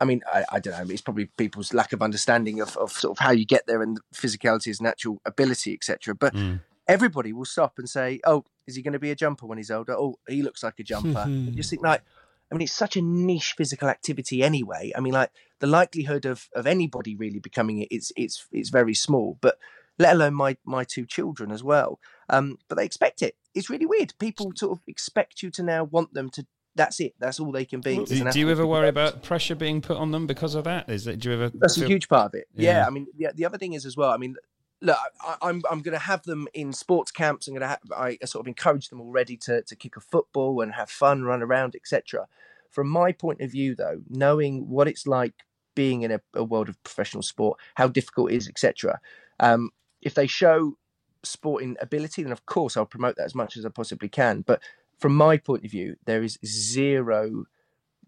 I 0.00 0.04
mean, 0.04 0.22
I, 0.32 0.44
I 0.52 0.60
don't 0.60 0.72
know. 0.76 0.92
It's 0.92 1.00
probably 1.00 1.26
people's 1.36 1.72
lack 1.72 1.92
of 1.92 2.02
understanding 2.02 2.60
of, 2.60 2.76
of 2.76 2.92
sort 2.92 3.18
of 3.18 3.24
how 3.24 3.30
you 3.30 3.46
get 3.46 3.66
there 3.66 3.82
and 3.82 3.98
physicality, 4.14 4.68
is 4.68 4.80
natural 4.80 5.20
ability, 5.24 5.72
etc. 5.72 6.14
But 6.14 6.34
Mm. 6.34 6.60
everybody 6.88 7.32
will 7.32 7.44
stop 7.44 7.78
and 7.78 7.88
say, 7.88 8.20
"Oh, 8.24 8.44
is 8.66 8.76
he 8.76 8.82
going 8.82 8.92
to 8.92 8.98
be 8.98 9.10
a 9.10 9.14
jumper 9.14 9.46
when 9.46 9.58
he's 9.58 9.70
older? 9.70 9.94
Oh, 9.94 10.18
he 10.28 10.42
looks 10.42 10.62
like 10.62 10.78
a 10.78 10.82
jumper." 10.82 11.24
you 11.46 11.52
just 11.52 11.70
think 11.70 11.82
like. 11.82 12.02
I 12.52 12.56
mean, 12.56 12.62
it's 12.62 12.72
such 12.72 12.96
a 12.96 13.02
niche 13.02 13.54
physical 13.56 13.88
activity 13.88 14.44
anyway. 14.44 14.92
I 14.94 15.00
mean, 15.00 15.14
like 15.14 15.30
the 15.60 15.66
likelihood 15.66 16.26
of, 16.26 16.48
of 16.54 16.66
anybody 16.66 17.16
really 17.16 17.38
becoming 17.40 17.78
it, 17.78 17.88
it's 17.90 18.12
it's 18.16 18.46
it's 18.52 18.68
very 18.68 18.94
small. 18.94 19.38
But 19.40 19.58
let 19.98 20.12
alone 20.14 20.34
my 20.34 20.56
my 20.64 20.84
two 20.84 21.06
children 21.06 21.50
as 21.50 21.64
well. 21.64 21.98
Um, 22.28 22.58
but 22.68 22.76
they 22.76 22.84
expect 22.84 23.22
it. 23.22 23.36
It's 23.54 23.70
really 23.70 23.86
weird. 23.86 24.12
People 24.18 24.52
sort 24.54 24.72
of 24.72 24.82
expect 24.86 25.42
you 25.42 25.50
to 25.52 25.62
now 25.62 25.84
want 25.84 26.12
them 26.14 26.28
to. 26.30 26.46
That's 26.76 26.98
it. 27.00 27.14
That's 27.18 27.38
all 27.38 27.52
they 27.52 27.64
can 27.64 27.80
be. 27.80 28.04
Do, 28.04 28.30
do 28.30 28.40
you 28.40 28.50
ever 28.50 28.66
worry 28.66 28.88
about 28.88 29.22
pressure 29.22 29.54
being 29.54 29.80
put 29.80 29.96
on 29.96 30.10
them 30.10 30.26
because 30.26 30.54
of 30.54 30.64
that? 30.64 30.88
Is 30.88 31.04
that 31.04 31.20
do 31.20 31.30
you 31.30 31.34
ever? 31.36 31.52
That's 31.54 31.80
a 31.80 31.86
huge 31.86 32.08
part 32.08 32.26
of 32.26 32.34
it. 32.34 32.48
Yeah. 32.54 32.78
Yeah. 32.78 32.86
I 32.86 32.90
mean, 32.90 33.06
the, 33.16 33.30
the 33.34 33.44
other 33.44 33.58
thing 33.58 33.74
is 33.74 33.86
as 33.86 33.96
well. 33.96 34.10
I 34.10 34.16
mean, 34.16 34.34
look, 34.80 34.96
I, 35.20 35.36
I'm 35.42 35.62
I'm 35.70 35.82
going 35.82 35.92
to 35.92 36.04
have 36.04 36.24
them 36.24 36.48
in 36.52 36.72
sports 36.72 37.10
camps. 37.10 37.46
I'm 37.46 37.54
going 37.54 37.62
to 37.62 37.68
have 37.68 37.80
I 37.96 38.18
sort 38.24 38.44
of 38.44 38.48
encourage 38.48 38.88
them 38.88 39.00
already 39.00 39.36
to 39.38 39.62
to 39.62 39.76
kick 39.76 39.96
a 39.96 40.00
football 40.00 40.60
and 40.60 40.72
have 40.72 40.90
fun, 40.90 41.22
run 41.22 41.42
around, 41.42 41.76
etc. 41.76 42.26
From 42.70 42.88
my 42.88 43.12
point 43.12 43.40
of 43.40 43.52
view, 43.52 43.76
though, 43.76 44.02
knowing 44.08 44.68
what 44.68 44.88
it's 44.88 45.06
like 45.06 45.34
being 45.76 46.02
in 46.02 46.10
a, 46.10 46.20
a 46.34 46.42
world 46.42 46.68
of 46.68 46.82
professional 46.82 47.22
sport, 47.22 47.58
how 47.74 47.86
difficult 47.88 48.32
it 48.32 48.36
is, 48.36 48.48
etc. 48.48 49.00
Um, 49.38 49.70
if 50.02 50.14
they 50.14 50.26
show 50.26 50.76
sporting 51.22 51.76
ability, 51.80 52.22
then 52.22 52.32
of 52.32 52.46
course 52.46 52.76
I'll 52.76 52.86
promote 52.86 53.16
that 53.16 53.26
as 53.26 53.34
much 53.34 53.56
as 53.56 53.64
I 53.64 53.68
possibly 53.68 54.08
can. 54.08 54.42
But 54.42 54.60
from 54.98 55.14
my 55.14 55.36
point 55.36 55.64
of 55.64 55.70
view, 55.70 55.96
there 56.06 56.22
is 56.22 56.38
zero 56.44 57.44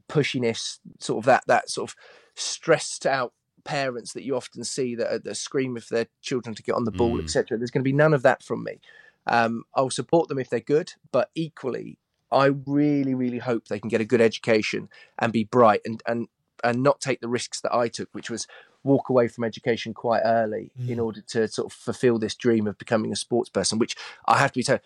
pushiness, 0.08 0.78
sort 1.00 1.18
of 1.18 1.24
that 1.26 1.44
that 1.46 1.70
sort 1.70 1.90
of 1.90 1.96
stressed 2.34 3.06
out 3.06 3.32
parents 3.64 4.12
that 4.12 4.22
you 4.22 4.36
often 4.36 4.62
see 4.62 4.94
that, 4.94 5.12
are- 5.12 5.18
that 5.18 5.34
scream 5.34 5.76
for 5.80 5.94
their 5.94 6.06
children 6.22 6.54
to 6.54 6.62
get 6.62 6.74
on 6.74 6.84
the 6.84 6.92
ball, 6.92 7.16
Mm. 7.18 7.24
etc. 7.24 7.58
There's 7.58 7.70
going 7.72 7.82
to 7.82 7.88
be 7.88 7.92
none 7.92 8.14
of 8.14 8.22
that 8.22 8.42
from 8.42 8.62
me. 8.62 8.80
Um, 9.26 9.64
I'll 9.74 9.90
support 9.90 10.28
them 10.28 10.38
if 10.38 10.48
they're 10.48 10.60
good, 10.60 10.92
but 11.10 11.30
equally, 11.34 11.98
I 12.30 12.46
really, 12.46 13.14
really 13.14 13.38
hope 13.38 13.66
they 13.66 13.80
can 13.80 13.88
get 13.88 14.00
a 14.00 14.04
good 14.04 14.20
education 14.20 14.88
and 15.18 15.32
be 15.32 15.44
bright 15.44 15.80
and 15.84 16.02
and 16.06 16.28
and 16.64 16.82
not 16.82 17.00
take 17.00 17.20
the 17.20 17.28
risks 17.28 17.60
that 17.60 17.74
I 17.74 17.88
took, 17.88 18.08
which 18.14 18.30
was 18.30 18.46
walk 18.82 19.08
away 19.08 19.28
from 19.28 19.44
education 19.44 19.92
quite 19.92 20.22
early 20.24 20.70
in 20.88 20.98
order 21.00 21.20
to 21.20 21.48
sort 21.48 21.66
of 21.66 21.72
fulfill 21.72 22.18
this 22.18 22.34
dream 22.34 22.66
of 22.68 22.78
becoming 22.78 23.12
a 23.12 23.16
sports 23.16 23.50
person. 23.50 23.78
Which 23.78 23.94
I 24.26 24.38
have 24.38 24.52
to 24.52 24.58
be 24.60 24.62
told, 24.62 24.80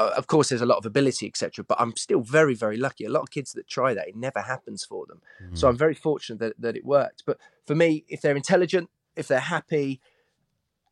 uh, 0.00 0.12
of 0.16 0.26
course, 0.26 0.48
there's 0.48 0.60
a 0.62 0.66
lot 0.66 0.78
of 0.78 0.86
ability, 0.86 1.26
etc. 1.26 1.64
But 1.64 1.80
I'm 1.80 1.94
still 1.96 2.20
very, 2.20 2.54
very 2.54 2.76
lucky. 2.76 3.04
A 3.04 3.10
lot 3.10 3.22
of 3.22 3.30
kids 3.30 3.52
that 3.52 3.68
try 3.68 3.92
that, 3.94 4.08
it 4.08 4.16
never 4.16 4.40
happens 4.40 4.84
for 4.84 5.06
them. 5.06 5.20
So 5.54 5.68
I'm 5.68 5.76
very 5.76 5.94
fortunate 5.94 6.38
that, 6.40 6.60
that 6.60 6.76
it 6.76 6.84
worked. 6.84 7.24
But 7.26 7.38
for 7.66 7.74
me, 7.74 8.04
if 8.08 8.22
they're 8.22 8.36
intelligent, 8.36 8.88
if 9.16 9.28
they're 9.28 9.40
happy, 9.40 10.00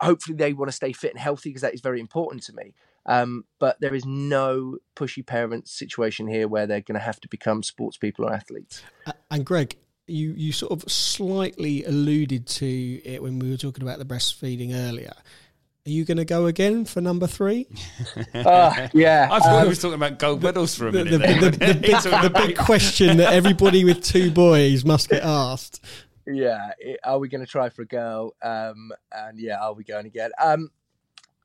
hopefully 0.00 0.36
they 0.36 0.52
want 0.52 0.68
to 0.68 0.76
stay 0.76 0.92
fit 0.92 1.12
and 1.12 1.20
healthy 1.20 1.50
because 1.50 1.62
that 1.62 1.74
is 1.74 1.80
very 1.80 2.00
important 2.00 2.42
to 2.44 2.52
me. 2.52 2.74
Um, 3.06 3.44
but 3.58 3.80
there 3.80 3.94
is 3.94 4.04
no 4.04 4.78
pushy 4.94 5.24
parents 5.24 5.72
situation 5.72 6.26
here 6.26 6.46
where 6.46 6.66
they're 6.66 6.82
going 6.82 6.98
to 6.98 7.04
have 7.04 7.20
to 7.20 7.28
become 7.28 7.62
sports 7.62 7.96
people 7.96 8.26
or 8.26 8.34
athletes. 8.34 8.82
Uh, 9.06 9.12
and 9.30 9.46
Greg, 9.46 9.76
you 10.06 10.34
you 10.36 10.52
sort 10.52 10.72
of 10.72 10.90
slightly 10.90 11.84
alluded 11.84 12.46
to 12.46 13.00
it 13.04 13.22
when 13.22 13.38
we 13.38 13.50
were 13.50 13.56
talking 13.56 13.82
about 13.82 13.98
the 13.98 14.04
breastfeeding 14.04 14.74
earlier. 14.74 15.14
Are 15.88 15.90
you 15.90 16.04
going 16.04 16.18
to 16.18 16.26
go 16.26 16.44
again 16.44 16.84
for 16.84 17.00
number 17.00 17.26
three? 17.26 17.66
Uh, 18.34 18.88
yeah, 18.94 19.26
I 19.32 19.38
thought 19.38 19.54
um, 19.54 19.62
we 19.62 19.68
was 19.70 19.80
talking 19.80 19.94
about 19.94 20.18
gold 20.18 20.42
medals 20.42 20.74
for 20.74 20.88
a 20.88 20.92
minute. 20.92 21.12
the, 21.12 21.16
there. 21.18 21.40
the, 21.40 21.50
the, 21.50 21.56
big, 21.80 22.02
the 22.02 22.30
big 22.46 22.56
question 22.58 23.16
that 23.16 23.32
everybody 23.32 23.84
with 23.86 24.02
two 24.04 24.30
boys 24.30 24.84
must 24.84 25.08
get 25.08 25.22
asked. 25.24 25.82
yeah. 26.26 26.72
it- 26.78 27.00
Are 27.04 27.18
we 27.18 27.30
going 27.30 27.40
to 27.40 27.50
try 27.50 27.70
for 27.70 27.82
a 27.82 27.86
girl? 27.86 28.34
Um, 28.42 28.92
and 29.10 29.38
yeah, 29.40 29.56
are 29.62 29.72
we 29.72 29.82
going 29.82 30.04
again? 30.04 30.30
Um, 30.38 30.68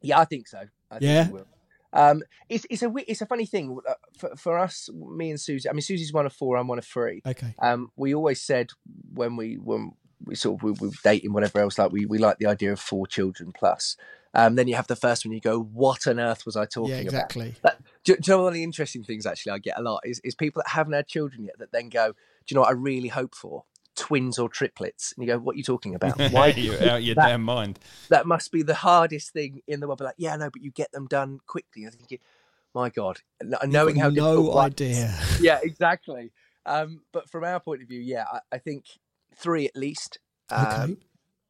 yeah, 0.02 0.20
I 0.20 0.26
think 0.26 0.50
so. 0.50 0.60
I 0.92 1.00
think 1.00 1.04
Yeah? 1.04 1.28
we 1.28 1.34
will. 1.36 1.48
Um, 1.94 2.22
it's 2.50 2.66
it's 2.70 2.84
a 2.84 2.92
it's 3.08 3.22
a 3.22 3.26
funny 3.28 3.46
thing 3.46 3.80
uh, 3.88 3.94
for 4.18 4.36
for 4.36 4.60
us, 4.60 4.90
me 4.94 5.30
and 5.30 5.40
Susie. 5.40 5.70
I 5.70 5.72
mean, 5.74 5.82
Susie's 5.84 6.12
one 6.12 6.26
of 6.26 6.34
four. 6.34 6.58
I'm 6.58 6.68
one 6.68 6.80
of 6.80 6.86
three. 6.86 7.22
Okay. 7.26 7.54
Um, 7.62 7.92
we 7.96 8.14
always 8.14 8.42
said 8.42 8.72
when 9.14 9.38
we 9.38 9.56
when 9.56 9.94
we 10.26 10.34
sort 10.36 10.60
of 10.60 10.64
we, 10.64 10.72
we 10.72 10.88
were 10.88 10.94
dating 11.04 11.32
whatever 11.34 11.60
else, 11.60 11.78
like 11.78 11.92
we 11.94 12.06
we 12.08 12.18
like 12.18 12.40
the 12.40 12.48
idea 12.48 12.74
of 12.74 12.80
four 12.80 13.06
children 13.08 13.52
plus. 13.58 13.96
Um, 14.36 14.56
then 14.56 14.68
you 14.68 14.76
have 14.76 14.88
the 14.88 14.96
first 14.96 15.26
one. 15.26 15.32
You 15.34 15.40
go, 15.40 15.60
what 15.62 16.08
on 16.08 16.20
earth 16.20 16.46
was 16.46 16.56
I 16.56 16.66
talking 16.66 16.90
Yeah, 16.92 16.96
about? 17.02 17.06
exactly. 17.06 17.56
But 17.62 17.80
do, 18.04 18.16
do 18.16 18.20
you 18.32 18.34
know 18.38 18.44
one 18.44 18.48
of 18.50 18.54
the 18.56 18.64
interesting 18.64 19.04
things 19.04 19.26
actually 19.26 19.52
I 19.52 19.60
get 19.60 19.78
a 19.78 19.82
lot 19.84 20.02
is, 20.04 20.20
is 20.24 20.34
people 20.36 20.62
that 20.66 20.72
haven't 20.72 20.94
had 20.94 21.08
children 21.08 21.44
yet 21.46 21.60
that 21.60 21.72
then 21.72 21.90
go, 21.90 22.08
do 22.14 22.16
you 22.48 22.56
know 22.56 22.62
what 22.62 22.70
I 22.70 22.74
really 22.74 23.10
hope 23.10 23.36
for? 23.36 23.66
Twins 23.96 24.40
or 24.40 24.50
triplets. 24.50 25.14
And 25.16 25.24
you 25.26 25.32
go, 25.32 25.38
what 25.38 25.54
are 25.54 25.58
you 25.58 25.64
talking 25.64 25.94
about? 25.94 26.18
Why? 26.32 26.48
You're 26.58 26.84
out 26.90 27.04
your 27.04 27.14
that- 27.16 27.28
damn 27.28 27.44
mind. 27.44 27.78
that 28.10 28.26
must 28.26 28.52
be 28.52 28.64
the 28.64 28.74
hardest 28.74 29.32
thing 29.34 29.62
in 29.68 29.80
the 29.82 29.88
world. 29.88 30.00
But 30.00 30.06
like, 30.06 30.16
yeah, 30.18 30.36
no, 30.36 30.50
but 30.50 30.64
you 30.64 30.72
get 30.72 30.92
them 30.92 31.06
done 31.06 31.40
quickly. 31.46 31.86
I 31.86 31.92
think, 31.92 32.20
my 32.74 32.90
God, 32.90 33.20
knowing 33.44 33.98
how 33.98 34.08
You've 34.08 34.16
got 34.16 34.24
difficult 34.32 34.46
no 34.48 34.56
one- 34.56 34.66
idea. 34.66 35.20
yeah, 35.40 35.60
exactly. 35.62 36.32
Um, 36.66 37.02
but 37.12 37.30
from 37.30 37.44
our 37.44 37.60
point 37.60 37.84
of 37.84 37.88
view, 37.88 38.00
yeah, 38.02 38.26
I, 38.32 38.40
I 38.54 38.58
think 38.58 38.86
three 39.36 39.68
at 39.68 39.76
least. 39.76 40.18
Um, 40.50 40.66
Okay. 40.66 40.96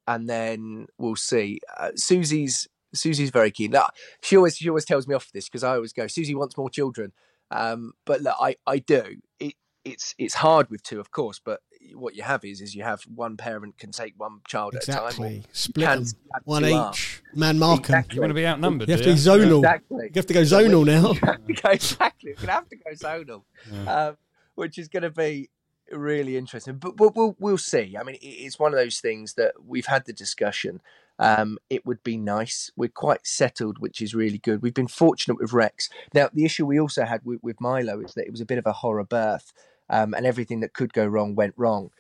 and 0.08 0.30
then 0.30 0.88
we'll 0.98 1.16
see. 1.16 1.60
Uh, 1.78 1.92
Susie's 1.96 2.68
Susie's 2.94 3.30
very 3.32 3.52
keen. 3.52 3.72
Now, 3.72 3.90
she 4.22 4.38
always 4.38 4.56
she 4.58 4.70
always 4.70 4.86
tells 4.86 5.08
me 5.08 5.16
off 5.16 5.26
for 5.26 5.32
this 5.34 5.48
because 5.50 5.64
I 5.64 5.76
always 5.76 5.94
go, 5.94 6.08
Susie 6.08 6.36
wants 6.36 6.58
more 6.58 6.70
children. 6.70 7.12
Um, 7.52 7.94
but 8.06 8.22
look, 8.22 8.36
I 8.40 8.56
I 8.66 8.80
do. 8.80 9.18
It 9.40 9.54
it's 9.86 10.16
it's 10.18 10.36
hard 10.36 10.70
with 10.70 10.82
two, 10.84 11.00
of 11.00 11.12
course. 11.12 11.40
But 11.44 11.60
what 11.94 12.16
you 12.16 12.24
have 12.24 12.46
is 12.46 12.62
is 12.62 12.74
you 12.74 12.84
have 12.84 13.02
one 13.04 13.36
parent 13.38 13.78
can 13.78 13.92
take 13.92 14.14
one 14.18 14.40
child 14.48 14.76
at 14.76 14.84
a 14.88 14.92
time. 14.92 15.06
Exactly. 15.08 15.44
Split 15.52 15.86
them. 15.88 16.06
One 16.46 16.66
each. 16.66 16.74
arms. 16.74 17.22
Man, 17.36 17.60
mark 17.60 17.80
'em. 17.80 17.82
Exactly. 17.82 18.16
You 18.16 18.22
want 18.22 18.30
to 18.32 18.36
be 18.36 18.48
outnumbered? 18.48 18.88
You 18.88 18.94
have 18.94 19.04
to 19.04 19.10
be 19.10 19.16
zonal. 19.20 19.58
Exactly. 19.60 20.06
You 20.06 20.12
have 20.16 20.26
to 20.28 20.34
go 20.34 20.42
zonal 20.42 20.86
now. 20.86 21.14
go 21.62 21.70
exactly. 21.72 22.32
We're 22.32 22.42
gonna 22.42 22.52
have 22.54 22.70
to 22.70 22.76
go 22.78 22.92
zonal, 22.92 23.44
um, 23.88 24.18
which 24.56 24.78
is 24.78 24.88
going 24.88 25.04
to 25.04 25.10
be 25.12 25.50
really 25.92 26.38
interesting. 26.38 26.78
But 26.78 26.98
we'll, 26.98 27.12
we'll 27.14 27.36
we'll 27.40 27.58
see. 27.58 27.96
I 28.00 28.04
mean, 28.04 28.16
it- 28.16 28.26
it's 28.26 28.58
one 28.58 28.72
of 28.74 28.80
those 28.80 29.00
things 29.02 29.34
that 29.34 29.54
we've 29.66 29.86
had 29.88 30.06
the 30.06 30.14
discussion. 30.14 30.82
Um, 31.20 31.58
it 31.70 31.86
would 31.86 32.04
be 32.04 32.18
nice. 32.18 32.72
We're 32.76 32.90
quite 32.90 33.26
settled, 33.26 33.78
which 33.80 34.02
is 34.02 34.16
really 34.16 34.40
good. 34.40 34.62
We've 34.62 34.74
been 34.74 34.88
fortunate 34.88 35.40
with 35.40 35.54
Rex. 35.54 35.90
Now, 36.14 36.30
the 36.34 36.46
issue 36.46 36.66
we 36.66 36.80
also 36.80 37.06
had 37.06 37.22
with, 37.24 37.40
with 37.44 37.62
Milo 37.62 38.00
is 38.02 38.14
that 38.16 38.26
it 38.26 38.32
was 38.32 38.42
a 38.42 38.46
bit 38.46 38.58
of 38.58 38.66
a 38.66 38.74
horror 38.74 39.04
birth, 39.04 39.54
um, 39.90 40.14
and 40.14 40.26
everything 40.26 40.62
that 40.62 40.74
could 40.74 40.94
go 40.94 41.06
wrong 41.06 41.36
went 41.36 41.54
wrong. 41.58 41.92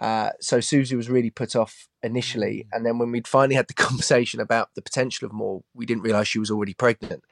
Uh, 0.00 0.30
so 0.40 0.60
Susie 0.60 0.96
was 0.96 1.10
really 1.10 1.30
put 1.30 1.54
off 1.54 1.88
initially, 2.02 2.66
and 2.72 2.86
then 2.86 2.98
when 2.98 3.10
we'd 3.10 3.28
finally 3.28 3.56
had 3.56 3.68
the 3.68 3.74
conversation 3.86 4.40
about 4.40 4.70
the 4.74 4.82
potential 4.82 5.26
of 5.26 5.32
more, 5.32 5.62
we 5.74 5.84
didn't 5.84 6.02
realise 6.02 6.28
she 6.28 6.38
was 6.38 6.50
already 6.50 6.74
pregnant. 6.74 7.24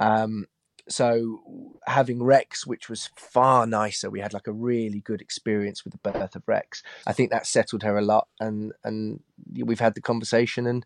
Um, 0.00 0.46
so 0.88 1.78
having 1.86 2.22
Rex, 2.22 2.66
which 2.66 2.88
was 2.88 3.10
far 3.16 3.66
nicer, 3.66 4.10
we 4.10 4.20
had 4.20 4.32
like 4.32 4.46
a 4.46 4.52
really 4.52 5.00
good 5.00 5.20
experience 5.20 5.84
with 5.84 5.92
the 5.92 6.10
birth 6.10 6.34
of 6.34 6.42
Rex. 6.46 6.82
I 7.06 7.12
think 7.12 7.30
that 7.30 7.46
settled 7.46 7.82
her 7.82 7.96
a 7.96 8.02
lot, 8.02 8.28
and 8.40 8.72
and 8.84 9.20
we've 9.52 9.80
had 9.80 9.94
the 9.94 10.00
conversation, 10.00 10.66
and 10.66 10.84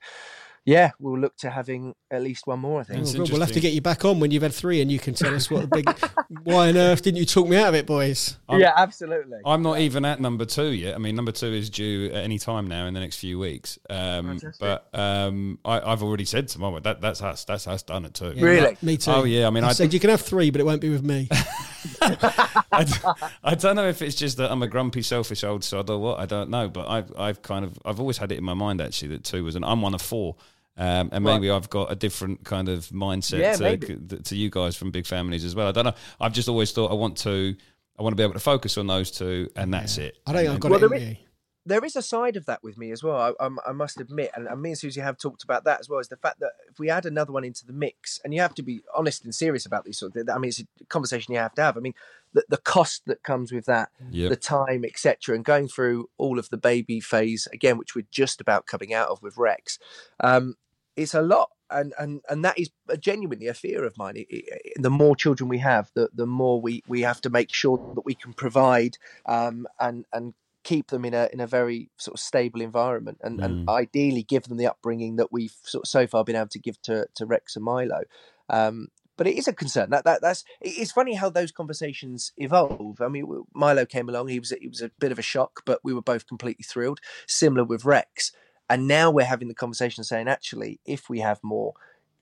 yeah, 0.67 0.91
we'll 0.99 1.19
look 1.19 1.37
to 1.39 1.51
having 1.51 1.95
at 2.11 2.23
least 2.23 2.47
one 2.49 2.59
more. 2.59 2.81
I 2.81 2.85
think. 2.85 3.07
Oh, 3.07 3.25
we'll 3.31 3.41
have 3.41 3.53
to 3.53 3.61
get 3.61 3.73
you 3.73 3.81
back 3.81 4.05
on 4.05 4.19
when 4.19 4.33
you've 4.33 4.43
had 4.43 4.53
three, 4.53 4.83
and 4.83 4.91
you 4.91 4.99
can 4.99 5.15
tell 5.15 5.33
us 5.33 5.49
what 5.49 5.63
the 5.63 5.69
big. 5.69 5.89
why 6.43 6.69
on 6.71 6.77
earth 6.77 7.03
didn't 7.03 7.19
you 7.19 7.25
talk 7.25 7.49
me 7.49 7.57
out 7.57 7.69
of 7.69 7.75
it, 7.77 7.87
boys? 7.87 8.37
I'm- 8.49 8.61
yeah, 8.61 8.73
absolutely. 8.77 9.39
I'm 9.47 9.63
not 9.63 9.79
even 9.79 10.05
at 10.05 10.21
number 10.21 10.45
two 10.45 10.73
yet. 10.73 10.97
I 10.97 10.99
mean, 10.99 11.15
number 11.15 11.31
two 11.31 11.47
is 11.47 11.71
due 11.71 12.07
at 12.07 12.25
any 12.25 12.41
time 12.41 12.67
now 12.67 12.87
in 12.87 12.95
the 12.95 13.01
next 13.01 13.19
few 13.19 13.39
weeks. 13.39 13.79
Um, 13.89 14.41
but 14.59 14.89
um, 14.93 15.61
I, 15.65 15.81
I've 15.93 16.03
already 16.03 16.25
said 16.25 16.49
to 16.49 16.59
Mama 16.59 16.81
that 16.81 17.01
that's 17.01 17.23
us. 17.23 17.45
That's 17.45 17.69
us 17.69 17.85
done 17.85 18.05
at 18.05 18.15
two. 18.15 18.33
Yeah, 18.35 18.45
Really? 18.45 18.77
Me 18.83 18.97
too. 18.97 19.13
Oh 19.13 19.23
yeah. 19.25 19.47
I 19.47 19.51
mean, 19.51 19.63
I 19.63 19.69
I, 19.69 19.73
said 19.73 19.95
you 19.95 20.01
can 20.01 20.11
have 20.11 20.21
three, 20.21 20.51
but 20.51 20.61
it 20.61 20.65
won't 20.65 20.81
be 20.81 20.91
with 20.91 21.05
me. 21.05 21.29
I, 22.03 22.85
d- 22.85 23.25
I 23.45 23.55
don't 23.55 23.77
know 23.77 23.89
if 23.89 24.03
it's 24.03 24.17
just 24.17 24.37
that 24.39 24.51
I'm 24.51 24.63
a 24.63 24.69
grumpy, 24.69 25.03
selfish 25.03 25.45
old 25.45 25.65
sod 25.65 25.89
or 25.91 25.99
what. 25.99 26.19
I 26.19 26.27
don't 26.27 26.51
know, 26.51 26.69
but 26.69 26.89
I've 26.89 27.13
I've 27.17 27.43
kind 27.43 27.65
of 27.65 27.79
I've 27.85 28.01
always 28.01 28.19
had 28.19 28.33
it 28.33 28.39
in 28.39 28.45
my 28.45 28.55
mind 28.55 28.81
actually 28.81 29.09
that 29.09 29.25
two 29.25 29.45
was, 29.45 29.55
and 29.55 29.65
I'm 29.65 29.81
one 29.83 29.95
of 29.95 30.03
four. 30.03 30.37
Um, 30.79 31.09
and 31.13 31.25
maybe 31.25 31.51
I've 31.51 31.71
got 31.71 31.91
a 31.91 31.95
different 31.97 32.45
kind 32.45 32.69
of 32.69 32.87
mindset 32.91 33.39
Yeah, 33.41 33.57
to, 33.57 34.23
to 34.23 34.37
you 34.37 34.51
guys 34.51 34.77
from 34.77 34.91
big 34.91 35.07
families 35.07 35.45
as 35.45 35.55
well. 35.55 35.69
I 35.69 35.73
don't 35.73 35.85
know. 35.87 35.95
I've 36.21 36.33
just 36.35 36.49
always 36.49 36.71
thought 36.73 36.91
I 36.91 36.95
want 36.95 37.17
to, 37.19 37.57
I 37.99 38.03
want 38.03 38.13
to 38.13 38.17
be 38.17 38.23
able 38.23 38.35
to 38.35 38.41
focus 38.41 38.77
on 38.77 38.87
those 38.87 39.11
two, 39.11 39.49
and 39.57 39.73
that's 39.73 39.97
it. 39.99 40.19
I 40.27 40.33
don't 40.33 40.43
think 40.43 40.55
I've 40.55 40.61
got 40.61 40.71
Well, 40.73 40.85
it 40.85 40.89
there 40.89 40.97
in 40.99 41.03
is- 41.03 41.09
me. 41.09 41.27
there 41.65 41.83
is 41.85 41.97
a 41.97 42.03
side 42.03 42.37
of 42.37 42.45
that 42.45 42.63
with 42.63 42.77
me 42.77 42.91
as 42.93 43.03
well. 43.03 43.17
I, 43.41 43.45
I, 43.47 43.49
I 43.69 43.73
must 43.73 44.01
admit, 44.01 44.31
and, 44.37 44.47
and 44.47 44.61
me 44.61 44.69
and 44.71 44.79
Susie 44.79 45.01
have 45.01 45.17
talked 45.17 45.43
about 45.45 45.65
that 45.65 45.81
as 45.81 45.89
well. 45.89 45.99
Is 45.99 46.09
the 46.09 46.17
fact 46.19 46.41
that 46.41 46.53
if 46.71 46.79
we 46.79 46.91
add 46.91 47.07
another 47.07 47.33
one 47.33 47.43
into 47.45 47.65
the 47.65 47.73
mix, 47.73 48.21
and 48.23 48.35
you 48.35 48.41
have 48.43 48.55
to 48.57 48.63
be 48.63 48.83
honest 48.95 49.25
and 49.25 49.35
serious 49.35 49.65
about 49.65 49.85
these 49.87 49.97
sort 49.99 50.11
of 50.11 50.15
things. 50.15 50.29
I 50.29 50.37
mean, 50.39 50.51
it's 50.51 50.61
a 50.61 50.85
conversation 50.91 51.33
you 51.33 51.41
have 51.41 51.55
to 51.55 51.63
have. 51.63 51.79
I 51.79 51.81
mean, 51.81 51.95
the, 52.35 52.45
the 52.51 52.59
cost 52.59 53.07
that 53.07 53.23
comes 53.23 53.51
with 53.51 53.65
that, 53.65 53.89
Yep. 54.11 54.29
the 54.29 54.37
time, 54.37 54.85
etc., 54.85 55.35
and 55.35 55.43
going 55.43 55.69
through 55.69 56.11
all 56.19 56.39
of 56.39 56.51
the 56.51 56.59
baby 56.59 57.01
phase 57.01 57.49
again, 57.51 57.79
which 57.79 57.95
we're 57.95 58.05
just 58.11 58.43
about 58.43 58.67
coming 58.67 58.93
out 58.93 59.09
of 59.09 59.23
with 59.23 59.39
Rex. 59.39 59.79
Um, 60.21 60.55
it's 60.97 61.15
a 61.15 61.23
lot. 61.23 61.51
And, 61.69 61.95
and 61.99 62.21
and 62.29 62.45
that 62.45 62.57
is 62.59 62.71
genuinely 63.01 63.49
a 63.49 63.55
fear 63.55 63.85
of 63.85 63.99
mine. 63.99 64.17
It- 64.17 64.29
it- 64.31 64.83
the 64.83 64.91
more 64.91 65.17
children 65.17 65.49
we 65.49 65.59
have, 65.59 65.91
the 65.95 66.09
the 66.15 66.27
more 66.27 66.61
we, 66.61 66.83
we 66.87 67.01
have 67.03 67.21
to 67.23 67.31
make 67.31 67.53
sure 67.53 67.77
that 67.97 68.05
we 68.05 68.15
can 68.15 68.33
provide 68.35 68.99
um, 69.27 69.67
and 69.81 70.05
and 70.13 70.35
keep 70.63 70.89
them 70.89 71.05
in 71.05 71.13
a 71.15 71.29
in 71.33 71.41
a 71.41 71.47
very 71.47 71.91
sort 71.97 72.15
of 72.15 72.21
stable 72.21 72.61
environment 72.61 73.19
and, 73.23 73.41
and 73.41 73.69
ideally 73.69 74.23
give 74.23 74.45
them 74.45 74.59
the 74.59 74.67
upbringing 74.67 75.17
that 75.17 75.33
we've 75.33 75.55
sort 75.63 75.85
of 75.85 75.89
so 75.89 76.07
far 76.07 76.23
been 76.25 76.37
able 76.37 76.49
to 76.49 76.59
give 76.61 76.81
to, 76.83 77.07
to 77.15 77.27
Rex 77.27 77.57
and 77.57 77.65
Milo. 77.65 78.03
Um, 78.49 78.89
but 79.17 79.27
it 79.27 79.37
is 79.37 79.49
a 79.49 79.53
concern. 79.53 79.91
That 79.91 80.05
that 80.05 80.21
that's 80.23 80.45
it's 80.61 80.93
funny 80.93 81.15
how 81.15 81.31
those 81.31 81.51
conversations 81.51 82.33
evolve. 82.37 83.01
I 83.01 83.09
mean, 83.09 83.27
Milo 83.55 83.87
came 83.87 84.09
along. 84.09 84.29
He 84.29 84.39
was 84.39 84.53
it 84.53 84.69
was 84.69 84.83
a 84.83 84.91
bit 85.01 85.11
of 85.11 85.19
a 85.19 85.23
shock, 85.23 85.63
but 85.65 85.81
we 85.83 85.95
were 85.95 86.03
both 86.03 86.27
completely 86.29 86.63
thrilled. 86.65 87.01
Similar 87.27 87.65
with 87.65 87.85
Rex, 87.85 88.31
and 88.69 88.89
now 88.89 89.11
we're 89.11 89.25
having 89.25 89.49
the 89.49 89.55
conversation 89.55 90.05
saying, 90.05 90.29
actually, 90.29 90.81
if 90.85 91.09
we 91.09 91.21
have 91.21 91.39
more, 91.43 91.75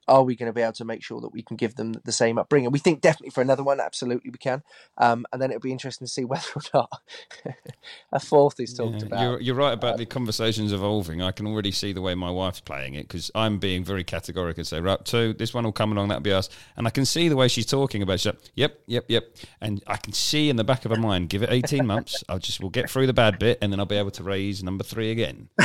are 0.08 0.22
we 0.22 0.36
going 0.36 0.48
to 0.48 0.52
be 0.52 0.60
able 0.62 0.72
to 0.74 0.84
make 0.84 1.02
sure 1.02 1.20
that 1.20 1.32
we 1.32 1.42
can 1.42 1.56
give 1.56 1.74
them 1.76 1.94
the 2.04 2.12
same 2.12 2.38
upbringing? 2.38 2.70
We 2.70 2.78
think 2.78 3.00
definitely 3.00 3.30
for 3.30 3.40
another 3.40 3.62
one, 3.64 3.80
absolutely 3.80 4.30
we 4.30 4.38
can. 4.38 4.62
Um, 4.98 5.26
and 5.32 5.40
then 5.40 5.50
it'll 5.50 5.60
be 5.60 5.72
interesting 5.72 6.06
to 6.06 6.12
see 6.12 6.24
whether 6.24 6.46
or 6.56 6.62
not 6.72 7.00
a 8.12 8.20
fourth 8.20 8.60
is 8.60 8.74
talked 8.74 9.00
Yeah, 9.00 9.06
about. 9.06 9.20
You're, 9.22 9.40
you're 9.40 9.54
right 9.54 9.72
about 9.72 9.98
the 9.98 10.06
conversations 10.06 10.72
evolving. 10.72 11.22
I 11.22 11.32
can 11.32 11.46
already 11.46 11.70
see 11.72 11.92
the 11.92 12.00
way 12.02 12.14
my 12.14 12.30
wife's 12.30 12.60
playing 12.60 12.94
it 12.94 13.08
because 13.08 13.30
I'm 13.34 13.58
being 13.58 13.84
very 13.84 14.04
categorical 14.04 14.60
and 14.60 14.66
say, 14.66 14.80
right, 14.80 15.02
two, 15.04 15.34
this 15.34 15.54
one 15.54 15.64
will 15.64 15.72
come 15.72 15.92
along, 15.92 16.08
that'll 16.08 16.22
be 16.22 16.32
us. 16.32 16.48
And 16.76 16.86
I 16.86 16.90
can 16.90 17.04
see 17.04 17.28
the 17.28 17.36
way 17.36 17.48
she's 17.48 17.66
talking 17.66 18.02
about 18.02 18.14
it. 18.14 18.18
She's 18.20 18.26
like, 18.26 18.40
yep, 18.54 18.80
yep, 18.86 19.04
yep. 19.08 19.34
And 19.60 19.82
I 19.86 19.96
can 19.96 20.12
see 20.12 20.48
in 20.50 20.56
the 20.56 20.64
back 20.64 20.84
of 20.84 20.90
her 20.90 20.96
mind, 20.96 21.28
give 21.28 21.42
it 21.42 21.50
18 21.50 21.86
months. 21.86 22.22
I'll 22.28 22.38
just, 22.38 22.60
we'll 22.60 22.70
get 22.70 22.90
through 22.90 23.06
the 23.06 23.12
bad 23.12 23.38
bit 23.38 23.58
and 23.62 23.72
then 23.72 23.80
I'll 23.80 23.86
be 23.86 23.96
able 23.96 24.10
to 24.12 24.22
raise 24.22 24.62
number 24.62 24.84
three 24.84 25.10
again. 25.10 25.48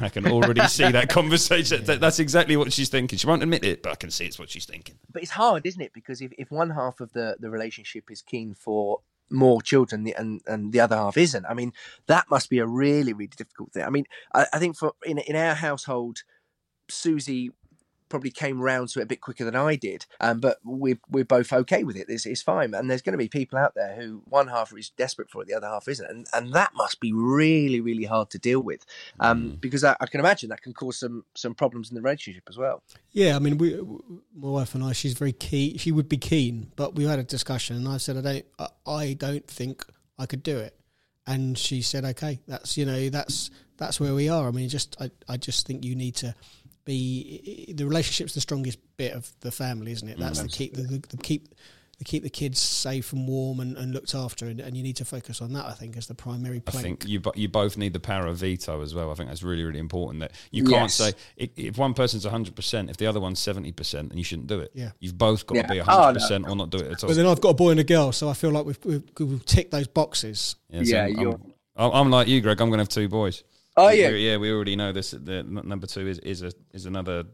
I 0.00 0.08
can 0.08 0.26
already 0.26 0.66
see 0.68 0.90
that 0.90 1.08
conversation. 1.10 1.84
That- 1.84 2.00
That's 2.00 2.18
exactly 2.18 2.56
what 2.56 2.72
she's 2.72 2.88
thinking. 2.88 3.18
She 3.18 3.26
won't 3.26 3.42
admit 3.42 3.64
it, 3.64 3.75
but 3.82 3.92
I 3.92 3.94
can 3.96 4.10
see 4.10 4.26
it's 4.26 4.38
what 4.38 4.50
she's 4.50 4.66
thinking. 4.66 4.98
but 5.12 5.22
it's 5.22 5.32
hard, 5.32 5.66
isn't 5.66 5.80
it? 5.80 5.92
Because 5.92 6.20
if, 6.20 6.32
if 6.38 6.50
one 6.50 6.70
half 6.70 7.00
of 7.00 7.12
the, 7.12 7.36
the 7.38 7.50
relationship 7.50 8.10
is 8.10 8.22
keen 8.22 8.54
for 8.54 9.00
more 9.30 9.60
children 9.60 10.06
and, 10.16 10.40
and 10.46 10.72
the 10.72 10.80
other 10.80 10.96
half 10.96 11.16
isn't, 11.16 11.46
I 11.46 11.54
mean, 11.54 11.72
that 12.06 12.26
must 12.30 12.50
be 12.50 12.58
a 12.58 12.66
really, 12.66 13.12
really 13.12 13.28
difficult 13.28 13.72
thing. 13.72 13.84
I 13.84 13.90
mean, 13.90 14.04
I, 14.34 14.46
I 14.52 14.58
think 14.58 14.76
for 14.76 14.92
in, 15.04 15.18
in 15.18 15.36
our 15.36 15.54
household, 15.54 16.18
Susie 16.88 17.50
probably 18.08 18.30
came 18.30 18.60
round 18.60 18.88
to 18.90 19.00
it 19.00 19.04
a 19.04 19.06
bit 19.06 19.20
quicker 19.20 19.44
than 19.44 19.56
I 19.56 19.76
did, 19.76 20.06
um, 20.20 20.40
but 20.40 20.58
we're, 20.64 20.98
we're 21.10 21.24
both 21.24 21.52
okay 21.52 21.84
with 21.84 21.96
it. 21.96 22.06
It's, 22.08 22.26
it's 22.26 22.42
fine. 22.42 22.74
And 22.74 22.90
there's 22.90 23.02
going 23.02 23.12
to 23.12 23.18
be 23.18 23.28
people 23.28 23.58
out 23.58 23.74
there 23.74 23.94
who 23.94 24.22
one 24.26 24.48
half 24.48 24.72
is 24.76 24.90
desperate 24.90 25.30
for 25.30 25.42
it, 25.42 25.48
the 25.48 25.54
other 25.54 25.66
half 25.66 25.88
isn't. 25.88 26.08
And, 26.08 26.26
and 26.32 26.52
that 26.52 26.72
must 26.74 27.00
be 27.00 27.12
really, 27.12 27.80
really 27.80 28.04
hard 28.04 28.30
to 28.30 28.38
deal 28.38 28.60
with 28.60 28.84
um, 29.20 29.56
because 29.60 29.84
I, 29.84 29.96
I 30.00 30.06
can 30.06 30.20
imagine 30.20 30.50
that 30.50 30.62
can 30.62 30.72
cause 30.72 30.98
some, 30.98 31.24
some 31.34 31.54
problems 31.54 31.90
in 31.90 31.94
the 31.94 32.02
relationship 32.02 32.44
as 32.48 32.56
well. 32.56 32.82
Yeah, 33.12 33.36
I 33.36 33.38
mean, 33.38 33.58
we, 33.58 33.74
my 34.34 34.48
wife 34.48 34.74
and 34.74 34.84
I, 34.84 34.92
she's 34.92 35.14
very 35.14 35.32
keen. 35.32 35.78
She 35.78 35.92
would 35.92 36.08
be 36.08 36.18
keen, 36.18 36.70
but 36.76 36.94
we 36.94 37.04
had 37.04 37.18
a 37.18 37.24
discussion, 37.24 37.76
and 37.76 37.88
I 37.88 37.96
said, 37.96 38.16
I 38.16 38.20
don't, 38.20 38.46
I, 38.58 38.68
I 38.90 39.12
don't 39.14 39.46
think 39.46 39.84
I 40.18 40.26
could 40.26 40.42
do 40.42 40.58
it. 40.58 40.78
And 41.26 41.58
she 41.58 41.82
said, 41.82 42.04
okay, 42.04 42.40
that's 42.46 42.76
you 42.76 42.84
know, 42.84 43.08
that's 43.08 43.50
that's 43.78 43.98
where 43.98 44.14
we 44.14 44.28
are. 44.28 44.48
I 44.48 44.50
mean, 44.50 44.68
just 44.68 44.96
I, 45.00 45.10
I 45.28 45.36
just 45.36 45.66
think 45.66 45.84
you 45.84 45.96
need 45.96 46.14
to 46.16 46.34
be 46.86 47.72
the 47.76 47.84
relationship's 47.86 48.32
the 48.34 48.40
strongest 48.40 48.78
bit 48.96 49.12
of 49.12 49.30
the 49.40 49.50
family, 49.52 49.92
isn't 49.92 50.08
it? 50.08 50.16
Mm, 50.16 50.20
that's 50.20 50.40
the 50.40 50.48
keep 50.48 50.74
the, 50.74 50.82
the, 50.82 50.98
the 51.10 51.16
keep 51.18 51.54
the 51.98 52.04
keep 52.04 52.22
the 52.22 52.30
kids 52.30 52.58
safe 52.60 53.12
and 53.14 53.26
warm 53.26 53.58
and, 53.60 53.76
and 53.78 53.92
looked 53.92 54.14
after, 54.14 54.46
and, 54.46 54.60
and 54.60 54.76
you 54.76 54.82
need 54.82 54.96
to 54.96 55.04
focus 55.04 55.40
on 55.40 55.52
that. 55.54 55.64
I 55.66 55.72
think 55.72 55.96
as 55.96 56.06
the 56.06 56.14
primary 56.14 56.62
I 56.66 56.70
think 56.70 57.06
you 57.06 57.20
bo- 57.20 57.32
you 57.34 57.48
both 57.48 57.76
need 57.78 57.92
the 57.94 58.00
power 58.00 58.26
of 58.26 58.36
veto 58.36 58.82
as 58.82 58.94
well. 58.94 59.10
I 59.10 59.14
think 59.14 59.28
that's 59.28 59.42
really 59.42 59.64
really 59.64 59.78
important. 59.78 60.20
That 60.20 60.32
you 60.50 60.62
can't 60.64 60.82
Yes. 60.90 60.94
say 60.94 61.12
i- 61.40 61.50
if 61.56 61.76
one 61.78 61.92
person's 61.94 62.24
hundred 62.24 62.54
percent, 62.56 62.88
if 62.90 62.96
the 62.98 63.06
other 63.06 63.20
one's 63.20 63.40
seventy 63.40 63.72
percent, 63.72 64.08
then 64.10 64.18
you 64.18 64.24
shouldn't 64.24 64.48
do 64.48 64.60
it. 64.60 64.70
Yeah. 64.74 64.90
you've 65.00 65.18
both 65.18 65.46
got 65.46 65.56
Yeah. 65.56 65.62
to 65.62 65.72
be 65.72 65.80
Oh, 65.80 65.84
hundred 65.84 66.06
no. 66.06 66.12
percent 66.20 66.48
or 66.48 66.56
not 66.56 66.70
do 66.70 66.78
it 66.78 66.92
at 66.92 67.02
all. 67.02 67.08
but 67.08 67.16
then 67.16 67.26
I've 67.26 67.40
got 67.40 67.50
a 67.50 67.54
boy 67.54 67.70
and 67.70 67.80
a 67.80 67.84
girl, 67.84 68.12
so 68.12 68.28
I 68.28 68.34
feel 68.34 68.50
like 68.50 68.64
we've 68.66 68.78
we've, 68.84 69.02
we've 69.18 69.44
ticked 69.44 69.70
those 69.70 69.86
boxes. 69.88 70.56
Yeah, 70.70 70.82
so 70.82 70.84
Yeah, 70.90 71.04
I'm, 71.06 71.18
you're- 71.20 71.36
I'm, 71.76 71.90
I'm 71.92 72.10
like 72.10 72.28
you, 72.28 72.40
Greg. 72.40 72.60
I'm 72.60 72.68
going 72.68 72.78
to 72.78 72.82
have 72.82 72.88
two 72.88 73.08
boys. 73.08 73.42
Oh, 73.76 73.88
yeah. 73.90 74.10
we- 74.10 74.26
yeah. 74.28 74.36
We 74.38 74.50
already 74.50 74.76
know 74.76 74.92
this. 74.92 75.10
The 75.10 75.42
number 75.42 75.86
two 75.86 76.06
is 76.08 76.18
is 76.20 76.42
a 76.42 76.52
is 76.72 76.86
another 76.86 77.24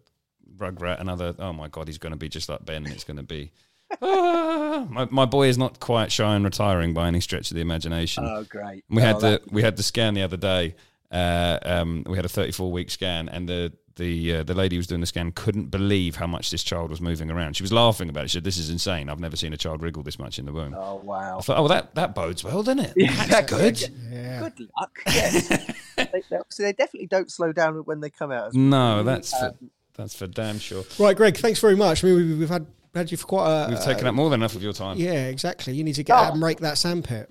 rugrat. 0.56 1.00
Another. 1.00 1.34
Oh 1.38 1.52
my 1.52 1.68
god, 1.68 1.86
he's 1.88 1.98
going 1.98 2.12
to 2.12 2.16
be 2.18 2.28
just 2.28 2.48
like 2.48 2.64
Ben. 2.64 2.86
It's 2.86 3.04
going 3.04 3.16
to 3.18 3.22
be. 3.22 3.50
Ah, 4.00 4.86
my, 4.88 5.06
my 5.10 5.26
boy 5.26 5.48
is 5.48 5.58
not 5.58 5.78
quite 5.78 6.10
shy 6.10 6.34
and 6.34 6.44
retiring 6.46 6.94
by 6.94 7.06
any 7.08 7.20
stretch 7.20 7.50
of 7.50 7.56
the 7.56 7.60
imagination. 7.60 8.24
Oh, 8.26 8.42
great. 8.44 8.82
We 8.88 9.02
Oh, 9.02 9.04
had 9.04 9.20
the 9.20 9.42
we 9.50 9.60
had 9.62 9.76
the 9.76 9.82
scan 9.82 10.14
the 10.14 10.22
other 10.22 10.38
day. 10.38 10.74
Uh, 11.10 11.58
um, 11.62 12.02
we 12.08 12.16
had 12.16 12.24
a 12.24 12.28
34 12.28 12.72
week 12.72 12.90
scan, 12.90 13.28
and 13.28 13.46
the 13.46 13.72
the 13.96 14.36
uh, 14.36 14.42
the 14.42 14.54
lady 14.54 14.76
who 14.76 14.80
was 14.80 14.86
doing 14.86 15.00
the 15.00 15.06
scan 15.06 15.32
couldn't 15.32 15.66
believe 15.66 16.16
how 16.16 16.26
much 16.26 16.50
this 16.50 16.62
child 16.62 16.90
was 16.90 17.00
moving 17.00 17.30
around. 17.30 17.56
She 17.56 17.62
was 17.62 17.72
laughing 17.72 18.08
about 18.08 18.24
it. 18.24 18.28
She 18.30 18.36
said, 18.36 18.44
"This 18.44 18.58
is 18.58 18.70
insane. 18.70 19.08
I've 19.08 19.20
never 19.20 19.36
seen 19.36 19.52
a 19.52 19.56
child 19.56 19.82
wriggle 19.82 20.02
this 20.02 20.18
much 20.18 20.38
in 20.38 20.46
the 20.46 20.52
womb." 20.52 20.74
Oh 20.74 20.96
wow. 21.04 21.38
I 21.38 21.40
thought, 21.42 21.58
"Oh, 21.58 21.68
that 21.68 21.94
that 21.94 22.14
bodes 22.14 22.42
well, 22.44 22.62
doesn't 22.62 22.80
it? 22.84 22.92
Yeah, 22.96 23.26
That's 23.26 23.50
good." 23.50 23.78
Good 24.10 24.68
luck. 24.78 24.98
Yes. 25.06 25.48
they, 25.96 26.04
they, 26.12 26.22
so 26.48 26.62
they 26.62 26.72
definitely 26.72 27.06
don't 27.06 27.30
slow 27.30 27.52
down 27.52 27.76
when 27.84 28.00
they 28.00 28.10
come 28.10 28.32
out. 28.32 28.54
No, 28.54 29.02
that's 29.02 29.30
for, 29.30 29.46
Um, 29.46 29.70
that's 29.94 30.14
for 30.14 30.26
damn 30.26 30.58
sure. 30.58 30.84
Right, 30.98 31.16
Greg. 31.16 31.36
Thanks 31.36 31.60
very 31.60 31.76
much. 31.76 32.02
I 32.02 32.08
mean, 32.08 32.16
we've, 32.16 32.38
we've 32.38 32.48
had 32.48 32.66
had 32.94 33.10
you 33.10 33.16
for 33.16 33.26
quite 33.26 33.48
a. 33.48 33.68
We've 33.70 33.82
taken 33.82 34.06
up 34.06 34.14
more 34.14 34.30
than 34.30 34.40
enough 34.40 34.54
of 34.54 34.62
your 34.62 34.72
time. 34.72 34.98
Yeah, 34.98 35.28
exactly. 35.28 35.74
You 35.74 35.84
need 35.84 35.94
to 35.94 36.02
get 36.02 36.16
out 36.16 36.34
and 36.34 36.42
rake 36.42 36.60
that 36.60 36.78
sandpit. 36.78 37.30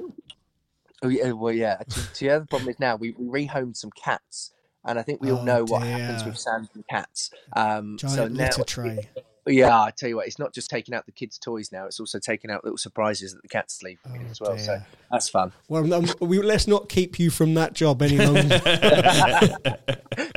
Oh 1.03 1.09
yeah, 1.09 1.31
well 1.31 1.53
yeah. 1.53 1.77
To, 1.77 2.13
to 2.13 2.19
the 2.19 2.29
other 2.29 2.45
problem 2.45 2.69
is 2.69 2.79
now 2.79 2.95
we, 2.95 3.11
we 3.17 3.45
rehomed 3.47 3.75
some 3.75 3.91
cats, 3.91 4.51
and 4.85 4.97
I 4.99 5.01
think 5.03 5.21
we 5.21 5.31
all 5.31 5.39
Oh, 5.39 5.43
know 5.43 5.63
what 5.65 5.83
happens 5.83 6.23
with 6.25 6.37
sand 6.37 6.69
and 6.73 6.87
cats. 6.87 7.29
Um, 7.53 7.97
Giant 7.97 8.15
so 8.15 8.27
now, 8.27 8.43
litter 8.45 8.63
tray. 8.63 9.09
Yeah, 9.47 9.79
I 9.81 9.91
tell 9.91 10.09
you 10.09 10.17
what, 10.17 10.27
it's 10.27 10.39
not 10.39 10.53
just 10.53 10.69
taking 10.69 10.93
out 10.93 11.05
the 11.05 11.11
kids' 11.11 11.37
toys 11.37 11.71
now; 11.71 11.85
it's 11.85 11.99
also 11.99 12.19
taking 12.19 12.51
out 12.51 12.63
little 12.63 12.77
surprises 12.77 13.33
that 13.33 13.41
the 13.41 13.47
cats 13.47 13.81
leave 13.83 13.97
Oh, 14.07 14.13
as 14.29 14.39
well. 14.41 14.57
So 14.57 14.81
that's 15.11 15.29
fun. 15.29 15.51
Well, 15.67 15.91
um, 15.93 16.07
we, 16.19 16.41
let's 16.41 16.67
not 16.67 16.89
keep 16.89 17.19
you 17.19 17.29
from 17.29 17.53
that 17.55 17.73
job 17.73 18.01
any 18.01 18.17
longer. 18.17 18.61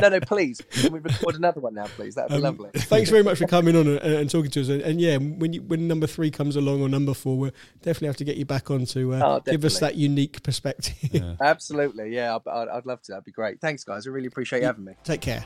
No, 0.00 0.08
no, 0.08 0.20
please. 0.20 0.60
Can 0.70 0.92
we 0.92 0.98
record 1.00 1.34
another 1.34 1.60
one 1.60 1.74
now, 1.74 1.86
please? 1.86 2.14
That'd 2.14 2.30
be 2.30 2.36
Um, 2.36 2.42
lovely. 2.42 2.70
Thanks 2.74 3.10
very 3.10 3.22
much 3.22 3.38
for 3.38 3.46
coming 3.46 3.74
on 3.74 3.86
and, 3.86 3.98
and 4.00 4.30
talking 4.30 4.50
to 4.50 4.60
us. 4.60 4.68
And, 4.68 4.82
and 4.82 5.00
yeah, 5.00 5.16
when 5.16 5.52
you, 5.52 5.62
when 5.62 5.88
number 5.88 6.06
three 6.06 6.30
comes 6.30 6.56
along 6.56 6.82
or 6.82 6.88
number 6.88 7.14
four, 7.14 7.38
we'll 7.38 7.52
definitely 7.80 8.08
have 8.08 8.16
to 8.18 8.24
get 8.24 8.36
you 8.36 8.44
back 8.44 8.70
on 8.70 8.84
to 8.86 9.14
uh, 9.14 9.20
Oh, 9.24 9.40
give 9.40 9.64
us 9.64 9.78
that 9.80 9.94
unique 9.96 10.42
perspective. 10.42 11.36
Absolutely, 11.40 12.14
yeah. 12.14 12.36
I'd, 12.36 12.48
I'd 12.48 12.68
I'd 12.68 12.86
love 12.86 13.02
to. 13.02 13.12
That'd 13.12 13.24
be 13.24 13.32
great. 13.32 13.60
Thanks, 13.60 13.82
guys. 13.84 14.06
I 14.06 14.10
really 14.10 14.26
appreciate 14.26 14.60
you 14.60 14.66
having 14.66 14.84
me. 14.84 14.94
Take 15.04 15.20
care. 15.22 15.44